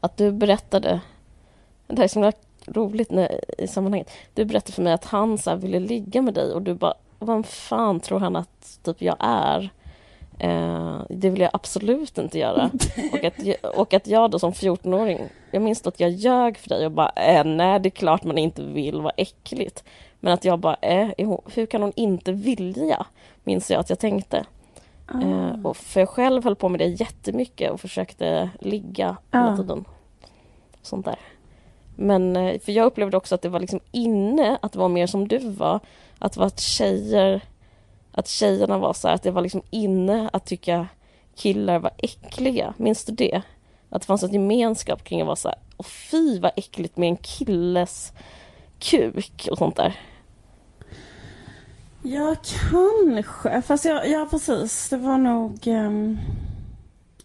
Att 0.00 0.16
du 0.16 0.32
berättade, 0.32 1.00
det 1.86 1.96
här 1.96 2.04
är 2.04 2.08
så 2.08 2.18
himla 2.18 2.32
roligt 2.66 3.10
när, 3.10 3.40
i 3.58 3.66
sammanhanget. 3.66 4.10
Du 4.34 4.44
berättade 4.44 4.72
för 4.72 4.82
mig 4.82 4.92
att 4.92 5.04
han 5.04 5.38
så 5.38 5.56
ville 5.56 5.78
ligga 5.78 6.22
med 6.22 6.34
dig 6.34 6.52
och 6.52 6.62
du 6.62 6.74
bara, 6.74 6.94
vad 7.18 7.46
fan 7.46 8.00
tror 8.00 8.20
han 8.20 8.36
att 8.36 8.78
typ 8.82 9.02
jag 9.02 9.16
är? 9.20 9.70
Eh, 10.38 11.00
det 11.08 11.30
vill 11.30 11.40
jag 11.40 11.50
absolut 11.52 12.18
inte 12.18 12.38
göra. 12.38 12.70
och, 13.12 13.24
att, 13.24 13.64
och 13.76 13.94
att 13.94 14.06
jag 14.06 14.30
då 14.30 14.38
som 14.38 14.52
14-åring, 14.52 15.20
jag 15.50 15.62
minns 15.62 15.86
att 15.86 16.00
jag 16.00 16.10
ljög 16.10 16.58
för 16.58 16.68
dig 16.68 16.86
och 16.86 16.92
bara, 16.92 17.10
eh, 17.16 17.44
nej 17.44 17.80
det 17.80 17.88
är 17.88 17.90
klart 17.90 18.24
man 18.24 18.38
inte 18.38 18.62
vill, 18.62 19.00
vad 19.00 19.12
äckligt. 19.16 19.84
Men 20.20 20.32
att 20.32 20.44
jag 20.44 20.58
bara, 20.58 20.74
äh, 20.74 21.08
hur 21.54 21.66
kan 21.66 21.82
hon 21.82 21.92
inte 21.96 22.32
vilja? 22.32 23.06
Minns 23.44 23.70
jag 23.70 23.80
att 23.80 23.90
jag 23.90 23.98
tänkte. 23.98 24.44
Eh, 25.22 25.66
och 25.66 25.76
för 25.76 26.00
jag 26.00 26.08
själv 26.08 26.44
höll 26.44 26.56
på 26.56 26.68
med 26.68 26.80
det 26.80 26.86
jättemycket 26.86 27.70
och 27.70 27.80
försökte 27.80 28.50
ligga 28.60 29.16
hela 29.32 29.56
tiden. 29.56 29.84
Sånt 30.82 31.04
där. 31.04 31.18
Men 31.96 32.36
eh, 32.36 32.60
för 32.60 32.72
jag 32.72 32.86
upplevde 32.86 33.16
också 33.16 33.34
att 33.34 33.42
det 33.42 33.48
var 33.48 33.60
liksom 33.60 33.80
inne 33.92 34.58
att 34.62 34.76
vara 34.76 34.88
mer 34.88 35.06
som 35.06 35.28
du 35.28 35.38
var. 35.38 35.80
Att 36.18 36.36
vara 36.36 36.50
tjejer, 36.50 37.40
att 38.12 38.28
tjejerna 38.28 38.78
var 38.78 38.92
så 38.92 39.08
här, 39.08 39.14
att 39.14 39.22
det 39.22 39.30
var 39.30 39.42
liksom 39.42 39.62
inne 39.70 40.30
att 40.32 40.46
tycka 40.46 40.86
killar 41.34 41.78
var 41.78 41.90
äckliga. 41.98 42.74
Minns 42.76 43.04
du 43.04 43.12
det? 43.12 43.42
Att 43.90 44.02
det 44.02 44.06
fanns 44.06 44.22
en 44.22 44.32
gemenskap 44.32 45.04
kring 45.04 45.20
att 45.20 45.26
vara 45.26 45.36
så 45.36 45.48
här, 45.48 45.58
och 45.76 45.86
fy 45.86 46.40
vad 46.40 46.50
äckligt 46.56 46.96
med 46.96 47.08
en 47.08 47.16
killes 47.16 48.12
kuk 48.78 49.48
och 49.50 49.58
sånt 49.58 49.76
där. 49.76 50.00
Ja, 52.02 52.36
kanske. 52.70 53.62
Fast 53.62 53.84
jag, 53.84 54.08
ja, 54.08 54.26
precis. 54.30 54.88
Det 54.88 54.96
var 54.96 55.18
nog... 55.18 55.66
Um... 55.66 56.18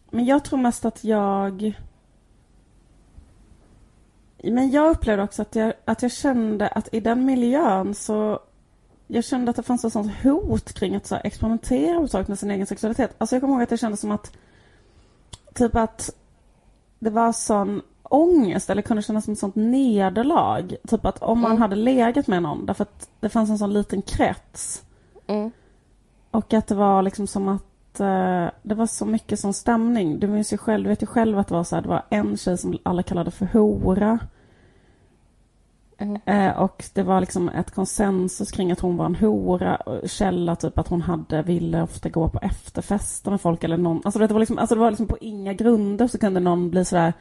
Men 0.10 0.26
jag 0.26 0.44
tror 0.44 0.60
mest 0.60 0.86
att 0.86 1.04
jag... 1.04 1.80
Men 4.44 4.72
jag 4.72 4.90
upplevde 4.90 5.24
också 5.24 5.42
att 5.42 5.56
jag, 5.56 5.74
att 5.86 6.02
jag 6.02 6.12
kände 6.12 6.68
att 6.68 6.94
i 6.94 7.00
den 7.00 7.26
miljön 7.26 7.96
så... 7.96 8.40
Jag 9.08 9.24
kände 9.24 9.50
att 9.50 9.56
det 9.56 9.64
fanns 9.64 9.86
ett 9.86 9.94
sånt 9.94 10.12
hot 10.24 10.74
kring 10.74 10.96
att 10.96 11.08
så 11.08 11.16
här, 11.16 11.26
experimentera 11.26 12.26
med 12.28 12.40
sin 12.40 12.52
egen 12.52 12.68
sexualitet. 12.68 13.16
Alltså 13.18 13.36
jag 13.36 13.42
kommer 13.42 13.54
ihåg 13.54 13.64
att 13.64 13.70
det 13.70 13.78
kändes 13.78 14.00
som 14.00 14.12
att... 14.12 14.38
Typ 15.54 15.76
att 15.76 16.16
det 17.00 17.10
var 17.10 17.32
sån 17.32 17.82
ångest 18.14 18.70
eller 18.70 18.82
kunde 18.82 19.04
kännas 19.04 19.26
som 19.26 19.34
ett 19.34 19.40
sånt 19.40 19.56
nederlag. 19.56 20.76
Typ 20.88 21.06
att 21.06 21.22
om 21.22 21.40
man 21.40 21.52
mm. 21.52 21.62
hade 21.62 21.76
legat 21.76 22.28
med 22.28 22.44
någon 22.44 22.66
därför 22.66 22.84
att 22.84 23.10
det 23.20 23.30
fanns 23.30 23.50
en 23.50 23.58
sån 23.58 23.74
liten 23.74 24.02
krets. 24.02 24.84
Mm. 25.28 25.52
Och 26.32 26.54
att 26.54 26.68
det 26.68 26.76
var 26.76 27.02
liksom 27.02 27.28
som 27.28 27.48
att 27.48 28.00
uh, 28.00 28.50
det 28.62 28.76
var 28.76 28.86
så 28.86 29.06
mycket 29.06 29.40
sån 29.40 29.54
stämning. 29.54 30.20
Du 30.20 30.28
minns 30.28 30.54
ju 30.54 30.58
själv, 30.58 30.84
du 30.84 30.90
vet 30.90 31.04
ju 31.04 31.08
själv 31.08 31.40
att 31.40 31.48
det 31.48 31.54
var 31.54 31.64
så 31.64 31.76
här, 31.76 31.82
det 31.82 31.90
var 31.90 32.04
en 32.10 32.38
tjej 32.38 32.58
som 32.58 32.78
alla 32.84 33.04
kallade 33.04 33.32
för 33.32 33.46
hora. 33.46 34.20
Mm. 35.98 36.22
Uh, 36.30 36.60
och 36.60 36.84
det 36.94 37.04
var 37.04 37.20
liksom 37.20 37.50
ett 37.50 37.72
konsensus 37.72 38.52
kring 38.52 38.72
att 38.72 38.80
hon 38.80 38.98
var 38.98 39.06
en 39.06 39.16
hora. 39.16 39.82
Källa 40.06 40.56
typ 40.56 40.80
att 40.80 40.88
hon 40.88 41.02
hade, 41.02 41.42
ville 41.42 41.82
ofta 41.82 42.10
gå 42.10 42.30
på 42.30 42.40
efterfester 42.40 43.32
med 43.32 43.42
folk 43.42 43.64
eller 43.64 43.78
någon. 43.78 44.02
Alltså 44.04 44.20
det 44.20 44.34
var 44.34 44.40
liksom, 44.40 44.58
alltså 44.58 44.76
det 44.76 44.82
var 44.82 44.92
liksom 44.92 45.08
på 45.08 45.18
inga 45.22 45.54
grunder 45.54 46.08
så 46.08 46.18
kunde 46.18 46.40
någon 46.40 46.70
bli 46.70 46.86
sådär 46.86 47.14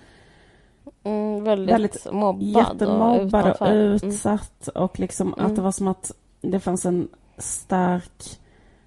Mm, 1.04 1.44
väldigt, 1.44 1.74
väldigt 1.74 2.12
mobbad 2.12 2.42
jättemobbad 2.42 3.50
och, 3.50 3.62
och 3.62 3.68
mm. 3.68 3.78
utsatt. 3.78 4.68
Mm. 4.74 4.84
Och 4.84 5.00
liksom 5.00 5.34
mm. 5.34 5.46
att 5.46 5.56
det 5.56 5.62
var 5.62 5.72
som 5.72 5.88
att 5.88 6.12
det 6.40 6.60
fanns 6.60 6.86
en 6.86 7.08
stark 7.38 8.40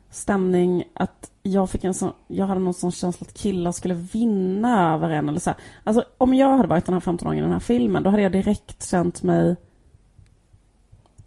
stämning 0.09 0.83
att 0.93 1.31
jag 1.43 1.69
fick 1.69 1.83
en 1.83 1.93
sån, 1.93 2.11
jag 2.27 2.45
hade 2.45 2.59
någon 2.59 2.73
sån 2.73 2.91
känsla 2.91 3.27
att 3.27 3.33
killar 3.33 3.71
skulle 3.71 3.93
vinna 3.93 4.93
över 4.93 5.09
en 5.09 5.29
eller 5.29 5.39
så 5.39 5.49
här. 5.49 5.59
Alltså 5.83 6.03
om 6.17 6.33
jag 6.33 6.57
hade 6.57 6.69
varit 6.69 6.85
den 6.85 6.93
här 6.93 7.01
15-åringen 7.01 7.37
i 7.37 7.41
den 7.41 7.51
här 7.51 7.59
filmen 7.59 8.03
då 8.03 8.09
hade 8.09 8.23
jag 8.23 8.31
direkt 8.31 8.89
känt 8.89 9.23
mig 9.23 9.55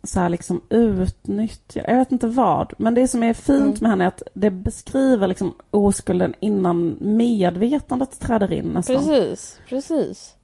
så 0.02 0.20
här 0.20 0.28
liksom 0.28 0.60
utnyttjar, 0.68 1.84
jag 1.88 1.96
vet 1.96 2.12
inte 2.12 2.26
vad. 2.26 2.72
Men 2.78 2.94
det 2.94 3.08
som 3.08 3.22
är 3.22 3.34
fint 3.34 3.58
Mm. 3.60 3.76
med 3.80 3.90
henne 3.90 4.04
är 4.04 4.08
att 4.08 4.22
det 4.34 4.50
beskriver 4.50 5.28
liksom 5.28 5.54
oskulden 5.70 6.34
innan 6.40 6.96
medvetandet 7.00 8.20
träder 8.20 8.52
in 8.52 8.64
nästan. 8.64 8.96
Precis, 8.96 9.60
precis. 9.68 10.34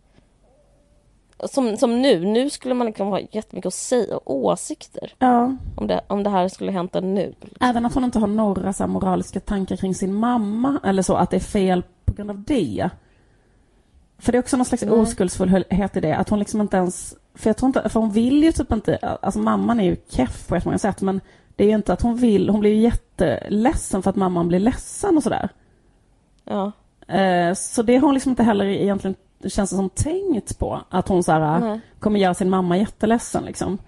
Som, 1.50 1.76
som 1.76 2.02
nu, 2.02 2.24
nu 2.24 2.50
skulle 2.50 2.74
man 2.74 2.86
liksom 2.86 3.06
ha 3.08 3.20
jättemycket 3.30 3.66
att 3.66 3.74
säga 3.74 4.16
och 4.16 4.36
åsikter 4.36 5.12
Ja, 5.18 5.56
om 5.76 5.86
det, 5.86 6.00
om 6.06 6.22
det 6.22 6.30
här 6.30 6.48
skulle 6.48 6.72
hända 6.72 7.00
nu. 7.00 7.34
även 7.60 7.86
att 7.86 7.94
hon 7.94 8.04
inte 8.04 8.18
har 8.18 8.26
några 8.26 8.72
så 8.72 8.86
moraliska 8.86 9.40
tankar 9.40 9.76
kring 9.76 9.94
sin 9.94 10.14
mamma 10.14 10.80
eller 10.84 11.02
så, 11.02 11.14
att 11.14 11.30
det 11.30 11.36
är 11.36 11.40
fel 11.40 11.82
på 12.04 12.12
grund 12.12 12.30
av 12.30 12.42
det. 12.42 12.90
För 14.18 14.32
det 14.32 14.38
är 14.38 14.40
också 14.40 14.56
någon 14.56 14.66
slags 14.66 14.82
Nej. 14.82 14.92
oskuldsfullhet 14.94 15.96
i 15.96 16.00
det, 16.00 16.16
att 16.16 16.28
hon 16.28 16.38
liksom 16.38 16.60
inte 16.60 16.76
ens... 16.76 17.14
För 17.34 17.48
jag 17.50 17.56
tror 17.56 17.66
inte, 17.66 17.88
för 17.88 18.00
hon 18.00 18.10
vill 18.10 18.44
ju 18.44 18.52
typ 18.52 18.72
inte, 18.72 18.96
alltså 18.96 19.40
mamman 19.40 19.80
är 19.80 19.84
ju 19.84 19.96
keff 20.08 20.48
på 20.48 20.56
ett 20.56 20.64
många 20.64 20.78
sätt, 20.78 21.00
men 21.00 21.20
det 21.56 21.64
är 21.64 21.68
ju 21.68 21.74
inte 21.74 21.92
att 21.92 22.02
hon 22.02 22.16
vill, 22.16 22.48
hon 22.48 22.60
blir 22.60 22.70
ju 22.74 22.80
jätteledsen 22.80 24.02
för 24.02 24.10
att 24.10 24.16
mamman 24.16 24.48
blir 24.48 24.60
ledsen 24.60 25.16
och 25.16 25.22
sådär. 25.22 25.48
Ja, 26.44 26.72
Eh, 27.08 27.54
Så 27.54 27.82
det 27.82 27.94
har 27.96 28.00
hon 28.06 28.14
liksom 28.14 28.30
inte 28.30 28.42
heller 28.42 28.64
egentligen, 28.64 29.14
känns 29.50 29.70
det 29.70 29.76
som, 29.76 29.90
tänkt 29.90 30.58
på. 30.58 30.80
Att 30.88 31.08
hon 31.08 31.22
så 31.22 31.32
här, 31.32 31.60
nej. 31.60 31.80
kommer 31.98 32.20
göra 32.20 32.34
sin 32.34 32.50
mamma 32.50 32.78
jätteledsen 32.78 33.44
liksom. 33.44 33.78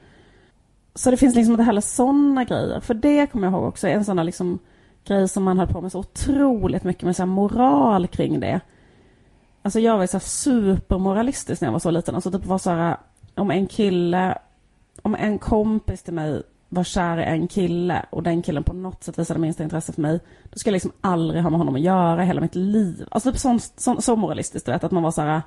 Så 0.95 1.11
det 1.11 1.17
finns 1.17 1.35
liksom 1.35 1.53
inte 1.53 1.65
heller 1.65 1.81
sådana 1.81 2.45
grejer. 2.45 2.81
För 2.81 2.95
det 2.95 3.27
kommer 3.27 3.47
jag 3.47 3.55
ihåg 3.55 3.65
också, 3.65 3.89
en 3.89 4.05
sån 4.05 4.27
liksom 4.27 4.59
grej 5.05 5.29
som 5.29 5.43
man 5.43 5.59
höll 5.59 5.69
på 5.69 5.81
med 5.81 5.93
så 5.93 5.99
otroligt 5.99 6.85
mycket 6.85 7.03
med 7.03 7.17
så 7.17 7.23
här 7.23 7.27
moral 7.27 8.07
kring 8.07 8.41
det. 8.41 8.61
Alltså 9.63 9.81
jag 9.81 9.99
var 9.99 10.07
så 10.07 10.17
här 10.17 10.25
supermoralistisk 10.25 11.61
när 11.61 11.69
jag 11.69 11.73
var 11.73 11.79
så 11.79 11.91
liten. 11.91 12.15
Alltså 12.15 12.31
typ 12.31 12.47
var 12.47 12.59
så 12.59 12.71
här, 12.71 12.97
om 13.35 13.51
en 13.51 13.67
kille, 13.67 14.39
om 15.03 15.15
en 15.15 15.39
kompis 15.39 16.03
till 16.03 16.15
mig 16.15 16.43
var 16.69 16.85
kär 16.85 17.19
i 17.21 17.25
en 17.25 17.49
kille 17.49 18.07
och 18.11 18.23
den 18.23 18.43
killen 18.43 18.65
på 18.65 18.73
något 18.73 19.05
sätt 19.05 19.19
visade 19.19 19.41
minsta 19.41 19.63
intresse 19.63 19.93
för 19.93 20.03
mig, 20.03 20.21
då 20.51 20.59
skulle 20.59 20.73
jag 20.73 20.77
liksom 20.77 20.93
aldrig 21.01 21.43
ha 21.43 21.51
med 21.51 21.59
honom 21.59 21.75
att 21.75 21.81
göra 21.81 22.23
hela 22.23 22.41
mitt 22.41 22.55
liv. 22.55 23.07
Alltså 23.11 23.33
typ 23.33 23.41
sån, 23.41 23.61
sån, 23.61 24.03
så 24.03 24.17
moralistiskt, 24.17 24.67
du 24.67 24.73
vet, 24.73 24.85
att 24.85 24.93
man 24.93 25.03
var 25.03 25.11
så 25.11 25.23
här, 25.23 25.43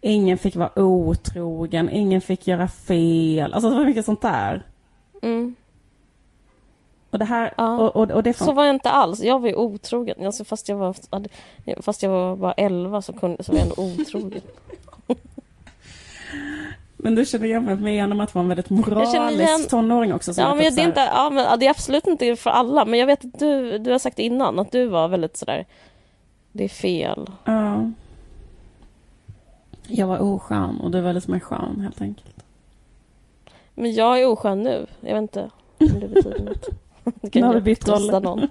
ingen 0.00 0.38
fick 0.38 0.56
vara 0.56 0.78
otrogen, 0.78 1.90
ingen 1.90 2.20
fick 2.20 2.46
göra 2.46 2.68
fel, 2.68 3.54
alltså 3.54 3.70
det 3.70 3.76
var 3.76 3.84
mycket 3.84 4.04
sånt 4.04 4.22
där. 4.22 4.66
Mm. 5.22 5.54
Och 7.10 7.18
det 7.18 7.24
här, 7.24 7.54
Ja. 7.56 7.78
och, 7.78 7.96
och, 7.96 8.10
och 8.10 8.22
det 8.22 8.32
Så 8.36 8.52
var 8.52 8.64
jag 8.64 8.74
inte 8.74 8.90
alls. 8.90 9.20
Jag 9.20 9.38
var 9.40 9.48
ju 9.48 9.54
otrogen. 9.54 10.26
Alltså, 10.26 10.44
fast, 10.44 10.68
jag 10.68 10.76
var, 10.76 10.96
fast 11.82 12.02
jag 12.02 12.10
var 12.10 12.36
bara 12.36 12.52
11 12.52 13.02
så, 13.02 13.12
kunde, 13.12 13.44
så 13.44 13.52
var 13.52 13.58
jag 13.58 13.68
ändå 13.68 14.02
otrogen. 14.02 14.40
men 17.06 17.14
du 17.14 17.24
känner 17.26 17.46
igen 17.46 17.64
mig 17.64 17.76
med 17.76 18.20
att 18.22 18.34
vara 18.34 18.42
en 18.42 18.48
väldigt 18.48 18.70
moralisk 18.70 19.14
igen- 19.14 19.66
tonåring 19.68 20.14
också. 20.14 20.32
Ja, 20.36 20.52
typ 20.52 20.62
men 20.62 20.72
så 20.72 20.76
det, 20.76 20.82
är 20.82 20.86
inte, 20.86 21.00
ja, 21.00 21.30
men 21.30 21.58
det 21.58 21.66
är 21.66 21.70
absolut 21.70 22.06
inte 22.06 22.36
för 22.36 22.50
alla. 22.50 22.84
Men 22.84 22.98
jag 23.00 23.06
vet 23.06 23.24
att 23.24 23.38
du, 23.38 23.78
du 23.78 23.92
har 23.92 23.98
sagt 23.98 24.18
innan 24.18 24.58
att 24.58 24.72
du 24.72 24.86
var 24.86 25.08
väldigt 25.08 25.36
sådär... 25.36 25.66
Det 26.52 26.64
är 26.64 26.68
fel. 26.68 27.30
Ja. 27.44 27.90
Jag 29.86 30.06
var 30.06 30.18
oskön 30.18 30.80
och 30.80 30.90
du 30.90 31.00
var 31.00 31.12
lite 31.12 31.30
mer 31.30 31.40
skön 31.40 31.80
helt 31.80 32.00
enkelt. 32.00 32.44
Men 33.74 33.92
jag 33.94 34.20
är 34.20 34.26
oskön 34.26 34.62
nu. 34.62 34.86
Jag 35.00 35.14
vet 35.14 35.22
inte 35.22 35.50
om 35.78 36.00
det 36.00 36.08
betyder 36.08 36.44
något. 36.44 36.68
Du 37.20 37.30
kan 37.30 37.40
Nu 37.42 37.46
har 37.46 37.54
vi 37.54 37.60
bytt 37.60 37.88
roller. 37.88 38.20
någon. 38.20 38.40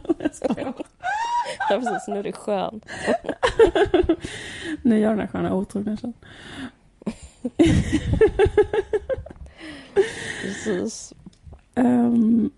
Ja, 1.70 1.78
precis. 1.78 2.08
Nu 2.08 2.20
är 2.20 2.24
det 2.24 2.32
skön. 2.32 2.82
Nu 4.82 4.99
gör 4.99 5.10
den 5.10 5.20
här 5.20 5.28
sköna 5.28 5.53
otrogna 5.53 5.97
sen. 5.97 6.14
Precis. 10.41 11.14
Um, 11.76 12.51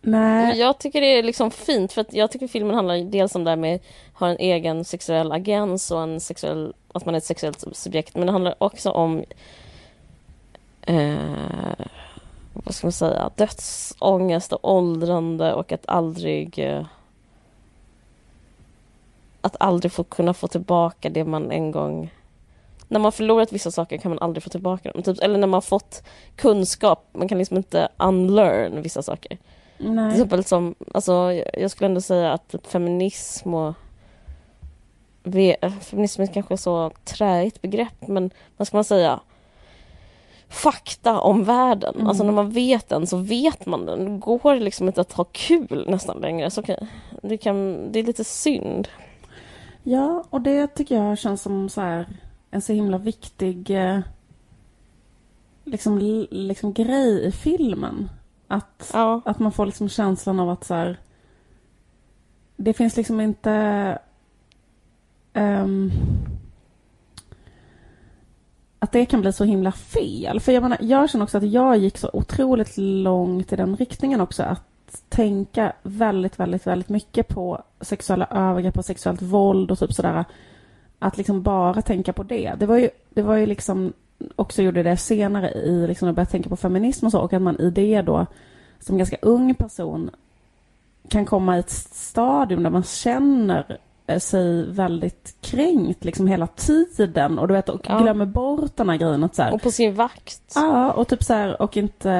nej. 0.00 0.58
jag 0.58 0.78
tycker 0.78 1.00
det 1.00 1.18
är 1.18 1.22
liksom 1.22 1.50
fint 1.50 1.92
för 1.92 2.00
att 2.00 2.12
jag 2.12 2.30
tycker 2.30 2.48
filmen 2.48 2.74
handlar 2.74 2.98
dels 2.98 3.34
om 3.34 3.44
det 3.44 3.50
här 3.50 3.56
med 3.56 3.74
att 3.74 3.82
ha 4.20 4.28
en 4.28 4.36
egen 4.38 4.84
sexuell 4.84 5.32
agens 5.32 5.90
och 5.90 6.02
en 6.02 6.20
sexuell, 6.20 6.74
att 6.92 7.04
man 7.04 7.14
är 7.14 7.18
ett 7.18 7.24
sexuellt 7.24 7.64
subjekt 7.72 8.16
men 8.16 8.26
det 8.26 8.32
handlar 8.32 8.54
också 8.58 8.90
om 8.90 9.24
eh, 10.82 11.74
vad 12.52 12.74
ska 12.74 12.86
man 12.86 12.92
säga, 12.92 13.30
dödsångest 13.36 14.52
och 14.52 14.72
åldrande 14.72 15.54
och 15.54 15.72
att 15.72 15.88
aldrig 15.88 16.58
eh, 16.58 16.86
att 19.40 19.56
aldrig 19.60 19.92
få 19.92 20.04
kunna 20.04 20.34
få 20.34 20.48
tillbaka 20.48 21.08
det 21.08 21.24
man 21.24 21.50
en 21.50 21.70
gång 21.70 22.10
när 22.92 23.00
man 23.00 23.12
förlorat 23.12 23.52
vissa 23.52 23.70
saker 23.70 23.96
kan 23.96 24.10
man 24.10 24.18
aldrig 24.18 24.42
få 24.42 24.50
tillbaka 24.50 24.92
dem. 24.92 25.02
Typ, 25.02 25.22
eller 25.22 25.38
när 25.38 25.46
man 25.46 25.54
har 25.56 25.60
fått 25.60 26.02
kunskap, 26.36 27.08
man 27.12 27.28
kan 27.28 27.38
liksom 27.38 27.56
inte 27.56 27.88
unlearn 27.98 28.82
vissa 28.82 29.02
saker. 29.02 29.38
Till 29.76 29.92
nej. 29.92 30.12
exempel 30.12 30.44
som, 30.44 30.74
alltså 30.94 31.12
jag- 31.56 31.70
skulle 31.70 31.86
ändå 31.86 32.00
säga 32.00 32.32
att 32.32 32.48
typ 32.48 32.66
feminism 32.66 33.54
och 33.54 33.74
feminism 35.80 36.22
är 36.22 36.26
kanske 36.26 36.56
så 36.56 36.90
träigt 37.04 37.62
begrepp 37.62 38.06
men 38.08 38.30
vad 38.56 38.66
ska 38.68 38.76
man 38.76 38.84
säga? 38.84 39.20
Fakta 40.48 41.20
om 41.20 41.44
världen. 41.44 41.94
Mm. 41.94 42.06
Alltså 42.06 42.24
när 42.24 42.32
man 42.32 42.50
vet 42.50 42.88
den 42.88 43.06
så 43.06 43.16
vet 43.16 43.66
man 43.66 43.86
den. 43.86 44.04
Det 44.04 44.18
går 44.18 44.54
liksom 44.54 44.86
inte 44.86 45.00
att 45.00 45.12
ha 45.12 45.24
kul 45.32 45.84
nästan 45.88 46.20
längre. 46.20 46.50
Så 46.50 46.62
kan, 46.62 46.76
det, 47.22 47.36
kan, 47.36 47.92
det 47.92 47.98
är 47.98 48.02
lite 48.04 48.24
synd. 48.24 48.88
Ja, 49.82 50.24
och 50.30 50.40
det 50.40 50.66
tycker 50.66 50.96
jag 50.96 51.18
känns 51.18 51.42
som 51.42 51.68
så 51.68 51.80
här, 51.80 52.06
en 52.54 52.62
så 52.62 52.72
himla 52.72 52.98
viktig 52.98 53.70
eh, 53.70 54.00
liksom, 55.64 55.98
liksom 56.30 56.72
grej 56.72 57.26
i 57.26 57.32
filmen. 57.32 58.10
Att, 58.48 58.90
Ja, 58.92 59.20
att 59.24 59.38
man 59.38 59.52
får 59.52 59.66
liksom 59.66 59.88
känslan 59.88 60.40
av 60.40 60.50
att 60.50 60.64
så 60.64 60.74
här, 60.74 60.98
det 62.56 62.72
finns 62.72 62.96
liksom 62.96 63.20
inte 63.20 63.52
ehm, 65.32 65.90
att 68.78 68.92
det 68.92 69.06
kan 69.06 69.20
bli 69.20 69.32
så 69.32 69.44
himla 69.44 69.72
fel. 69.72 70.40
För 70.40 70.52
jag 70.52 70.62
menar, 70.62 70.78
jag 70.80 71.10
känner 71.10 71.24
också 71.24 71.38
att 71.38 71.50
jag 71.50 71.76
gick 71.76 71.98
så 71.98 72.10
otroligt 72.12 72.76
långt 72.76 73.52
i 73.52 73.56
den 73.56 73.76
riktningen 73.76 74.20
också. 74.20 74.42
Att 74.42 75.02
tänka 75.08 75.72
väldigt, 75.82 76.40
väldigt, 76.40 76.66
väldigt 76.66 76.88
mycket 76.88 77.28
på 77.28 77.62
sexuella 77.80 78.26
övergrepp 78.30 78.78
och 78.78 78.84
sexuellt 78.84 79.22
våld 79.22 79.70
och 79.70 79.78
typ 79.78 79.92
sådär. 79.92 80.24
Att 81.02 81.16
liksom 81.16 81.42
bara 81.42 81.82
tänka 81.82 82.12
på 82.12 82.22
det. 82.22 82.52
Det 82.58 82.66
var 82.66 82.76
ju, 82.78 82.90
det 83.10 83.22
var 83.22 83.36
ju 83.36 83.46
liksom 83.46 83.92
också 84.36 84.62
gjorde 84.62 84.82
det 84.82 84.96
senare 84.96 85.50
i 85.50 85.86
liksom 85.86 86.08
att 86.08 86.14
börja 86.14 86.26
tänka 86.26 86.48
på 86.48 86.56
feminism 86.56 87.06
och 87.06 87.12
så 87.12 87.20
och 87.20 87.32
att 87.32 87.42
man 87.42 87.60
i 87.60 87.70
det 87.70 88.02
då 88.02 88.26
som 88.80 88.98
ganska 88.98 89.16
ung 89.22 89.54
person 89.54 90.10
kan 91.08 91.24
komma 91.24 91.56
i 91.56 91.60
ett 91.60 91.70
stadium 91.70 92.62
där 92.62 92.70
man 92.70 92.82
känner 92.82 93.78
eh, 94.06 94.18
sig 94.18 94.70
väldigt 94.70 95.34
kränkt 95.40 96.04
liksom 96.04 96.26
hela 96.26 96.46
tiden 96.46 97.38
och 97.38 97.48
du 97.48 97.54
vet 97.54 97.68
och 97.68 97.86
Ja. 97.88 97.98
glömmer 97.98 98.26
bort 98.26 98.76
den 98.76 98.88
här 98.88 98.96
grejen 98.96 99.24
att 99.24 99.34
så 99.34 99.42
här, 99.42 99.54
och 99.54 99.62
på 99.62 99.70
sin 99.70 99.94
vakt. 99.94 100.52
Ja, 100.54 100.92
och 100.92 101.08
typ 101.08 101.22
så 101.22 101.34
här, 101.34 101.62
och 101.62 101.76
inte, 101.76 102.12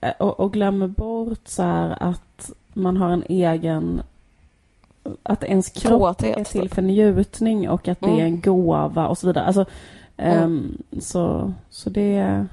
eh, 0.00 0.12
och, 0.18 0.40
och 0.40 0.52
glömmer 0.52 0.86
bort 0.88 1.48
så 1.48 1.62
här 1.62 1.96
att 2.00 2.50
man 2.72 2.96
har 2.96 3.10
en 3.10 3.24
egen, 3.28 4.02
att 5.22 5.44
ens 5.44 5.68
kropp 5.68 6.00
Kåthet, 6.00 6.36
är 6.38 6.44
till 6.44 6.62
typ. 6.62 6.74
för 6.74 6.82
njutning 6.82 7.68
och 7.70 7.88
att 7.88 8.00
det 8.00 8.06
är 8.06 8.10
Mm. 8.14 8.26
en 8.26 8.40
gåva 8.40 9.08
och 9.08 9.18
så 9.18 9.26
vidare. 9.26 9.44
Alltså, 9.44 9.64
ehm, 10.16 10.82
så, 11.00 11.52
så 11.70 11.90
det... 11.90 12.46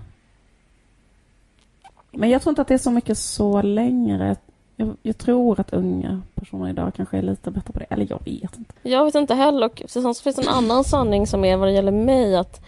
Men 2.12 2.30
jag 2.30 2.41
tror 2.41 2.52
inte 2.52 2.62
att 2.62 2.68
det 2.68 2.74
är 2.74 2.78
så 2.78 2.91
mycket 2.91 3.18
så 3.18 3.62
längre. 3.62 4.36
Jag, 4.76 4.98
jag 5.02 5.18
tror 5.18 5.60
att 5.60 5.74
unga 5.74 6.22
personer 6.36 6.70
idag 6.70 6.91
kanske 6.95 7.18
är 7.18 7.22
lite 7.22 7.52
bättre 7.52 7.74
på 7.74 7.80
det. 7.80 7.86
Eller 7.89 8.08
jag 8.10 8.20
vet 8.26 8.58
inte. 8.58 8.74
Jag 8.82 9.06
vet 9.06 9.16
inte 9.16 9.34
heller. 9.36 9.66
Och 9.66 9.82
sen 9.88 10.16
så 10.16 10.24
finns 10.24 10.36
det 10.36 10.41
en 10.41 10.48
annan 10.48 10.84
sanning 10.84 11.28
som 11.28 11.45
är 11.45 11.58
vad 11.58 11.68
det 11.68 11.72
gäller 11.72 11.91
mig 11.91 12.36
att 12.36 12.62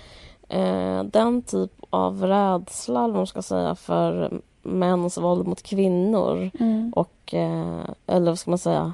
eh, 0.50 1.04
den 1.04 1.42
typ 1.42 1.72
av 1.90 2.24
rädsla, 2.24 3.00
eller 3.00 3.14
vad 3.14 3.20
man 3.20 3.28
ska 3.28 3.42
säga, 3.42 3.76
för 3.76 4.32
mäns 4.62 5.18
våld 5.18 5.48
mot 5.48 5.64
kvinnor 5.64 6.52
och, 6.96 7.34
eh, 7.34 7.80
eller 8.08 8.32
vad 8.32 8.40
ska 8.40 8.52
man 8.52 8.58
säga, 8.58 8.94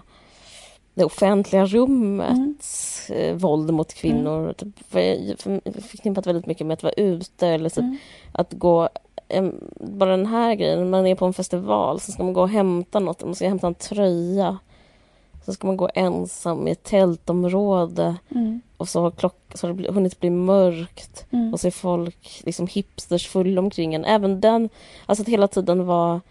det 0.96 1.06
offentliga 1.06 1.66
rummets 1.66 3.10
eh, 3.10 3.36
våld 3.36 3.74
mot 3.74 3.94
kvinnor. 3.94 4.54
Typ, 4.54 4.80
för- 4.90 5.42
för- 5.42 5.82
förknippat 5.82 6.28
väldigt 6.28 6.46
mycket 6.46 6.68
med 6.68 6.74
att 6.74 6.84
vara 6.84 6.94
ute 6.94 7.48
eller 7.48 7.70
typ 7.70 7.78
Mm. 7.78 7.98
att 8.32 8.54
gå 8.54 8.90
bara 9.80 10.12
den 10.18 10.26
här 10.26 10.56
grejen, 10.56 10.90
man 10.90 11.08
är 11.08 11.16
på 11.16 11.26
en 11.26 11.34
festival 11.34 12.00
så 12.00 12.12
ska 12.12 12.24
man 12.24 12.34
gå 12.34 12.42
och 12.42 12.50
hämta 12.50 13.00
något, 13.00 13.24
man 13.26 13.36
ska 13.36 13.48
hämta 13.48 13.68
en 13.68 13.74
tröja. 13.76 14.58
Så 15.46 15.54
ska 15.54 15.68
man 15.68 15.78
gå 15.78 15.90
ensam 15.96 16.68
i 16.68 16.72
ett 16.72 16.84
tältområde 16.84 18.16
Mm. 18.32 18.62
och 18.78 18.90
så 18.90 19.02
har, 19.02 19.12
klock, 19.12 19.40
så 19.56 19.68
har 19.68 19.74
det 19.74 19.92
hunnit 19.92 20.20
bli 20.20 20.30
mörkt 20.30 21.26
Mm. 21.32 21.54
och 21.54 21.60
så 21.60 21.68
är 21.68 21.72
folk 21.72 22.42
liksom 22.44 22.68
hipsters 22.68 23.28
fulla 23.28 23.62
omkring 23.62 23.94
en. 23.94 24.06
Även 24.06 24.42
den, 24.42 24.70
alltså 25.06 25.22
att 25.22 25.28
hela 25.30 25.48
tiden 25.48 25.86
vara 25.86 26.22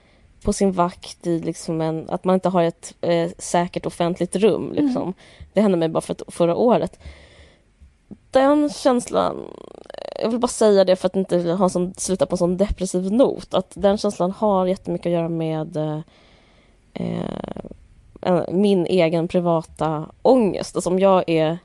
på 0.44 0.52
sin 0.52 0.72
vakt 0.72 1.26
i 1.26 1.38
liksom 1.38 1.80
en, 1.80 2.10
att 2.10 2.24
man 2.24 2.34
inte 2.34 2.48
har 2.48 2.62
ett 2.62 2.94
eh, 3.00 3.30
säkert 3.38 3.86
offentligt 3.86 4.36
rum. 4.36 4.72
Liksom. 4.72 5.14
Det 5.52 5.60
hände 5.60 5.76
mig 5.76 5.88
bara 5.88 6.00
för 6.00 6.12
ett, 6.12 6.22
förra 6.28 6.56
året. 6.56 6.98
Den 8.30 8.70
känslan 8.70 9.36
jag 10.22 10.30
vill 10.30 10.38
bara 10.38 10.48
säga 10.48 10.84
det 10.84 10.96
för 10.96 11.06
att 11.06 11.16
inte 11.16 11.52
ha 11.52 11.68
sån, 11.68 11.94
sluta 11.96 12.26
på 12.26 12.34
en 12.34 12.38
sån 12.38 12.56
depressiv 12.56 13.12
not. 13.12 13.54
Att 13.54 13.72
den 13.74 13.98
känslan 13.98 14.30
har 14.30 14.66
jättemycket 14.66 15.06
att 15.06 15.12
göra 15.12 15.28
med 15.28 15.76
eh, 15.76 16.00
min 18.52 18.86
egen 18.86 19.28
privata 19.28 20.06
ångest. 20.22 20.76
Alltså 20.76 20.90
om 20.90 20.98
jag 20.98 21.24
är 21.26 21.58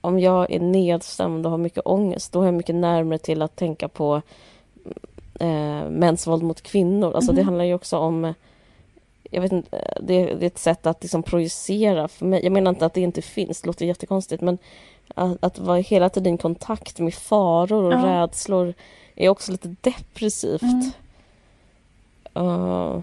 om 0.00 0.20
jag 0.20 0.50
är 0.50 0.60
nedstämd 0.60 1.46
och 1.46 1.50
har 1.50 1.58
mycket 1.58 1.86
ångest, 1.86 2.32
då 2.32 2.40
är 2.40 2.44
jag 2.44 2.54
mycket 2.54 2.74
närmare 2.74 3.18
till 3.18 3.42
att 3.42 3.56
tänka 3.56 3.88
på 3.88 4.22
eh, 5.40 5.90
mäns 5.90 6.26
våld 6.26 6.42
mot 6.42 6.62
kvinnor. 6.62 7.14
Alltså 7.14 7.30
mm. 7.30 7.36
det 7.36 7.42
mhm. 7.42 7.48
handlar 7.48 7.64
ju 7.64 7.74
också 7.74 7.98
om 7.98 8.34
jag 9.30 9.40
vet 9.40 9.52
inte, 9.52 9.96
det, 10.00 10.24
det, 10.24 10.44
är 10.44 10.46
ett 10.46 10.58
sätt 10.58 10.86
att 10.86 11.02
liksom 11.02 11.22
projicera 11.22 12.08
för 12.08 12.26
mig. 12.26 12.40
Jag 12.42 12.52
menar 12.52 12.70
inte 12.70 12.86
att 12.86 12.94
det 12.94 13.00
inte 13.00 13.22
finns, 13.22 13.60
det 13.60 13.66
låter 13.66 13.86
jättekonstigt, 13.86 14.42
men 14.42 14.58
att, 15.14 15.44
att 15.44 15.58
vara 15.58 15.78
hela 15.78 16.08
tiden 16.08 16.34
i 16.34 16.38
kontakt 16.38 16.98
med 16.98 17.14
faror 17.14 17.84
och 17.84 17.92
ja. 17.92 18.06
rädslor 18.06 18.74
är 19.14 19.28
också 19.28 19.52
lite 19.52 19.74
depressivt. 19.80 20.62
Mm. 20.62 20.92
Uh, 22.36 23.00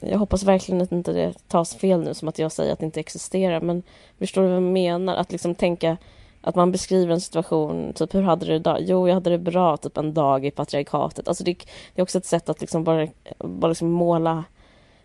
jag 0.00 0.18
hoppas 0.18 0.42
verkligen 0.42 0.82
att 0.82 0.92
inte 0.92 1.12
det 1.12 1.48
tas 1.48 1.74
fel 1.74 2.00
nu 2.00 2.14
som 2.14 2.28
att 2.28 2.38
jag 2.38 2.52
säger 2.52 2.72
att 2.72 2.78
det 2.78 2.86
inte 2.86 3.00
existerar 3.00 3.60
men 3.60 3.82
förstår 4.18 4.42
du 4.42 4.48
vad 4.48 4.56
jag 4.56 4.62
menar? 4.62 5.16
Att 5.16 5.32
liksom 5.32 5.54
tänka 5.54 5.96
att 6.42 6.54
man 6.54 6.72
beskriver 6.72 7.14
en 7.14 7.20
situation, 7.20 7.92
typ 7.92 8.14
hur 8.14 8.22
hade 8.22 8.46
du 8.46 8.50
det 8.50 8.56
idag? 8.56 8.78
Jo, 8.80 9.08
jag 9.08 9.14
hade 9.14 9.30
det 9.30 9.38
bra 9.38 9.76
typ 9.76 9.96
en 9.96 10.14
dag 10.14 10.46
i 10.46 10.50
patriarkatet. 10.50 11.28
Alltså 11.28 11.44
det, 11.44 11.54
det 11.94 12.00
är 12.00 12.02
också 12.02 12.18
ett 12.18 12.26
sätt 12.26 12.48
att 12.48 12.60
liksom 12.60 12.84
bara, 12.84 13.08
bara 13.38 13.68
liksom 13.68 13.90
måla, 13.90 14.44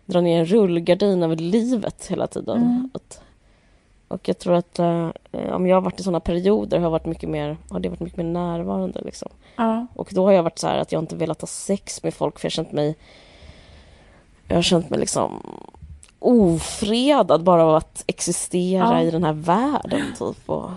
dra 0.06 0.20
ner 0.20 0.38
en 0.38 0.46
rullgardin 0.46 1.22
över 1.22 1.36
livet 1.36 2.06
hela 2.06 2.26
tiden. 2.26 2.56
Mm. 2.56 2.90
Att, 2.94 3.20
och 4.08 4.28
jag 4.28 4.38
tror 4.38 4.54
att 4.54 4.78
uh, 4.78 5.10
om 5.52 5.66
jag 5.66 5.76
har 5.76 5.80
varit 5.80 6.00
i 6.00 6.02
sådana 6.02 6.20
perioder 6.20 6.78
har, 6.78 6.84
jag 6.84 6.90
varit 6.90 7.06
mycket 7.06 7.28
mer, 7.28 7.56
har 7.70 7.80
det 7.80 7.88
varit 7.88 8.00
mycket 8.00 8.16
mer 8.16 8.24
närvarande. 8.24 9.00
Liksom. 9.04 9.28
Ja. 9.56 9.86
Och 9.94 10.08
då 10.12 10.24
har 10.24 10.32
jag 10.32 10.42
varit 10.42 10.58
så 10.58 10.66
här 10.66 10.78
att 10.78 10.92
jag 10.92 11.02
inte 11.02 11.16
velat 11.16 11.40
ha 11.40 11.48
sex 11.48 12.02
med 12.02 12.14
folk 12.14 12.38
för 12.38 12.46
jag 12.46 12.50
har 12.50 12.64
känt 12.64 12.72
mig 12.72 12.96
jag 14.48 14.56
har 14.56 14.62
känt 14.62 14.90
mig 14.90 15.00
liksom 15.00 15.42
ofredad 16.18 17.42
bara 17.42 17.64
av 17.64 17.74
att 17.74 18.04
existera 18.06 19.02
ja. 19.02 19.02
i 19.02 19.10
den 19.10 19.24
här 19.24 19.32
världen. 19.32 20.14
Typ. 20.18 20.50
Och, 20.50 20.70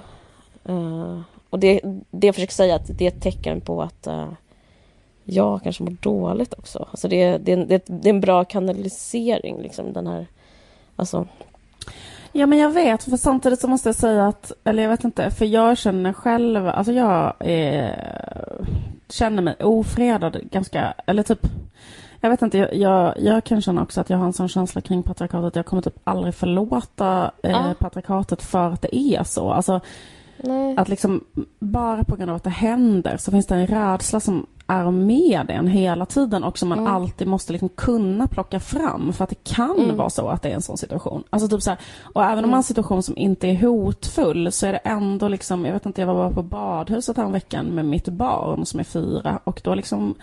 uh, 0.72 1.22
och 1.50 1.60
det, 1.60 1.82
det 2.12 2.28
jag 2.28 2.36
försöker 2.36 2.54
säga 2.54 2.76
att 2.76 2.98
det 2.98 3.06
är 3.06 3.12
ett 3.12 3.22
tecken 3.22 3.62
på 3.62 3.82
att 3.82 4.08
uh, 4.08 4.32
jag 5.24 5.64
kanske 5.64 5.84
mår 5.84 5.96
dåligt 6.02 6.54
också. 6.54 6.88
Alltså 6.92 7.08
det, 7.08 7.38
det, 7.38 7.56
det, 7.56 7.84
det 7.86 8.10
är 8.10 8.14
en 8.14 8.22
bra 8.22 8.46
kanalisering, 8.46 9.62
liksom, 9.62 9.94
den 9.94 10.08
här... 10.08 10.28
Alltså, 10.96 11.28
Ja 12.34 12.46
men 12.46 12.60
jag 12.60 12.70
vet, 12.70 13.04
för 13.04 13.18
samtidigt 13.18 13.60
så 13.60 13.68
måste 13.68 13.90
jag 13.90 13.96
säga 13.96 14.28
att, 14.28 14.52
eller 14.64 14.84
jag 14.84 14.90
vet 14.90 15.04
inte, 15.04 15.32
för 15.32 15.46
jag 15.46 15.78
känner 15.78 16.14
själv, 16.14 16.68
alltså 16.68 16.94
jag 16.94 17.34
är, 17.40 18.66
känner 19.10 19.42
mig 19.42 19.56
ofredad 19.60 20.40
ganska, 20.52 20.94
eller 21.06 21.24
typ 21.24 21.48
jag 22.22 22.30
vet 22.30 22.42
inte, 22.42 22.58
jag, 22.58 22.76
jag, 22.76 23.14
jag, 23.20 23.44
kan 23.44 23.62
känna 23.62 23.84
också 23.84 24.02
att 24.02 24.10
jag 24.10 24.18
har 24.18 24.26
en 24.26 24.34
sån 24.34 24.50
känsla 24.50 24.82
kring 24.82 25.04
patriarkatet. 25.04 25.56
Jag 25.56 25.66
kommer 25.66 25.82
typ 25.82 26.00
aldrig 26.04 26.36
förlåta 26.36 27.32
eh, 27.44 27.70
ah. 27.70 27.74
patriarkatet 27.74 28.42
för 28.42 28.70
att 28.70 28.82
det 28.82 28.96
är 28.96 29.24
så. 29.24 29.52
Alltså, 29.52 29.82
Nej. 30.44 30.76
Att 30.78 30.90
liksom 30.90 31.24
bara 31.60 32.04
på 32.04 32.16
grund 32.16 32.30
av 32.30 32.36
att 32.36 32.44
det 32.44 32.50
händer 32.50 33.18
så 33.18 33.32
finns 33.32 33.46
det 33.46 33.56
en 33.56 33.68
rädsla 33.68 34.20
som 34.20 34.46
är 34.68 34.92
med 34.92 35.50
en 35.50 35.68
hela 35.68 36.06
tiden 36.06 36.44
och 36.44 36.58
som 36.58 36.70
man 36.70 36.80
mm. 36.80 36.94
alltid 36.94 37.28
måste 37.28 37.52
liksom 37.52 37.70
kunna 37.70 38.28
plocka 38.28 38.60
fram 38.60 39.14
för 39.14 39.24
att 39.24 39.30
det 39.30 39.44
kan 39.44 39.80
mm. 39.80 39.98
vara 39.98 40.10
så 40.10 40.28
att 40.28 40.42
det 40.42 40.50
är 40.50 40.54
en 40.56 40.62
sån 40.62 40.78
situation. 40.78 41.24
Alltså 41.30 41.50
typ 41.50 41.62
så 41.62 41.70
här, 41.70 41.80
och 42.04 42.24
även 42.24 42.44
om 42.44 42.50
man 42.50 42.52
har 42.52 42.58
en 42.58 42.64
situation 42.64 43.04
som 43.04 43.18
inte 43.18 43.48
är 43.48 43.56
hotfull 43.56 44.52
så 44.52 44.68
är 44.68 44.72
det 44.72 44.78
ändå 44.78 45.28
liksom, 45.28 45.66
jag 45.66 45.74
vet 45.74 45.86
inte, 45.86 46.02
jag 46.02 46.08
var 46.08 46.16
bara 46.16 46.32
på 46.32 46.44
badhuset 46.44 47.18
veckan 47.18 47.66
med 47.66 47.86
mitt 47.86 48.08
barn 48.08 48.66
som 48.66 48.80
är 48.80 48.84
fyra 48.84 49.40
och 49.44 49.62
då 49.64 49.76
liksom 49.76 50.16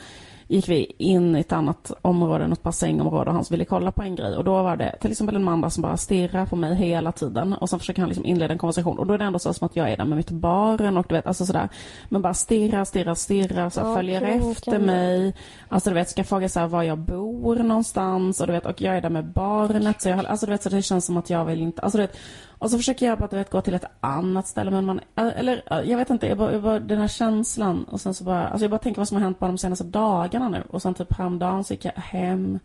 gick 0.49 0.68
vi 0.68 0.92
in 0.99 1.36
i 1.36 1.40
ett 1.40 1.53
annat 1.53 1.92
område, 2.03 2.46
något 2.46 2.62
bassängområde 2.62 3.30
och 3.30 3.36
han 3.36 3.44
ville 3.51 3.64
kolla 3.64 3.92
på 3.92 4.03
en 4.03 4.16
grej 4.16 4.36
och 4.36 4.44
då 4.44 4.62
var 4.62 4.76
det 4.76 4.96
till 5.01 5.11
exempel 5.11 5.36
en 5.36 5.44
man 5.44 5.61
där 5.61 5.68
som 5.68 5.82
bara 5.82 5.96
stirrar 5.96 6.46
på 6.46 6.57
mig 6.57 6.74
hela 6.74 7.12
tiden 7.12 7.53
och 7.53 7.70
sen 7.70 7.78
försöker 7.78 8.01
han 8.03 8.09
liksom 8.09 8.24
inleda 8.24 8.53
en 8.53 8.59
konversation 8.59 8.99
och 8.99 9.07
då 9.07 9.14
är 9.14 9.18
det 9.18 9.24
ändå 9.24 9.38
så 9.38 9.55
som 9.55 9.66
att 9.66 9.76
jag 9.76 9.90
är 9.90 9.96
där 9.96 10.05
med 10.05 10.16
mitt 10.16 10.30
barn 10.30 10.96
och 10.96 11.07
du 11.09 11.14
vet, 11.14 11.26
alltså 11.26 11.46
sådär. 11.46 11.68
Men 12.09 12.22
bara 12.22 12.34
stirrar, 12.34 12.84
stirrar, 12.84 13.14
stirrar, 13.14 13.70
så 13.70 13.80
okay, 13.80 13.94
följer 13.94 14.22
efter 14.22 14.78
mig. 14.78 15.34
Alltså 15.68 15.90
du 15.90 15.94
vet, 15.94 16.09
ska 16.09 16.24
fråga 16.24 16.49
så 16.49 16.66
var 16.66 16.82
jag 16.82 16.99
bor 16.99 17.57
någonstans 17.57 18.40
och 18.40 18.46
du 18.46 18.53
vet, 18.53 18.66
och 18.66 18.82
jag 18.82 18.96
är 18.96 19.01
där 19.01 19.11
med 19.11 19.32
barnet 19.32 20.03
så 20.03 20.09
jag, 20.09 20.26
alltså 20.26 20.46
du 20.46 20.53
vet, 20.53 20.62
så 20.62 20.68
det 20.68 20.82
känns 20.82 21.07
som 21.07 21.16
att 21.16 21.30
jag 21.30 21.44
vill 21.44 21.62
inte, 21.62 21.82
alltså 21.82 21.99
du 21.99 22.03
vet, 22.03 22.16
och 22.59 22.71
så 22.71 22.77
försöker 22.77 23.07
jag 23.07 23.19
bara 23.19 23.27
vet, 23.29 23.51
gå 23.51 23.61
till 23.61 23.75
ett 23.75 23.85
annat 24.01 24.47
ställe 24.47 24.71
men 24.71 24.85
man, 24.85 25.01
eh, 25.17 25.39
eller 25.39 25.63
eh, 25.71 25.91
jag 25.91 25.99
vet 25.99 26.11
inte, 26.11 26.27
jag 26.27 26.39
bara, 26.39 26.53
jag 26.53 26.63
bara, 26.63 26.81
den 26.81 27.01
här 27.01 27.09
känslan 27.09 27.85
och 27.85 28.01
sen 28.01 28.15
så 28.15 28.25
bara, 28.25 28.49
alltså 28.49 28.65
jag 28.65 28.71
bara 28.71 28.79
tänker 28.79 29.01
vad 29.01 29.09
som 29.09 29.17
har 29.17 29.25
hänt 29.25 29.39
bara 29.39 29.47
de 29.47 29.59
senaste 29.59 29.85
dagarna 29.85 30.49
nu. 30.49 30.63
Och 30.71 30.83
sen 30.83 30.95
typ 30.95 31.13
häromdagen 31.13 31.65
så 31.65 31.73
gick 31.73 31.85
jag 31.85 31.93
hem 31.93 32.59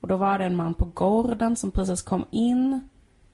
och 0.00 0.08
då 0.08 0.16
var 0.16 0.38
det 0.38 0.44
en 0.44 0.56
man 0.56 0.74
på 0.74 0.84
gården 0.84 1.56
som 1.56 1.70
precis 1.70 2.02
kom 2.02 2.24
in 2.30 2.88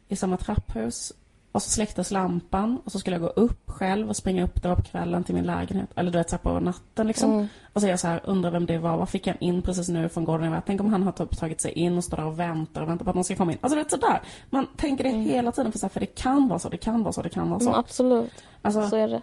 i 0.08 0.16
samma 0.16 0.36
trapphus 0.36 1.12
och 1.54 1.62
så 1.62 1.70
släcktes 1.70 2.10
lampan 2.10 2.80
och 2.84 2.92
så 2.92 2.98
skulle 2.98 3.16
jag 3.16 3.22
gå 3.22 3.28
upp 3.28 3.70
själv 3.70 4.08
och 4.08 4.16
springa 4.16 4.44
upp, 4.44 4.62
det 4.62 4.68
var 4.68 4.76
på 4.76 4.82
kvällen 4.82 5.24
till 5.24 5.34
min 5.34 5.44
lägenhet. 5.44 5.90
Eller 5.96 6.10
du 6.10 6.18
vet 6.18 6.30
så 6.30 6.38
på 6.38 6.60
natten 6.60 7.06
liksom. 7.06 7.32
Mm. 7.32 7.46
Och 7.72 7.80
så 7.80 7.86
är 7.86 7.90
jag 7.90 8.00
så 8.00 8.08
här, 8.08 8.20
undrar 8.24 8.50
vem 8.50 8.66
det 8.66 8.78
var. 8.78 8.96
Vad 8.96 9.08
fick 9.08 9.26
han 9.26 9.36
in 9.40 9.62
precis 9.62 9.88
nu 9.88 10.08
från 10.08 10.24
gården? 10.24 10.52
Jag 10.52 10.62
tänk 10.66 10.80
om 10.80 10.92
han 10.92 11.02
har 11.02 11.12
typ 11.12 11.38
tagit 11.38 11.60
sig 11.60 11.72
in 11.72 11.96
och 11.96 12.04
står 12.04 12.16
där 12.16 12.24
och 12.24 12.38
väntar 12.40 12.82
och 12.82 12.88
väntar 12.88 13.04
på 13.04 13.10
att 13.10 13.14
någon 13.14 13.24
ska 13.24 13.36
komma 13.36 13.52
in. 13.52 13.58
Alltså 13.60 13.76
du 13.76 13.82
vet 13.82 13.90
sådär. 13.90 14.22
Man 14.50 14.66
tänker 14.76 15.04
det 15.04 15.10
mm. 15.10 15.24
hela 15.24 15.52
tiden 15.52 15.72
för, 15.72 15.78
så 15.78 15.86
här, 15.86 15.90
för 15.90 16.00
det 16.00 16.06
kan 16.06 16.48
vara 16.48 16.58
så, 16.58 16.68
det 16.68 16.78
kan 16.78 17.02
vara 17.02 17.12
så, 17.12 17.22
det 17.22 17.30
kan 17.30 17.50
vara 17.50 17.60
så. 17.60 17.68
Mm, 17.68 17.78
absolut. 17.78 18.44
Alltså, 18.62 18.88
så 18.88 18.96
är 18.96 19.08
det. 19.08 19.22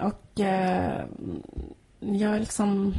Och 0.00 0.40
eh, 0.40 1.04
jag 2.00 2.34
är 2.34 2.40
liksom 2.40 2.94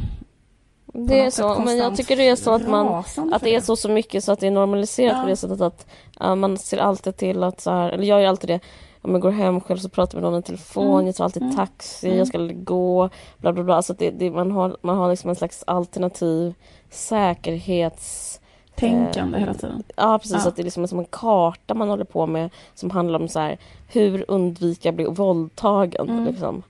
det 0.94 1.20
är 1.20 1.30
så, 1.30 1.60
men 1.66 1.78
jag 1.78 1.98
tycker 1.98 2.18
det 2.18 2.28
är 2.28 2.36
så 2.36 2.52
att 2.52 2.68
man 2.68 3.04
att 3.34 3.42
det 3.42 3.56
är 3.56 3.62
så 3.62 3.76
så 3.76 3.90
mycket 3.90 4.24
så 4.24 4.32
att 4.32 4.40
det 4.40 4.48
är 4.48 4.52
normaliserat 4.52 5.14
ja. 5.18 5.22
på 5.22 5.30
det 5.30 5.36
sättet 5.36 5.62
att 5.62 5.88
uh, 6.24 6.36
man 6.36 6.58
ser 6.58 6.78
alltid 6.78 7.18
till 7.18 7.44
att 7.44 7.62
så 7.62 7.72
här, 7.72 7.90
eller 7.90 8.04
jag 8.04 8.22
gör 8.22 8.30
alltid 8.30 8.50
det 8.50 8.60
om 9.02 9.12
jag 9.12 9.22
går 9.22 9.32
hem 9.32 9.62
själv 9.62 9.78
så 9.78 9.90
pratar 9.90 10.18
jag 10.18 10.22
med 10.22 10.32
någon 10.32 10.40
i 10.40 10.44
telefon, 10.44 10.94
mm. 10.94 11.06
jag 11.06 11.16
tar 11.16 11.24
alltid 11.24 11.44
mm. 11.44 11.56
taxi, 11.56 12.08
mm. 12.08 12.18
jag 12.18 12.28
ska 12.28 12.38
gå, 12.54 13.10
bla 13.38 13.54
bla 13.54 13.64
bla. 13.64 13.76
Alltså 13.76 13.94
det, 13.94 14.10
det, 14.10 14.32
man 14.32 14.52
har, 14.52 14.78
man 14.82 14.98
har 14.98 15.10
liksom 15.10 15.30
en 15.30 15.36
slags 15.36 15.64
alternativ 15.68 16.54
säkerhets... 16.90 18.38
Tänkande 18.76 19.38
eh, 19.38 19.40
hela 19.40 19.54
tiden. 19.54 19.84
Ja 19.96 20.20
precis, 20.20 20.42
ja. 20.44 20.50
att 20.50 20.56
det 20.56 20.62
är 20.62 20.64
liksom 20.64 20.88
som 20.88 21.00
en 21.00 21.06
karta 21.06 21.74
man 21.74 21.90
håller 21.90 22.04
på 22.04 22.28
med 22.28 22.50
som 22.74 22.92
handlar 22.92 23.20
om 23.20 23.28
så 23.28 23.40
här, 23.40 23.58
hur 23.88 24.26
undvika 24.28 24.90
att 24.90 24.96
bli 24.96 25.06
våldtagen. 25.06 26.10
Mm. 26.10 26.26
Liksom. 26.26 26.64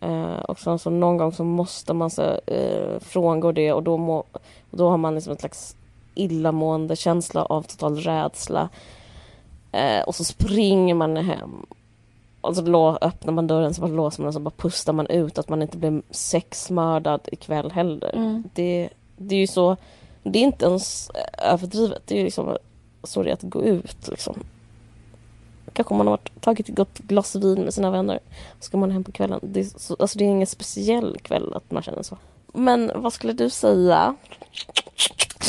Eh, 0.00 0.38
och 0.38 0.58
sen 0.58 0.78
så 0.78 0.90
någon 0.90 1.16
gång 1.16 1.32
så 1.32 1.44
måste 1.44 1.94
man 1.94 2.10
så, 2.10 2.22
eh, 2.46 3.00
frångå 3.00 3.52
det 3.52 3.72
och 3.72 3.82
då, 3.82 3.96
må, 3.96 4.24
då 4.70 4.90
har 4.90 4.96
man 4.96 5.14
liksom 5.14 5.30
en 5.30 5.38
slags 5.38 5.76
illamående 6.14 6.96
känsla 6.96 7.44
av 7.44 7.62
total 7.62 7.96
rädsla. 7.96 8.68
Eh, 9.72 10.02
och 10.02 10.14
så 10.14 10.24
springer 10.24 10.94
man 10.94 11.16
hem. 11.16 11.66
Och 12.40 12.56
så 12.56 12.62
lå, 12.62 12.98
öppnar 13.00 13.32
man 13.32 13.46
dörren 13.46 13.74
så 13.74 13.80
bara 13.80 13.90
låser 13.90 14.22
man 14.22 14.28
och 14.28 14.34
så 14.34 14.40
bara 14.40 14.54
pustar 14.56 14.92
man 14.92 15.06
ut 15.06 15.38
att 15.38 15.48
man 15.48 15.62
inte 15.62 15.76
blir 15.76 16.02
sexmördad 16.10 17.20
ikväll 17.32 17.70
heller. 17.70 18.14
Mm. 18.14 18.44
Det, 18.54 18.88
det 19.16 19.34
är 19.34 19.40
ju 19.40 19.46
så, 19.46 19.76
det 20.22 20.38
är 20.38 20.42
inte 20.42 20.66
ens 20.66 21.10
överdrivet. 21.38 22.02
Det 22.06 22.14
är 22.14 22.18
ju 22.18 22.24
liksom 22.24 22.56
så 23.02 23.22
det 23.22 23.30
är 23.30 23.34
att 23.34 23.42
gå 23.42 23.62
ut 23.62 24.08
liksom. 24.08 24.44
Kanske 25.78 25.94
man 25.94 26.06
har 26.06 26.18
tagit 26.40 26.68
ett 26.68 26.74
gott 26.74 26.98
glas 26.98 27.36
vin 27.36 27.64
med 27.64 27.74
sina 27.74 27.90
vänner. 27.90 28.18
Så 28.58 28.64
ska 28.64 28.76
man 28.76 28.90
hem 28.90 29.04
på 29.04 29.12
kvällen. 29.12 29.40
Det 29.42 29.60
är, 29.60 29.64
så, 29.64 29.96
alltså 29.98 30.18
det 30.18 30.24
är 30.24 30.28
ingen 30.28 30.46
speciell 30.46 31.18
kväll 31.22 31.52
att 31.54 31.70
man 31.70 31.82
känner 31.82 32.02
så. 32.02 32.18
Men 32.52 32.92
vad 32.94 33.12
skulle 33.12 33.32
du 33.32 33.50
säga? 33.50 34.14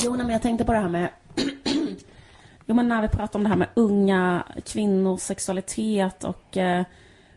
Jo, 0.04 0.18
men 0.18 0.30
jag 0.30 0.42
tänkte 0.42 0.66
på 0.66 0.74
det 0.74 0.80
här 0.80 0.90
med 0.90 1.10
Jo, 2.66 2.76
men 2.76 2.88
när 2.88 3.02
vi 3.02 3.08
pratar 3.08 3.40
om 3.40 3.44
det 3.44 3.50
här 3.50 3.56
med 3.56 3.68
unga 3.74 4.44
kvinnors 4.66 5.22
sexualitet 5.22 6.24
och 6.24 6.58
eh, 6.58 6.84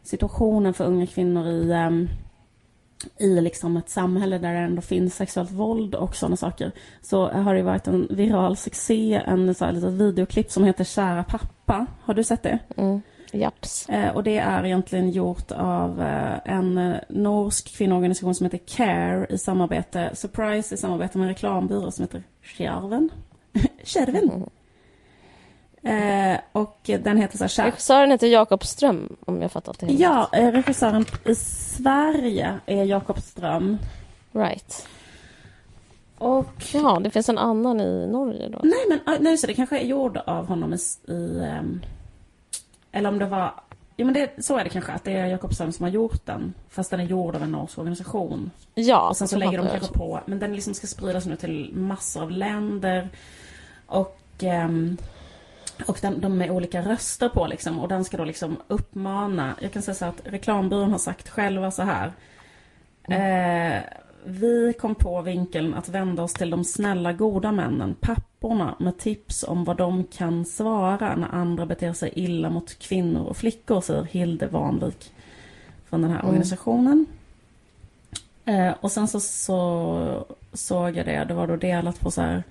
situationen 0.02 0.74
för 0.74 0.84
unga 0.84 1.06
kvinnor 1.06 1.46
i, 1.46 1.70
eh, 1.70 3.26
i 3.26 3.40
liksom 3.40 3.76
ett 3.76 3.90
samhälle 3.90 4.38
där 4.38 4.52
det 4.52 4.58
ändå 4.58 4.82
finns 4.82 5.16
sexuellt 5.16 5.50
våld 5.50 5.94
och 5.94 6.16
sådana 6.16 6.36
saker. 6.36 6.72
Så 7.02 7.28
har 7.28 7.54
det 7.54 7.62
varit 7.62 7.86
en 7.86 8.08
viral 8.10 8.56
succé, 8.56 9.22
en 9.26 9.54
så 9.54 9.64
här 9.64 9.72
litet 9.72 9.92
videoklipp 9.92 10.50
som 10.50 10.64
heter 10.64 10.84
Kära 10.84 11.24
pappa. 11.24 11.61
Har 12.02 12.14
du 12.14 12.24
sett 12.24 12.42
det? 12.42 12.58
Mm. 12.76 13.02
Japs. 13.32 13.88
Eh, 13.88 14.16
och 14.16 14.22
det 14.22 14.38
är 14.38 14.64
egentligen 14.64 15.10
gjort 15.10 15.52
av 15.52 16.02
eh, 16.02 16.38
en 16.44 16.78
eh, 16.78 16.96
norsk 17.08 17.76
kvinnoorganisation 17.76 18.34
som 18.34 18.46
heter 18.46 18.58
CARE 18.58 19.26
i 19.30 19.38
samarbete, 19.38 20.10
Surprise 20.14 20.74
i 20.74 20.78
samarbete 20.78 21.18
med 21.18 21.24
en 21.24 21.28
reklambyrå 21.28 21.90
som 21.90 22.02
heter 22.02 22.22
Kärven. 22.42 23.10
Kärven. 23.84 24.30
Mm. 24.30 24.48
Eh, 25.84 26.40
och 26.52 26.80
den 26.84 27.16
heter 27.16 27.48
så 27.48 27.62
här... 27.62 27.70
Regissören 27.70 28.10
heter 28.10 28.26
Jakob 28.26 28.64
Ström, 28.64 29.16
om 29.26 29.42
jag 29.42 29.52
fattat 29.52 29.78
det 29.78 29.86
helt 29.86 30.00
Ja, 30.00 30.28
eh, 30.32 30.52
regissören 30.52 31.04
i 31.24 31.34
Sverige 31.34 32.58
är 32.66 32.84
Jakob 32.84 33.18
Ström. 33.18 33.78
Right. 34.32 34.88
Och... 36.22 36.64
Ja, 36.72 37.00
det 37.04 37.10
finns 37.10 37.28
en 37.28 37.38
annan 37.38 37.80
i 37.80 38.06
Norge 38.06 38.48
då? 38.48 38.58
Nej, 38.62 39.00
men 39.06 39.22
nej, 39.22 39.38
så 39.38 39.46
det 39.46 39.54
kanske 39.54 39.78
är 39.78 39.84
gjord 39.84 40.16
av 40.16 40.46
honom 40.46 40.74
i... 40.74 40.78
i 41.12 41.14
um, 41.60 41.82
eller 42.92 43.08
om 43.08 43.18
det 43.18 43.26
var 43.26 43.54
Ja 43.96 44.04
men 44.04 44.14
det, 44.14 44.44
så 44.44 44.58
är 44.58 44.64
det 44.64 44.70
kanske, 44.70 44.92
att 44.92 45.04
det 45.04 45.12
är 45.12 45.26
Jakob 45.26 45.54
Söm 45.54 45.72
som 45.72 45.84
har 45.84 45.90
gjort 45.90 46.26
den. 46.26 46.54
Fast 46.68 46.90
den 46.90 47.00
är 47.00 47.04
gjord 47.04 47.34
av 47.34 47.42
en 47.42 47.52
norsk 47.52 47.78
organisation. 47.78 48.50
Ja, 48.74 49.08
Och 49.08 49.16
sen 49.16 49.28
så 49.28 49.32
så 49.32 49.38
lägger 49.38 49.58
de 49.58 49.68
kanske 49.68 49.92
på, 49.92 50.20
men 50.26 50.38
den 50.38 50.54
liksom 50.54 50.74
ska 50.74 50.86
spridas 50.86 51.26
nu 51.26 51.36
till 51.36 51.70
massor 51.74 52.22
av 52.22 52.30
länder. 52.30 53.08
Och, 53.86 54.18
ehm, 54.40 54.96
och 55.86 55.98
den, 56.02 56.20
de 56.20 56.42
är 56.42 56.50
olika 56.50 56.82
röster 56.82 57.28
på 57.28 57.46
liksom. 57.46 57.78
Och 57.78 57.88
den 57.88 58.04
ska 58.04 58.16
då 58.16 58.24
liksom 58.24 58.56
uppmana, 58.68 59.54
jag 59.60 59.72
kan 59.72 59.82
säga 59.82 59.94
så 59.94 60.04
att 60.04 60.20
reklambyrån 60.24 60.90
har 60.90 60.98
sagt 60.98 61.28
själva 61.28 61.70
så 61.70 61.82
här. 61.82 62.12
Eh, 63.08 63.82
vi 64.24 64.72
kom 64.72 64.94
på 64.94 65.22
vinkeln 65.22 65.74
att 65.74 65.88
vända 65.88 66.22
oss 66.22 66.32
till 66.32 66.50
de 66.50 66.64
snälla 66.64 67.12
goda 67.12 67.52
männen, 67.52 67.94
papporna, 68.00 68.76
med 68.78 68.98
tips 68.98 69.44
om 69.48 69.64
vad 69.64 69.76
de 69.76 70.04
kan 70.04 70.44
svara 70.44 71.16
när 71.16 71.28
andra 71.28 71.66
beter 71.66 71.92
sig 71.92 72.12
illa 72.14 72.50
mot 72.50 72.78
kvinnor 72.78 73.26
och 73.26 73.36
flickor, 73.36 73.80
säger 73.80 74.04
Hilde 74.04 74.46
Vanvik 74.46 75.12
från 75.84 76.02
den 76.02 76.10
här 76.10 76.24
organisationen. 76.24 77.06
Eh, 78.44 78.72
och 78.80 78.92
sen 78.92 79.08
så, 79.08 79.20
så 79.20 80.26
såg 80.52 80.96
jag 80.96 81.06
det, 81.06 81.24
det 81.24 81.34
var 81.34 81.46
då 81.46 81.56
delat 81.56 82.00
på 82.00 82.10
så 82.10 82.20
här 82.20 82.42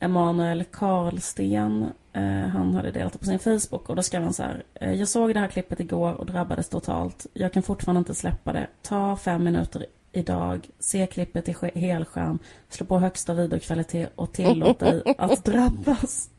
Emanuel 0.00 0.64
Karlsten, 0.64 1.86
eh, 2.12 2.48
han 2.48 2.74
hade 2.74 2.90
delat 2.90 3.12
det 3.12 3.18
på 3.18 3.24
sin 3.24 3.38
Facebook 3.38 3.88
och 3.88 3.96
då 3.96 4.02
skrev 4.02 4.22
han 4.22 4.32
så 4.32 4.42
här. 4.42 4.62
Eh, 4.74 4.92
jag 4.92 5.08
såg 5.08 5.34
det 5.34 5.40
här 5.40 5.48
klippet 5.48 5.80
igår 5.80 6.12
och 6.12 6.26
drabbades 6.26 6.68
totalt. 6.68 7.26
Jag 7.32 7.52
kan 7.52 7.62
fortfarande 7.62 7.98
inte 7.98 8.14
släppa 8.14 8.52
det. 8.52 8.66
Ta 8.82 9.16
fem 9.16 9.44
minuter 9.44 9.86
idag, 10.14 10.68
se 10.78 11.06
klippet 11.06 11.48
i 11.48 11.52
sk- 11.52 11.78
helskärm, 11.78 12.38
slå 12.68 12.86
på 12.86 12.98
högsta 12.98 13.34
videokvalitet 13.34 14.12
och 14.14 14.32
tillåt 14.32 14.78
dig 14.78 15.02
att 15.18 15.44
drabbas. 15.44 16.30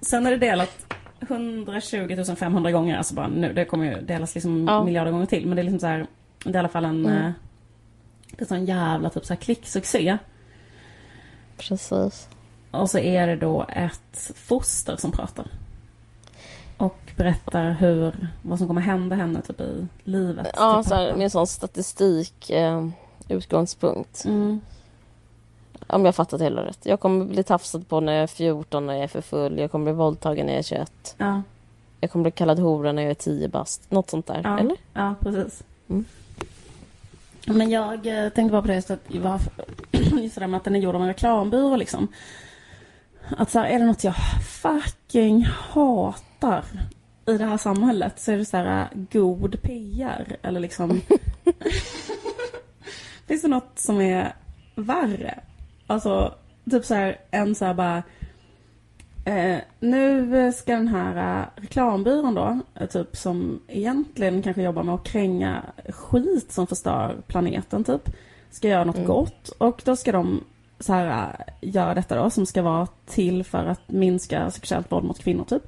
Sen 0.00 0.26
är 0.26 0.30
det 0.30 0.36
delat 0.36 0.94
120 1.20 2.24
500 2.36 2.70
gånger, 2.72 2.96
alltså 2.98 3.14
bara 3.14 3.28
nu, 3.28 3.52
det 3.52 3.64
kommer 3.64 3.84
ju 3.84 4.00
delas 4.00 4.34
liksom 4.34 4.66
Ja. 4.68 4.84
miljarder 4.84 5.10
gånger 5.12 5.26
till, 5.26 5.46
men 5.46 5.56
det 5.56 5.62
är 5.62 5.64
liksom 5.64 5.80
så 5.80 5.86
här, 5.86 6.06
det 6.44 6.50
är 6.50 6.54
i 6.54 6.58
alla 6.58 6.68
fall 6.68 6.84
en, 6.84 7.06
Mm. 7.06 7.24
eh, 7.26 7.32
det 8.36 8.42
är 8.44 8.46
sån 8.46 8.64
jävla 8.64 9.10
typ 9.10 9.24
så 9.24 9.32
här 9.34 9.40
klicksuccé. 9.40 10.18
Precis. 11.56 12.28
Och 12.70 12.90
så 12.90 12.98
är 12.98 13.26
det 13.26 13.36
då 13.36 13.66
ett 13.68 14.32
foster 14.36 14.96
som 14.96 15.12
pratar. 15.12 15.46
Och 16.78 17.12
berättar 17.16 17.70
hur, 17.70 18.28
vad 18.42 18.58
som 18.58 18.66
kommer 18.66 18.80
hända 18.80 19.16
henne 19.16 19.42
typ 19.42 19.60
i 19.60 19.86
livet. 20.04 20.46
Ja, 20.56 20.82
till 20.82 20.88
så 20.88 20.94
här, 20.94 21.12
med 21.12 21.24
en 21.24 21.30
sån 21.30 21.46
statistik 21.46 22.50
eh, 22.50 22.88
utgångspunkt. 23.28 24.24
Mm. 24.24 24.60
Om 25.86 26.04
jag 26.04 26.14
fattat 26.14 26.40
hela 26.40 26.64
rätt. 26.64 26.86
Jag 26.86 27.00
kommer 27.00 27.24
bli 27.24 27.42
tafsad 27.42 27.88
på 27.88 28.00
när 28.00 28.12
jag 28.12 28.22
är 28.22 28.26
14 28.26 28.86
när 28.86 28.94
jag 28.94 29.02
är 29.02 29.08
för 29.08 29.20
full. 29.20 29.58
Jag 29.58 29.70
kommer 29.70 29.84
bli 29.84 29.92
våldtagen 29.92 30.46
när 30.46 30.52
jag 30.52 30.58
är 30.58 30.62
21. 30.62 31.14
Ja, 31.18 31.42
Jag 32.00 32.10
kommer 32.10 32.22
bli 32.22 32.30
kallad 32.30 32.58
hora 32.58 32.92
när 32.92 33.02
jag 33.02 33.10
är 33.10 33.14
10 33.14 33.48
bast. 33.48 33.90
Något 33.90 34.10
sånt 34.10 34.26
där, 34.26 34.40
ja, 34.44 34.58
eller? 34.58 34.76
ja, 34.92 35.14
precis. 35.20 35.62
Mm. 35.88 36.04
Men 37.46 37.70
jag 37.70 38.06
eh, 38.06 38.28
tänkte 38.28 38.52
bara 38.52 38.62
på 38.62 38.68
det 38.68 38.90
att 38.90 39.00
varför, 39.08 39.52
just 40.22 40.34
det 40.34 40.40
där 40.40 40.46
med 40.46 40.58
att 40.58 40.64
den 40.64 40.76
är 40.76 40.80
gjord 40.80 40.94
av 40.94 41.02
en 41.02 41.08
reklambyrå 41.08 41.76
liksom. 41.76 42.08
Att 43.36 43.50
så 43.50 43.58
här, 43.58 43.66
är 43.66 43.78
det 43.78 43.84
något 43.84 44.04
jag 44.04 44.14
fucking 44.42 45.44
hatar 45.44 46.27
i 47.26 47.38
det 47.38 47.44
här 47.44 47.56
samhället 47.56 48.20
så 48.20 48.32
är 48.32 48.36
det 48.36 48.44
så 48.44 48.56
här 48.56 48.80
eh, 48.80 48.86
god 49.12 49.62
PR 49.62 50.36
eller 50.42 50.60
liksom 50.60 51.00
Finns 53.26 53.42
det 53.42 53.48
något 53.48 53.78
som 53.78 54.00
är 54.00 54.32
värre? 54.74 55.40
Alltså, 55.86 56.34
typ 56.70 56.84
så 56.84 56.94
här, 56.94 57.16
en 57.30 57.54
så 57.54 57.64
här 57.64 57.74
bara... 57.74 58.02
Eh, 59.24 59.58
nu 59.80 60.52
ska 60.52 60.72
den 60.72 60.88
här 60.88 61.40
eh, 61.40 61.46
reklambyrån 61.62 62.34
då, 62.34 62.58
eh, 62.74 62.88
typ 62.88 63.16
som 63.16 63.60
egentligen 63.68 64.42
kanske 64.42 64.62
jobbar 64.62 64.82
med 64.82 64.94
att 64.94 65.04
kränga 65.04 65.62
skit 65.88 66.52
som 66.52 66.66
förstör 66.66 67.16
planeten 67.26 67.84
typ, 67.84 68.10
ska 68.50 68.68
göra 68.68 68.84
något 68.84 68.96
Mm. 68.96 69.08
gott. 69.08 69.48
Och 69.48 69.82
då 69.84 69.96
ska 69.96 70.12
de 70.12 70.44
så 70.80 70.92
här 70.92 71.36
göra 71.60 71.94
detta 71.94 72.22
då, 72.22 72.30
som 72.30 72.46
ska 72.46 72.62
vara 72.62 72.86
till 73.06 73.44
för 73.44 73.66
att 73.66 73.90
minska 73.90 74.50
sexuellt 74.50 74.92
våld 74.92 75.04
mot 75.04 75.18
kvinnor 75.18 75.44
typ. 75.44 75.62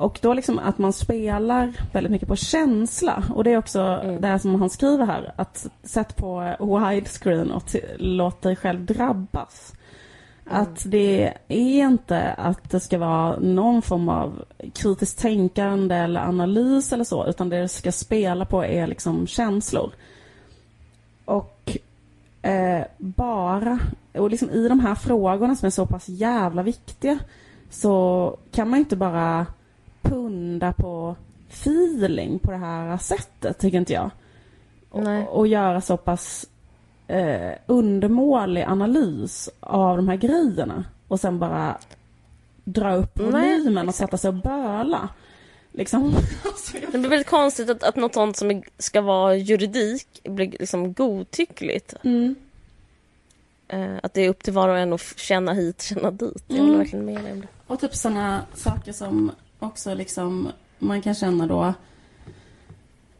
Och 0.00 0.18
då 0.22 0.34
liksom 0.34 0.58
att 0.58 0.78
man 0.78 0.92
spelar 0.92 1.72
väldigt 1.92 2.12
mycket 2.12 2.28
på 2.28 2.36
känsla. 2.36 3.24
Och 3.34 3.44
det 3.44 3.52
är 3.52 3.58
också 3.58 3.80
Mm. 3.80 4.20
det 4.20 4.26
här 4.28 4.38
som 4.38 4.60
han 4.60 4.70
skriver 4.70 5.06
här. 5.06 5.32
Att 5.36 5.66
sätt 5.82 6.16
på 6.16 6.56
widescreen 6.60 7.50
och 7.50 7.76
låt 7.98 8.42
dig 8.42 8.56
själv 8.56 8.84
drabbas. 8.84 9.72
Att 10.44 10.82
det 10.86 11.34
är 11.48 11.86
inte 11.86 12.32
att 12.32 12.70
det 12.70 12.80
ska 12.80 12.98
vara 12.98 13.38
någon 13.38 13.82
form 13.82 14.08
av 14.08 14.44
kritiskt 14.74 15.18
tänkande 15.18 15.94
eller 15.94 16.20
analys 16.20 16.92
eller 16.92 17.04
så. 17.04 17.26
Utan 17.26 17.48
det 17.48 17.60
det 17.60 17.68
ska 17.68 17.92
spela 17.92 18.44
på 18.44 18.64
är 18.64 18.86
liksom 18.86 19.26
känslor. 19.26 19.90
Och 21.24 21.76
eh, 22.42 22.84
bara, 22.98 23.78
och 24.14 24.30
liksom 24.30 24.50
i 24.50 24.68
de 24.68 24.80
här 24.80 24.94
frågorna 24.94 25.56
som 25.56 25.66
är 25.66 25.70
så 25.70 25.86
pass 25.86 26.08
jävla 26.08 26.62
viktiga. 26.62 27.18
Så 27.70 28.36
kan 28.52 28.70
man 28.70 28.78
inte 28.78 28.96
bara 28.96 29.46
punda 30.02 30.72
på 30.72 31.16
feeling 31.50 32.38
på 32.38 32.50
det 32.50 32.56
här 32.56 32.98
sättet, 32.98 33.58
tycker 33.58 33.78
inte 33.78 33.92
jag. 33.92 34.10
Nej. 34.94 35.22
Och, 35.24 35.38
och 35.38 35.46
göra 35.46 35.80
så 35.80 35.96
pass 35.96 36.46
eh, 37.06 37.52
undermålig 37.66 38.62
analys 38.62 39.48
av 39.60 39.96
de 39.96 40.08
här 40.08 40.16
grejerna. 40.16 40.84
Och 41.08 41.20
sen 41.20 41.38
bara 41.38 41.78
dra 42.64 42.94
upp 42.94 43.20
volymen 43.20 43.88
och 43.88 43.94
sätta 43.94 44.16
sig 44.16 44.28
och 44.28 44.34
böla. 44.34 45.08
Liksom. 45.72 46.14
Alltså, 46.44 46.76
Det 46.92 46.98
blir 46.98 47.10
väldigt 47.10 47.30
konstigt 47.30 47.70
att, 47.70 47.82
att 47.82 47.96
något 47.96 48.14
sånt 48.14 48.36
som 48.36 48.62
ska 48.78 49.00
vara 49.00 49.36
juridik 49.36 50.06
blir 50.24 50.50
liksom 50.60 50.92
godtyckligt. 50.92 51.94
mm. 52.02 52.34
Eh, 53.68 53.96
att 54.02 54.14
det 54.14 54.20
är 54.20 54.28
upp 54.28 54.42
till 54.42 54.52
var 54.52 54.68
och 54.68 54.78
en 54.78 54.92
att 54.92 55.18
känna 55.18 55.52
hit, 55.52 55.82
känna 55.82 56.10
dit. 56.10 56.44
Jag 56.46 56.58
Mm. 56.58 56.78
verkligen 56.78 57.04
med 57.04 57.24
det. 57.24 57.42
Och 57.66 57.80
typ 57.80 57.94
sådana 57.94 58.40
saker 58.54 58.92
som 58.92 59.30
också 59.60 59.94
liksom 59.94 60.52
man 60.78 61.02
kan 61.02 61.14
känna 61.14 61.46
då 61.46 61.74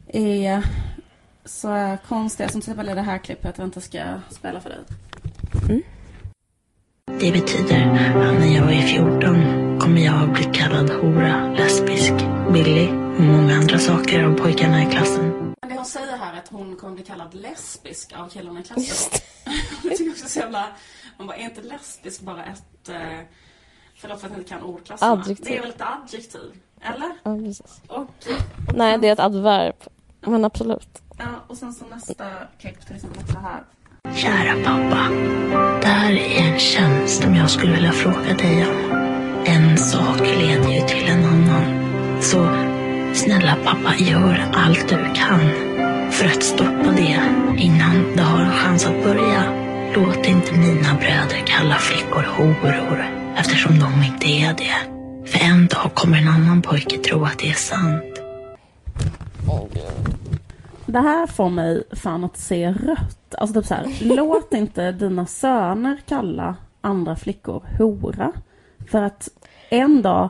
är 0.07 0.63
så 1.45 1.97
konstiga. 2.07 2.49
Som 2.49 2.61
till 2.61 2.71
exempel 2.71 2.89
i 2.89 2.95
det 2.95 3.01
här 3.01 3.17
klippet 3.17 3.57
jag 3.57 3.67
inte 3.67 3.81
ska 3.81 4.19
spela 4.29 4.61
för 4.61 4.69
dig. 4.69 4.79
Det 7.05 7.31
betyder 7.31 7.87
att 8.15 8.39
när 8.39 8.55
jag 8.55 8.73
är 8.73 8.81
14 8.81 9.79
kommer 9.79 10.01
jag 10.01 10.23
att 10.23 10.33
bli 10.33 10.43
kallad 10.43 10.89
hora, 10.89 11.53
lesbisk, 11.53 12.13
billig 12.53 12.89
och 12.89 13.21
många 13.21 13.55
andra 13.55 13.79
saker 13.79 14.23
av 14.23 14.33
pojkarna 14.37 14.83
i 14.83 14.91
klassen. 14.91 15.53
Men 15.61 15.69
det 15.69 15.75
hon 15.75 15.85
säger 15.85 16.17
här 16.17 16.33
är 16.33 16.37
att 16.37 16.47
hon 16.47 16.75
kommer 16.75 16.95
bli 16.95 17.03
kallad 17.03 17.33
lesbisk 17.33 18.13
av 18.13 18.29
killarna 18.29 18.59
i 18.59 18.63
klassen. 18.63 19.13
det 19.83 19.89
tycker 19.89 20.03
jag 20.03 20.11
också 20.11 20.25
är 20.25 20.29
så 20.29 20.39
jävla... 20.39 20.67
Man 21.17 21.27
bara, 21.27 21.37
är 21.37 21.43
inte 21.43 21.61
lesbisk 21.61 22.21
bara 22.21 22.45
ett... 22.45 22.89
Eh, 22.89 23.19
förlåt 24.01 24.19
för 24.19 24.27
att 24.27 24.33
jag 24.33 24.39
inte 24.39 24.49
kan 24.49 24.61
ordklasserna. 24.63 25.11
Adjektiv. 25.11 25.45
Det 25.45 25.57
är 25.57 25.61
väl 25.61 25.69
ett 25.69 25.81
adjektiv? 25.81 26.51
Eller? 26.81 27.11
Ja, 27.23 27.35
precis. 27.37 27.81
Och, 27.87 28.07
Nej, 28.75 28.97
det 28.97 29.07
är 29.07 29.13
ett 29.13 29.19
adverb. 29.19 29.75
Men 30.21 30.45
absolut. 30.45 31.01
ja, 31.17 31.25
och 31.47 31.57
sen 31.57 31.73
så 31.73 31.85
nästa 31.85 32.25
klipp 32.59 32.85
till 32.87 32.95
exempel 32.95 33.27
så 33.33 33.39
här. 33.39 33.63
Kära 34.15 34.55
pappa. 34.63 35.09
Det 35.81 35.87
här 35.87 36.11
är 36.13 36.51
en 36.53 36.59
tjänst 36.59 37.23
som 37.23 37.35
jag 37.35 37.49
skulle 37.49 37.73
vilja 37.73 37.91
fråga 37.91 38.33
dig 38.37 38.67
om. 38.67 38.91
En 39.45 39.77
sak 39.77 40.19
leder 40.19 40.71
ju 40.71 40.81
till 40.87 41.07
en 41.07 41.25
annan. 41.25 41.63
Så 42.21 42.47
snälla 43.13 43.55
pappa, 43.65 43.95
gör 43.95 44.45
allt 44.53 44.89
du 44.89 45.13
kan 45.15 45.39
för 46.11 46.25
att 46.25 46.43
stoppa 46.43 46.91
det 46.95 47.21
innan 47.57 48.15
det 48.15 48.21
har 48.21 48.41
en 48.41 48.51
chans 48.51 48.85
att 48.85 49.03
börja. 49.03 49.43
Låt 49.95 50.27
inte 50.27 50.53
mina 50.53 50.93
bröder 50.93 51.43
kalla 51.45 51.75
flickor 51.75 52.23
horor 52.23 53.20
eftersom 53.37 53.79
de 53.79 54.03
inte 54.03 54.27
är 54.27 54.53
det. 54.53 55.01
För 55.31 55.39
en 55.39 55.67
dag 55.67 55.91
kommer 55.93 56.17
en 56.17 56.27
annan 56.27 56.61
pojke 56.61 56.97
tro 56.97 57.25
att 57.25 57.39
det 57.39 57.49
är 57.49 57.53
sant. 57.53 58.21
Det 60.85 60.99
här 60.99 61.27
får 61.27 61.49
mig 61.49 61.83
fan 61.91 62.23
att 62.23 62.37
se 62.37 62.71
rött. 62.71 63.35
Alltså 63.37 63.61
typ 63.61 63.67
så 63.67 63.73
här, 63.73 63.97
låt 64.01 64.53
inte 64.53 64.91
dina 64.91 65.25
söner 65.25 66.01
kalla 66.07 66.55
andra 66.81 67.15
flickor 67.15 67.63
hora. 67.77 68.31
För 68.91 69.01
att 69.01 69.29
en 69.69 70.01
dag, 70.01 70.29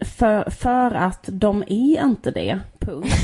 för, 0.00 0.50
för 0.50 0.94
att 0.94 1.28
de 1.32 1.62
är 1.62 2.04
inte 2.04 2.30
det, 2.30 2.60
punkt. 2.78 3.14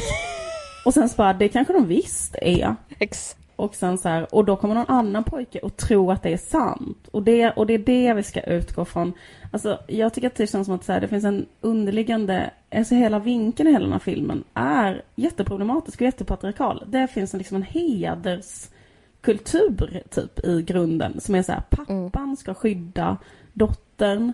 Och 0.84 0.94
sen 0.94 1.08
så 1.08 1.16
bara, 1.16 1.32
det 1.32 1.48
kanske 1.48 1.72
de 1.72 1.86
visst 1.86 2.36
är. 2.42 2.76
Exakt. 2.98 3.37
Och 3.58 3.74
sen 3.74 3.98
så 3.98 4.08
här, 4.08 4.34
och 4.34 4.44
då 4.44 4.56
kommer 4.56 4.74
någon 4.74 4.88
annan 4.88 5.24
pojke 5.24 5.58
och 5.58 5.76
tro 5.76 6.10
att 6.10 6.22
det 6.22 6.32
är 6.32 6.36
sant. 6.36 7.08
Och 7.10 7.22
det, 7.22 7.50
och 7.50 7.66
det 7.66 7.74
är 7.74 7.78
det 7.78 8.14
vi 8.14 8.22
ska 8.22 8.40
utgå 8.40 8.84
från. 8.84 9.12
Alltså, 9.52 9.78
jag 9.88 10.14
tycker 10.14 10.26
att 10.26 10.34
det 10.34 10.46
känns 10.46 10.66
som 10.66 10.74
att 10.74 10.84
så 10.84 10.92
här, 10.92 11.00
det 11.00 11.08
finns 11.08 11.24
en 11.24 11.46
underliggande, 11.60 12.50
alltså 12.74 12.94
hela 12.94 13.18
vinkeln 13.18 13.68
i 13.68 13.72
hela 13.72 13.84
den 13.84 13.92
här 13.92 13.98
filmen 13.98 14.44
är 14.54 15.02
jätteproblematisk 15.14 16.00
och 16.00 16.04
jättepatriarkal. 16.04 16.84
Det 16.86 17.06
finns 17.06 17.34
en, 17.34 17.38
liksom 17.38 17.56
en 17.56 17.62
hederskultur 17.62 20.02
typ 20.10 20.44
i 20.44 20.62
grunden 20.62 21.20
som 21.20 21.34
är 21.34 21.42
så 21.42 21.52
här, 21.52 21.62
pappan 21.70 22.36
ska 22.36 22.54
skydda 22.54 23.16
dottern. 23.52 24.32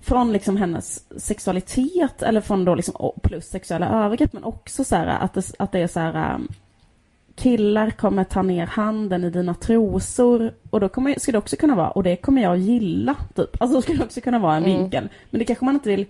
från 0.00 0.32
liksom 0.32 0.56
hennes 0.56 1.04
sexualitet 1.22 2.22
eller 2.22 2.40
från 2.40 2.64
då 2.64 2.74
liksom 2.74 3.12
plus 3.22 3.44
sexuella 3.44 4.04
övergrepp 4.04 4.32
men 4.32 4.44
också 4.44 4.84
så 4.84 4.96
här 4.96 5.06
att 5.06 5.34
det, 5.34 5.52
att 5.58 5.72
det 5.72 5.78
är 5.78 5.86
så 5.86 6.00
här 6.00 6.34
um, 6.34 6.48
killar 7.42 7.90
kommer 7.90 8.24
ta 8.24 8.42
ner 8.42 8.66
handen 8.66 9.24
i 9.24 9.30
dina 9.30 9.54
trosor 9.54 10.52
och 10.70 10.80
då 10.80 10.88
kommer, 10.88 11.18
ska 11.18 11.32
det 11.32 11.38
också 11.38 11.56
kunna 11.56 11.74
vara 11.74 11.90
och 11.90 12.02
det 12.02 12.16
kommer 12.16 12.42
jag 12.42 12.56
gilla 12.58 13.16
typ. 13.34 13.62
Alltså 13.62 13.74
då 13.76 13.82
skulle 13.82 13.98
det 13.98 14.04
också 14.04 14.20
kunna 14.20 14.38
vara 14.38 14.56
en 14.56 14.64
Mm. 14.64 14.78
vinkel. 14.78 15.08
Men 15.30 15.38
det 15.38 15.44
kanske 15.44 15.64
man 15.64 15.74
inte 15.74 15.88
vill 15.88 16.06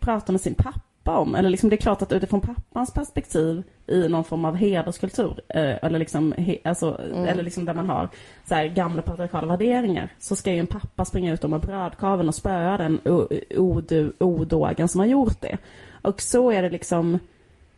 prata 0.00 0.32
med 0.32 0.40
sin 0.40 0.54
pappa 0.54 1.16
om. 1.18 1.34
Eller 1.34 1.50
liksom 1.50 1.70
det 1.70 1.76
är 1.76 1.80
klart 1.80 2.02
att 2.02 2.12
utifrån 2.12 2.40
pappans 2.40 2.92
perspektiv 2.92 3.62
i 3.86 4.08
någon 4.08 4.24
form 4.24 4.44
av 4.44 4.56
hederskultur 4.56 5.40
eh, 5.48 5.84
eller 5.84 5.98
liksom, 5.98 6.32
he, 6.32 6.56
alltså, 6.64 7.00
Mm. 7.12 7.24
eller 7.24 7.42
liksom 7.42 7.64
där 7.64 7.74
man 7.74 7.88
har 7.88 8.08
så 8.48 8.54
här 8.54 8.66
gamla 8.66 9.02
patriarkala 9.02 9.46
värderingar 9.46 10.08
så 10.18 10.36
ska 10.36 10.52
ju 10.52 10.58
en 10.58 10.66
pappa 10.66 11.04
springa 11.04 11.32
ut 11.32 11.42
med 11.42 11.60
brödkaveln 11.60 12.28
och 12.28 12.34
spöa 12.34 12.76
den 12.76 13.00
odu- 13.00 14.12
odågen 14.20 14.88
som 14.88 14.98
har 14.98 15.06
gjort 15.06 15.40
det. 15.40 15.58
Och 16.02 16.20
så 16.20 16.50
är 16.50 16.62
det 16.62 16.70
liksom, 16.70 17.18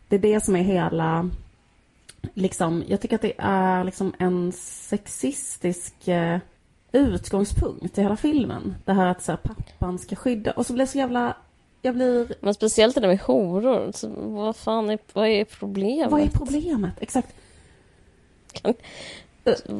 det 0.08 0.16
är 0.16 0.20
det 0.20 0.44
som 0.44 0.56
är 0.56 0.62
hela 0.62 1.30
liksom, 2.34 2.84
jag 2.86 3.00
tycker 3.00 3.16
att 3.16 3.22
det 3.22 3.34
är 3.38 3.84
liksom 3.84 4.14
en 4.18 4.52
sexistisk 4.52 6.08
eh, 6.08 6.38
utgångspunkt 6.92 7.98
i 7.98 8.02
hela 8.02 8.16
filmen. 8.16 8.74
Det 8.84 8.92
här 8.92 9.06
att 9.06 9.22
så 9.22 9.32
här, 9.32 9.36
pappan 9.36 9.98
ska 9.98 10.16
skydda. 10.16 10.50
Och 10.50 10.66
så 10.66 10.72
blir 10.72 10.82
jag 10.82 10.88
så 10.88 10.98
jävla... 10.98 11.36
Jag 11.82 11.94
blir... 11.94 12.34
Men 12.40 12.54
speciellt 12.54 12.94
det 12.94 13.00
där 13.00 13.08
med 13.08 13.20
horor. 13.20 13.92
Så 13.94 14.08
vad 14.08 14.56
fan 14.56 14.90
är, 14.90 14.98
vad 15.12 15.28
är 15.28 15.44
problemet? 15.44 16.10
Vad 16.10 16.20
är 16.20 16.28
problemet? 16.28 16.94
Exakt. 17.00 17.34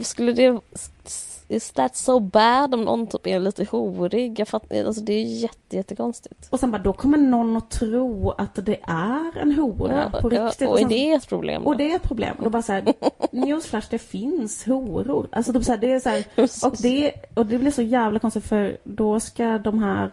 Skulle 0.03 0.33
det... 0.33 0.61
Is 1.53 1.71
that 1.73 1.97
so 1.97 2.21
bad 2.21 2.75
om 2.75 2.85
någon 2.85 3.07
typ 3.07 3.27
är 3.27 3.41
lite 3.41 3.65
horig? 3.65 4.39
Jag 4.41 4.49
fattar, 4.49 4.85
alltså 4.85 5.03
det 5.03 5.13
är 5.13 5.23
jätte, 5.25 5.77
jättekonstigt. 5.77 6.49
Och 6.51 6.61
sen 6.61 6.71
bara, 6.71 6.83
då 6.83 6.93
kommer 6.93 7.19
någon 7.19 7.57
att 7.57 7.71
tro 7.71 8.31
att 8.31 8.55
det 8.67 8.81
är 8.83 9.39
en 9.39 9.53
hora 9.53 10.11
Ja, 10.13 10.21
på 10.21 10.35
ja, 10.35 10.47
riktigt. 10.47 10.69
och 10.69 10.77
är 10.77 10.81
sen- 10.81 10.89
det 10.89 11.13
ett 11.13 11.29
problem? 11.29 11.67
Och 11.67 11.77
det 11.77 11.93
är 11.93 11.97
ett 11.97 12.03
problem. 12.03 12.37
Och 12.39 12.45
då 12.45 12.51
bara 12.51 12.63
så 12.63 12.73
här, 12.73 12.85
newsflash, 13.33 13.87
det 13.91 13.99
finns 13.99 14.65
horor. 14.67 15.29
Alltså 15.33 15.53
typ 15.53 15.65
så 15.65 15.73
här, 15.73 15.79
det 15.79 15.93
är 15.93 16.01
så 16.01 16.09
här, 16.09 16.25
och 16.69 16.77
det, 16.83 17.13
och 17.35 17.47
det 17.47 17.59
blir 17.59 17.71
så 17.71 17.83
jävla 17.83 18.19
konstigt 18.19 18.45
för 18.45 18.77
då 18.85 19.21
ska 19.21 19.59
de 19.59 19.79
här 19.83 20.11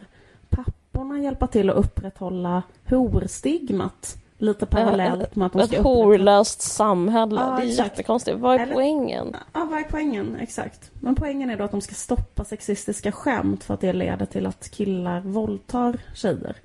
papporna 0.50 1.20
hjälpa 1.20 1.48
till 1.48 1.70
att 1.70 1.76
upprätthålla 1.78 2.64
horstigmat. 2.90 4.18
Lite 4.42 4.66
parallellt 4.66 5.36
med 5.36 5.46
att 5.46 5.54
de 5.54 5.60
Ett 5.62 5.68
ska 5.68 5.78
upprätthålla... 5.78 6.06
horlöst 6.06 6.62
samhälle. 6.62 7.42
Ja, 7.42 7.56
det 7.56 7.64
är 7.64 7.70
exakt. 7.70 7.90
jättekonstigt. 7.92 8.38
Vad 8.40 8.56
är 8.56 8.60
Eller- 8.60 8.74
poängen? 8.74 9.36
Ja, 9.54 9.68
vad 9.72 9.80
är 9.80 9.84
poängen? 9.84 10.36
Exakt. 10.40 10.92
Men 10.94 11.16
poängen 11.16 11.50
är 11.50 11.58
då 11.58 11.64
att 11.64 11.72
de 11.72 11.82
ska 11.82 11.96
stoppa 11.96 12.44
sexistiska 12.44 13.12
skämt 13.12 13.64
för 13.64 13.74
att 13.74 13.82
det 13.82 13.94
leder 13.94 14.26
till 14.26 14.46
att 14.46 14.72
killar 14.72 15.22
våldtar 15.22 15.98
tjejer 16.16 16.56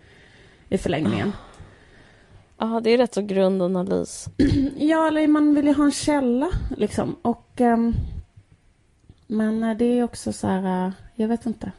i 0.69 0.79
förlängningen. 0.79 1.33
Ja, 2.59 2.81
det 2.85 2.91
är 2.91 2.99
rätt 2.99 3.15
så 3.15 3.23
grundanalys. 3.23 4.27
Ja, 4.77 5.07
eller 5.09 5.27
man 5.29 5.55
vill 5.55 5.67
ju 5.67 5.75
ha 5.75 5.85
en 5.85 5.93
källa 5.93 6.51
liksom. 6.77 7.17
Och... 7.23 7.61
ehm, 7.61 7.95
men 9.27 9.63
eh, 9.65 9.77
det 9.77 9.85
är 9.85 10.03
också 10.03 10.33
så 10.33 10.47
här... 10.47 10.87
eh, 10.87 10.93
jag 11.15 11.29
vet 11.29 11.47
inte. 11.47 11.73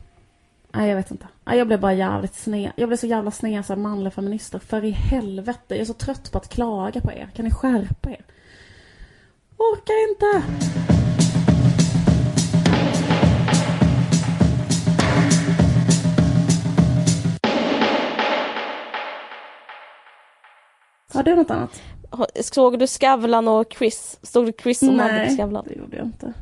Nej, 0.76 0.90
jag 0.90 0.96
vet 0.96 1.12
inte. 1.12 1.28
Nej, 1.46 1.58
jag 1.58 1.68
blev 1.68 1.80
bara 1.80 1.94
jävligt 1.94 2.36
sned. 2.36 2.72
Jag 2.76 2.90
blev 2.90 2.98
så 2.98 3.08
jävla 3.08 3.32
sned 3.32 3.66
så 3.66 3.76
manliga 3.76 4.12
feminister. 4.12 4.60
För 4.60 4.86
i 4.86 4.92
helvete. 4.92 5.62
Jag 5.68 5.80
är 5.80 5.86
så 5.86 5.94
trött 5.94 6.32
på 6.32 6.38
att 6.38 6.50
klaga 6.50 7.02
på 7.02 7.12
er. 7.12 7.30
Kan 7.36 7.46
ni 7.46 7.52
skärpa 7.52 8.10
er? 8.10 8.26
Orkar 9.58 10.10
inte. 10.10 10.48
Har 21.14 21.24
du 21.24 21.36
något 21.36 21.52
annat? 21.52 21.82
Såg 22.42 22.80
du 22.80 22.88
Skavlan 22.88 23.48
och 23.48 23.74
Chris? 23.78 24.20
Stod 24.22 24.46
det 24.46 24.62
Chris 24.62 24.82
och 24.82 24.94
Madde 24.94 25.10
på 25.10 25.16
Nej, 25.16 25.36
Skavlan? 25.38 25.66
det 25.68 25.76
gjorde 25.76 25.98
jag 25.98 26.06
inte. 26.06 26.34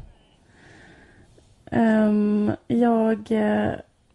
Ehm, 1.72 2.52
jag... 2.68 3.32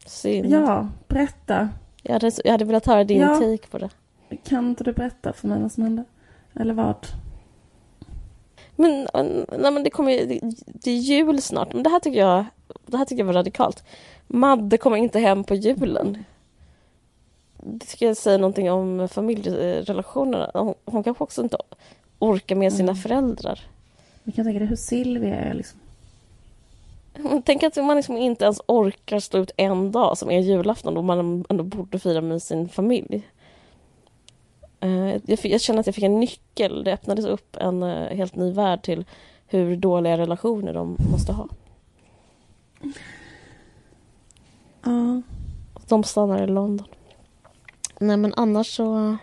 Synd. 0.09 0.47
ja, 0.51 0.89
berätta. 1.09 1.69
Jag, 2.03 2.13
hade, 2.13 2.31
jag 2.45 2.53
hade 2.53 2.65
velat 2.65 2.87
höra 2.87 3.05
din 3.05 3.21
Ja. 3.21 3.35
take 3.35 3.69
på 3.71 3.79
det. 3.79 3.91
Kan 4.45 4.69
inte 4.69 4.85
du 4.85 4.93
berätta 4.93 5.33
för 5.33 5.49
mig 5.49 5.61
vad 5.63 5.73
som 5.73 5.83
hände? 5.83 6.05
Eller 6.55 6.75
vad? 6.75 7.07
Men, 8.77 9.09
nej, 9.59 9.73
men 9.73 9.83
det 9.83 9.91
kommer 9.91 10.13
ju, 10.13 10.27
det, 10.27 10.41
det 10.65 10.91
är 10.91 10.97
jul 10.97 11.43
snart. 11.43 11.73
Men 11.73 11.83
det 11.83 11.91
här 11.91 12.01
tycker 12.01 12.19
jag, 12.19 12.45
det 12.87 12.97
här 12.97 13.05
tycker 13.05 13.21
jag 13.21 13.27
var 13.27 13.33
radikalt. 13.33 13.85
Madde 14.27 14.79
kommer 14.79 14.97
inte 14.97 15.19
hem 15.19 15.45
på 15.45 15.55
julen. 15.55 16.25
Det 17.63 17.87
tycker 17.87 18.07
jag 18.07 18.17
säger 18.17 18.39
någonting 18.39 18.71
om 18.71 19.09
familjerelationerna. 19.09 20.51
Hon, 20.55 20.75
hon 20.85 21.03
kanske 21.03 21.25
också 21.25 21.43
inte 21.43 21.57
orkar 22.19 22.57
med 22.57 22.73
sina 22.73 22.93
Mm. 22.93 23.03
föräldrar. 23.03 23.61
Vi 24.23 24.33
kan 24.33 24.45
tänka 24.45 24.59
dig 24.59 24.69
hur 24.69 24.77
Silvia 24.77 25.35
är 25.37 25.55
liksom. 25.55 25.81
Tänk 27.45 27.63
att 27.63 27.77
man 27.77 27.97
liksom 27.97 28.17
inte 28.17 28.45
ens 28.45 28.61
orkar 28.67 29.21
stå 29.21 29.39
ut 29.39 29.51
en 29.57 29.93
dag 29.93 30.19
som 30.19 30.31
är 30.31 30.41
julafton 30.41 30.95
då 30.95 31.03
man 31.03 31.45
ändå 31.49 31.65
borde 31.65 31.99
fira 31.99 32.21
med 32.21 32.43
sin 32.43 32.69
familj. 32.69 33.29
Eh, 34.81 35.17
Jag, 35.25 35.39
fick, 35.39 35.53
jag 35.53 35.61
känner 35.61 35.81
att 35.81 35.87
jag 35.87 35.95
fick 35.95 36.05
en 36.05 36.21
nyckel. 36.21 36.85
Det 36.85 36.93
öppnades 36.93 37.25
upp 37.25 37.57
en 37.57 37.83
eh, 37.83 38.17
helt 38.17 38.37
ny 38.37 38.53
värld 38.53 38.83
till 38.83 39.05
hur 39.47 39.77
dåliga 39.77 40.19
relationer 40.19 40.75
de 40.75 40.97
måste 41.13 41.33
ha. 41.33 41.49
Ja. 44.83 45.23
De 45.89 46.05
stannar 46.05 46.43
i 46.43 46.47
London. 46.47 46.87
Nej 48.01 48.17
men 48.17 48.35
annars 48.37 48.77
så... 48.77 49.17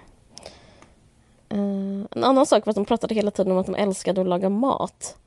Eh, 1.50 2.06
en 2.12 2.24
annan 2.24 2.46
sak 2.46 2.66
var 2.66 2.72
att 2.72 2.76
de 2.76 2.86
pratade 2.86 3.16
hela 3.16 3.32
tiden 3.32 3.52
om 3.52 3.58
att 3.58 3.66
de 3.66 3.76
älskade 3.76 4.22
att 4.22 4.28
laga 4.28 4.50
mat. 4.50 5.18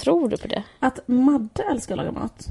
Tror 0.00 0.28
du 0.28 0.36
på 0.36 0.46
det? 0.48 0.62
Att 0.78 1.00
Madde 1.08 1.62
älskar 1.70 1.94
att 1.94 1.98
laga 1.98 2.12
mat. 2.12 2.46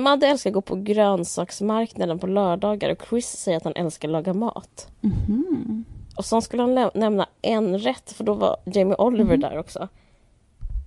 Madde 0.00 0.26
älskar 0.26 0.50
att 0.50 0.54
gå 0.54 0.60
på 0.60 0.76
grönsaksmarknaden 0.76 2.18
på 2.18 2.26
lördagar 2.26 2.90
och 2.90 3.02
Chris 3.08 3.26
säger 3.28 3.56
att 3.56 3.64
han 3.64 3.72
älskar 3.76 4.08
att 4.08 4.12
laga 4.12 4.34
mat. 4.34 4.88
Mhm. 5.00 5.84
Och 6.16 6.24
sen 6.24 6.42
skulle 6.42 6.62
han 6.62 6.90
nämna 6.94 7.26
en 7.42 7.78
rätt 7.78 8.12
för 8.12 8.24
då 8.24 8.34
var 8.34 8.56
Jamie 8.64 8.94
Oliver 8.96 9.30
Mhm. 9.36 9.40
där 9.40 9.58
också. 9.58 9.88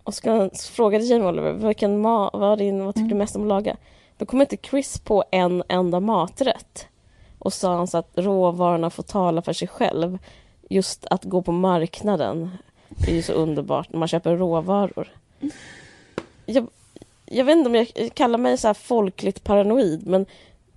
Och 0.03 0.13
skulle 0.13 0.36
han, 0.36 0.49
så 0.53 0.71
frågade 0.71 1.03
Jamie 1.03 1.27
Oliver 1.27 1.53
vilken 1.53 2.05
ma- 2.05 2.29
vad, 2.39 2.57
din, 2.57 2.86
vad 2.86 2.95
tycker 2.95 3.05
du 3.05 3.11
Mm. 3.11 3.17
mest 3.17 3.36
om 3.36 3.41
att 3.41 3.47
laga? 3.47 3.77
Då 4.17 4.25
kom 4.25 4.41
inte 4.41 4.57
Chris 4.57 4.99
på 4.99 5.23
en 5.32 5.63
enda 5.67 5.99
maträtt. 5.99 6.88
Och 7.39 7.53
sa 7.53 7.75
han 7.75 7.88
så 7.88 7.97
att 7.97 8.11
råvarorna 8.15 8.89
får 8.89 9.03
tala 9.03 9.41
för 9.41 9.53
sig 9.53 9.67
själv. 9.67 10.17
Just 10.69 11.05
att 11.05 11.23
gå 11.23 11.41
på 11.41 11.51
marknaden 11.51 12.49
är 13.08 13.16
ju 13.16 13.22
så 13.22 13.34
underbart 13.34 13.93
när 13.93 13.99
man 13.99 14.08
köper 14.08 14.38
råvaror. 14.38 15.08
Jag, 16.45 16.68
jag 17.26 17.45
vet 17.45 17.58
inte 17.58 17.70
om 17.70 17.76
jag 17.76 18.14
kallar 18.14 18.38
mig 18.38 18.58
så 18.58 18.68
här 18.68 18.74
folkligt 18.74 19.43
paranoid 19.43 20.08
men, 20.08 20.26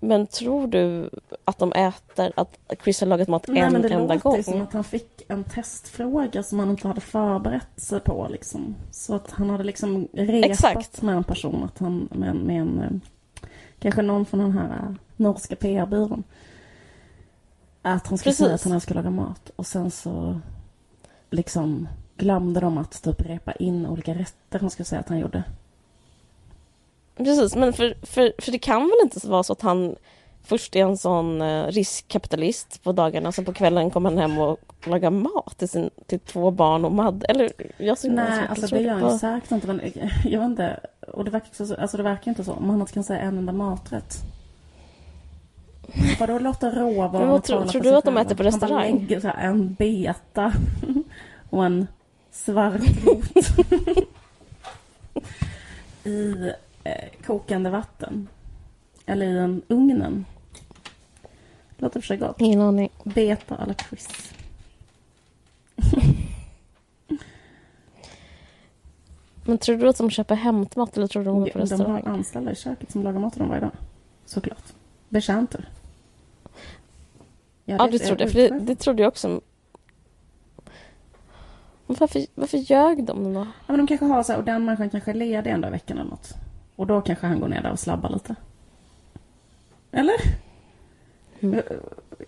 men 0.00 0.26
tror 0.26 0.66
du 0.66 1.10
att 1.44 1.58
de 1.58 1.72
äter, 1.72 2.32
att 2.36 2.58
Chris 2.84 3.00
har 3.00 3.08
lagat 3.08 3.28
mat 3.28 3.44
Nej, 3.48 3.62
en 3.62 3.72
det 3.72 3.88
enda 3.88 4.14
låter 4.14 4.18
gång? 4.18 4.36
ju 4.36 4.42
som 4.42 4.62
att 4.62 4.72
han 4.72 4.84
fick 4.84 5.22
en 5.28 5.44
testfråga 5.44 6.42
som 6.42 6.58
han 6.58 6.70
inte 6.70 6.88
hade 6.88 7.00
förberett 7.00 7.80
sig 7.80 8.00
på. 8.00 8.28
Liksom. 8.30 8.74
Så 8.90 9.14
att 9.14 9.30
han 9.30 9.50
hade 9.50 9.64
liksom 9.64 10.08
repat 10.12 10.50
Exakt. 10.50 11.02
med 11.02 11.16
en 11.16 11.24
person. 11.24 11.64
Att 11.64 11.78
han, 11.78 12.08
med, 12.12 12.36
med 12.36 12.60
en, 12.60 12.80
eh, 12.82 13.48
kanske 13.78 14.02
någon 14.02 14.26
från 14.26 14.40
den 14.40 14.52
här 14.52 14.68
eh, 14.68 14.94
norska 15.16 15.56
PR-byrån. 15.56 16.24
Att 17.82 18.06
han 18.06 18.18
skulle 18.18 18.30
Precis. 18.30 18.36
säga 18.36 18.54
att 18.54 18.64
han 18.64 18.76
att 18.76 18.90
laga 18.90 19.10
mat. 19.10 19.50
Och 19.56 19.66
sen 19.66 19.90
så 19.90 20.40
liksom 21.30 21.88
glömde 22.16 22.60
de 22.60 22.78
att 22.78 23.02
typ 23.02 23.20
repa 23.20 23.52
in 23.52 23.86
olika 23.86 24.14
rätter 24.14 24.58
han 24.58 24.70
skulle 24.70 24.84
säga 24.84 25.00
att 25.00 25.08
han 25.08 25.18
gjorde. 25.18 25.42
Precis, 27.16 27.56
men 27.56 27.72
för, 27.72 27.94
för, 28.02 28.32
för 28.38 28.52
det 28.52 28.58
kan 28.58 28.80
väl 28.80 28.98
inte 29.02 29.28
vara 29.28 29.42
så 29.42 29.52
att 29.52 29.62
han 29.62 29.96
först 30.42 30.76
är 30.76 30.80
en 30.80 30.96
sån 30.96 31.42
eh, 31.42 31.66
riskkapitalist 31.66 32.82
på 32.82 32.92
dagarna, 32.92 33.32
så 33.32 33.44
på 33.44 33.52
kvällen 33.52 33.90
kommer 33.90 34.10
han 34.10 34.18
hem 34.18 34.38
och 34.38 34.58
lagar 34.86 35.10
mat 35.10 35.58
till, 35.58 35.68
sin, 35.68 35.90
till 36.06 36.20
två 36.20 36.50
barn 36.50 36.84
och 36.84 36.92
Madde. 36.92 37.26
Eller 37.26 37.52
jag 37.76 37.98
ser 37.98 38.10
Nej, 38.10 38.46
alltså 38.48 38.66
tror 38.66 38.78
det 38.78 38.84
gör 38.84 38.94
han 38.94 39.18
säkert 39.18 39.50
inte. 39.50 39.66
Men 39.66 39.80
jag 40.24 40.40
vet 40.40 40.46
inte. 40.46 40.80
Och 41.12 41.24
det 41.24 41.30
verkar, 41.30 41.64
så, 41.64 41.74
alltså 41.74 41.96
det 41.96 42.02
verkar 42.02 42.30
inte 42.30 42.44
så. 42.44 42.52
Om 42.52 42.70
han 42.70 42.80
inte 42.80 42.92
kan 42.92 43.04
säga 43.04 43.20
en 43.20 43.38
enda 43.38 43.52
maträtt. 43.52 44.16
Vadå 46.20 46.38
låta 46.38 46.70
råvarorna 46.70 47.40
tror- 47.40 47.58
tala 47.58 47.70
tror 47.70 47.82
för 47.82 47.90
du 47.90 47.96
att 47.96 48.04
de 48.04 48.16
äter 48.16 48.34
på 48.34 48.42
Han 48.42 48.50
bara 48.50 48.56
restaurang? 48.56 48.98
lägger 48.98 49.20
så 49.20 49.28
här 49.28 49.46
en 49.48 49.74
beta 49.74 50.52
och 51.50 51.64
en 51.64 51.86
svartrot 52.34 53.24
i 56.04 56.52
eh, 56.84 57.08
kokande 57.26 57.70
vatten. 57.70 58.28
Eller 59.06 59.26
i 59.26 59.38
en 59.38 59.62
ugnen. 59.68 60.24
Låter 61.76 62.00
för 62.00 62.06
sig 62.06 62.16
gott. 62.16 62.40
Ingen 62.40 62.60
aning. 62.60 62.88
Beta 63.04 63.56
eller 63.62 63.74
Chris. 63.74 64.32
Men 69.46 69.58
tror 69.58 69.76
du 69.76 69.88
att 69.88 69.98
de 69.98 70.10
köper 70.10 70.34
hämtmat 70.34 70.96
eller 70.96 71.06
tror 71.06 71.22
du 71.22 71.30
de 71.30 71.40
går 71.40 71.46
på 71.46 71.52
De 71.52 71.58
har 71.58 71.66
restaurang? 71.66 72.02
anställda 72.06 72.52
i 72.52 72.54
köket 72.54 72.92
som 72.92 73.02
lagar 73.02 73.20
mat 73.20 73.32
till 73.32 73.40
dem 73.40 73.48
varje 73.48 73.60
dag. 73.60 73.70
Såklart. 74.26 74.72
Betjänter. 75.08 75.68
Ja, 77.64 77.88
det 77.92 77.98
trodde 77.98 78.24
jag. 78.24 78.32
För 78.32 78.38
det, 78.38 78.58
det 78.58 78.76
trodde 78.76 79.02
jag 79.02 79.08
också. 79.08 79.40
Varför, 81.86 82.26
varför 82.34 82.58
ljög 82.58 83.04
de 83.04 83.34
då? 83.34 83.40
Ja, 83.40 83.46
men 83.66 83.76
de 83.76 83.86
kanske 83.86 84.06
har 84.06 84.22
så 84.22 84.32
här, 84.32 84.38
och 84.38 84.44
den 84.44 84.64
människan 84.64 84.90
kanske 84.90 85.10
är 85.10 85.14
ledig 85.14 85.50
en 85.50 85.60
dag 85.60 85.68
i 85.68 85.72
veckan 85.72 85.98
eller 85.98 86.10
något. 86.10 86.34
Och 86.76 86.86
då 86.86 87.00
kanske 87.00 87.26
han 87.26 87.40
går 87.40 87.48
ner 87.48 87.62
där 87.62 87.72
och 87.72 87.78
slabbar 87.78 88.10
lite. 88.10 88.34
Eller? 89.92 90.14
Mm. 91.40 91.60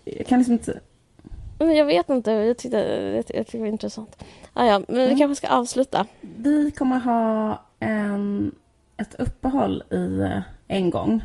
Jag 0.03 0.27
kan 0.27 0.39
liksom 0.39 0.53
inte... 0.53 0.79
Jag 1.59 1.85
vet 1.85 2.09
inte, 2.09 2.31
jag 2.31 2.57
tyckte, 2.57 2.77
jag 3.25 3.25
tyckte 3.25 3.57
det 3.57 3.61
var 3.61 3.67
intressant. 3.67 4.23
Ah, 4.53 4.65
ja, 4.65 4.79
men 4.87 4.97
Mm. 4.97 5.09
vi 5.09 5.17
kanske 5.19 5.35
ska 5.35 5.55
avsluta. 5.55 6.05
Vi 6.21 6.71
kommer 6.71 6.99
ha 6.99 7.61
en, 7.79 8.55
ett 8.97 9.15
uppehåll 9.19 9.83
i 9.91 10.19
eh, 10.19 10.39
en 10.67 10.89
gång. 10.89 11.23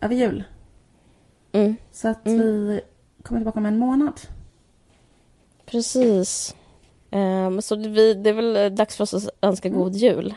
Över 0.00 0.14
jul. 0.14 0.44
Mm, 1.52 1.76
Så 1.92 2.08
att 2.08 2.26
Mm. 2.26 2.38
vi 2.40 2.80
kommer 3.22 3.40
tillbaka 3.40 3.58
om 3.58 3.66
en 3.66 3.78
månad. 3.78 4.20
precis. 5.66 6.56
Ehm, 7.10 7.62
så 7.62 7.76
det, 7.76 7.88
vi, 7.88 8.14
det 8.14 8.30
är 8.30 8.34
väl 8.34 8.74
dags 8.74 8.96
för 8.96 9.04
oss 9.04 9.14
att 9.14 9.28
önska 9.42 9.68
Mm. 9.68 9.80
god 9.80 9.94
jul. 9.96 10.34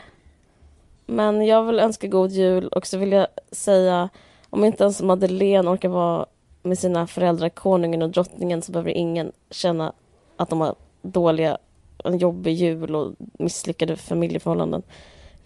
Men 1.06 1.46
jag 1.46 1.62
vill 1.64 1.78
önska 1.80 2.06
god 2.06 2.30
jul 2.30 2.68
och 2.68 2.86
så 2.86 2.98
vill 2.98 3.12
jag 3.12 3.26
säga 3.52 4.08
om 4.50 4.64
inte 4.64 4.84
ens 4.84 5.02
Madeleine 5.02 5.68
orkar 5.70 5.88
vara 5.88 6.26
med 6.62 6.78
sina 6.78 7.06
föräldrar, 7.06 7.48
konungen 7.48 8.02
och 8.02 8.10
drottningen, 8.10 8.62
så 8.62 8.72
behöver 8.72 8.90
ingen 8.90 9.32
känna 9.50 9.92
att 10.36 10.48
de 10.50 10.60
har 10.60 10.74
dåliga, 11.02 11.58
en 12.04 12.18
jobbig 12.18 12.52
jul 12.54 12.94
och 12.96 13.12
misslyckade 13.38 13.96
familjeförhållanden. 13.96 14.82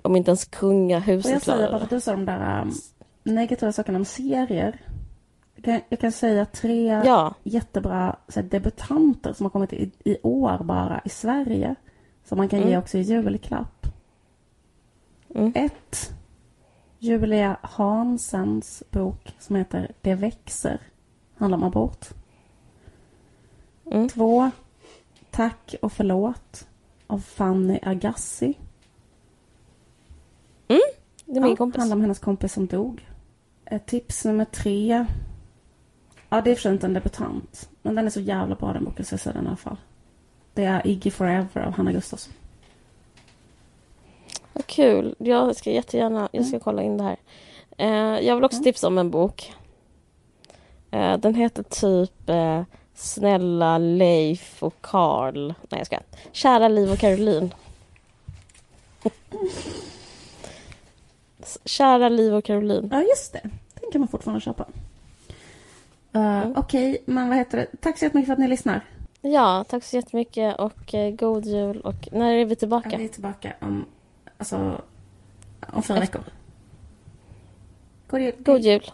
Om 0.03 0.16
inte 0.16 0.31
ens 0.31 0.45
Och 0.45 0.51
kungahuset 0.51 1.33
jag 1.33 1.43
säger 1.43 1.57
klarar 1.59 1.70
bara 1.72 1.79
det. 1.79 1.85
att 1.85 1.91
du 1.91 2.01
sa 2.01 2.11
de 2.12 2.24
där 2.24 2.62
um, 2.62 2.72
negativa 3.22 3.72
sakerna 3.72 3.99
om 3.99 4.05
serier. 4.05 4.81
Jag 5.61 5.64
kan, 5.64 5.80
jag 5.88 6.00
kan 6.00 6.12
säga 6.12 6.44
tre 6.46 7.02
Ja, 7.04 7.34
jättebra 7.42 8.16
så 8.28 8.40
här, 8.40 8.48
debutanter 8.48 9.32
som 9.32 9.44
har 9.46 9.50
kommit 9.50 9.72
i, 9.72 9.90
i 10.04 10.16
år 10.22 10.59
bara 10.64 11.00
i 11.04 11.09
Sverige. 11.09 11.74
Som 12.24 12.38
man 12.38 12.48
kan 12.48 12.59
ge 12.59 12.64
Mm. 12.66 12.78
också 12.78 12.98
i 12.98 13.00
julklapp. 13.00 13.86
Mm. 15.34 15.52
Ett. 15.54 16.11
Julia 16.98 17.56
Hansens 17.62 18.82
bok 18.90 19.34
som 19.38 19.56
heter 19.56 19.92
Det 20.00 20.14
växer. 20.14 20.80
Handlar 21.36 21.59
om 21.59 21.64
abort. 21.64 22.06
mm. 23.90 24.09
Två. 24.09 24.50
Tack 25.30 25.74
och 25.82 25.92
förlåt. 25.92 26.68
Av 27.06 27.18
Fanny 27.18 27.78
Agassi. 27.82 28.59
det 30.66 31.36
är 31.36 31.40
min 31.40 31.50
ja, 31.50 31.56
kompis. 31.56 31.78
handlar 31.78 31.96
om 31.96 32.00
hennes 32.00 32.18
kompis 32.18 32.52
som 32.52 32.66
dog. 32.66 33.09
Tips 33.86 34.24
nummer 34.24 34.44
tre. 34.44 35.06
Ja, 36.29 36.41
det 36.41 36.51
är 36.51 36.55
för 36.55 36.72
inte 36.72 36.87
en 36.87 36.95
debutant. 36.95 37.68
Men 37.83 37.95
den 37.95 38.07
är 38.07 38.11
så 38.11 38.20
jävla 38.20 38.55
bra 38.55 38.72
den 38.72 38.85
boken 38.85 39.05
så 39.05 39.12
jag 39.12 39.20
säger 39.20 39.35
den 39.35 39.45
i 39.45 39.49
alla 39.49 39.57
fall. 39.57 39.76
Det 40.55 40.64
är 40.64 40.87
Iggy 40.87 41.11
Forever 41.11 41.62
av 41.66 41.72
Hanna 41.72 41.93
Gustafsson. 41.93 42.33
Vad 44.53 44.66
kul. 44.66 45.14
Jag 45.18 45.57
ska 45.57 45.70
jättegärna 45.70 46.29
jag 46.33 46.45
ska 46.45 46.55
Mm. 46.57 46.61
kolla 46.64 46.83
in 46.83 46.97
det 46.97 47.05
här. 47.05 47.16
Eh, 47.79 48.26
jag 48.26 48.35
vill 48.35 48.45
också 48.45 48.57
Mm. 48.57 48.64
tipsa 48.64 48.87
om 48.87 48.99
en 48.99 49.11
bok. 49.11 49.53
Eh, 50.91 51.16
den 51.18 51.35
heter 51.35 51.62
typ 51.62 52.29
eh, 52.31 52.62
Snälla 52.95 53.79
Leif 53.79 54.62
och 54.62 54.74
Karl. 54.81 55.47
Nej, 55.47 55.55
jag 55.81 55.87
ska. 55.87 55.99
Kära 56.33 56.68
Liv 56.68 56.93
och 56.93 56.99
Caroline. 56.99 57.55
Kära 61.64 62.09
Liv 62.09 62.35
och 62.35 62.45
Caroline. 62.45 62.89
Ja, 62.93 63.03
just 63.03 63.33
det. 63.33 63.41
Den 63.81 63.91
kan 63.93 64.01
man 64.01 64.09
fortfarande 64.09 64.41
köpa. 64.41 64.66
Uh, 66.16 66.38
Mm. 66.48 66.52
Okej, 66.56 67.02
men 67.06 67.28
vad 67.28 67.38
heter 67.38 67.59
det? 67.59 67.66
Tack 67.80 67.98
så 67.98 68.04
jättemycket 68.04 68.26
för 68.26 68.32
att 68.32 68.38
ni 68.38 68.48
lyssnar. 68.48 68.84
Ja, 69.20 69.64
tack 69.68 69.84
så 69.84 69.96
jättemycket 69.96 70.59
och 70.59 70.94
eh, 70.94 71.14
god 71.14 71.44
jul. 71.46 71.80
Och 71.80 72.09
när 72.12 72.32
är 72.32 72.44
vi 72.44 72.56
tillbaka? 72.56 72.96
Vi 72.96 73.04
är 73.04 73.09
tillbaka 73.09 73.52
om, 73.61 73.84
alltså, 74.38 74.80
om 75.72 75.82
fyra 75.82 76.00
veckor. 76.00 76.22
God 78.11 78.20
jul. 78.20 78.34
God 78.38 78.61
jul. 78.61 78.90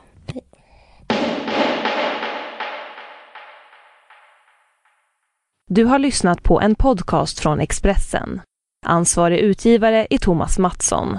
Du 5.71 5.85
har 5.85 5.99
lyssnat 5.99 6.43
på 6.43 6.61
en 6.61 6.75
podcast 6.75 7.41
från 7.41 7.61
Expressen. 7.61 8.41
Ansvarig 8.87 9.39
utgivare 9.39 10.07
är 10.11 10.19
Thomas 10.19 10.59
Mattsson. 10.59 11.19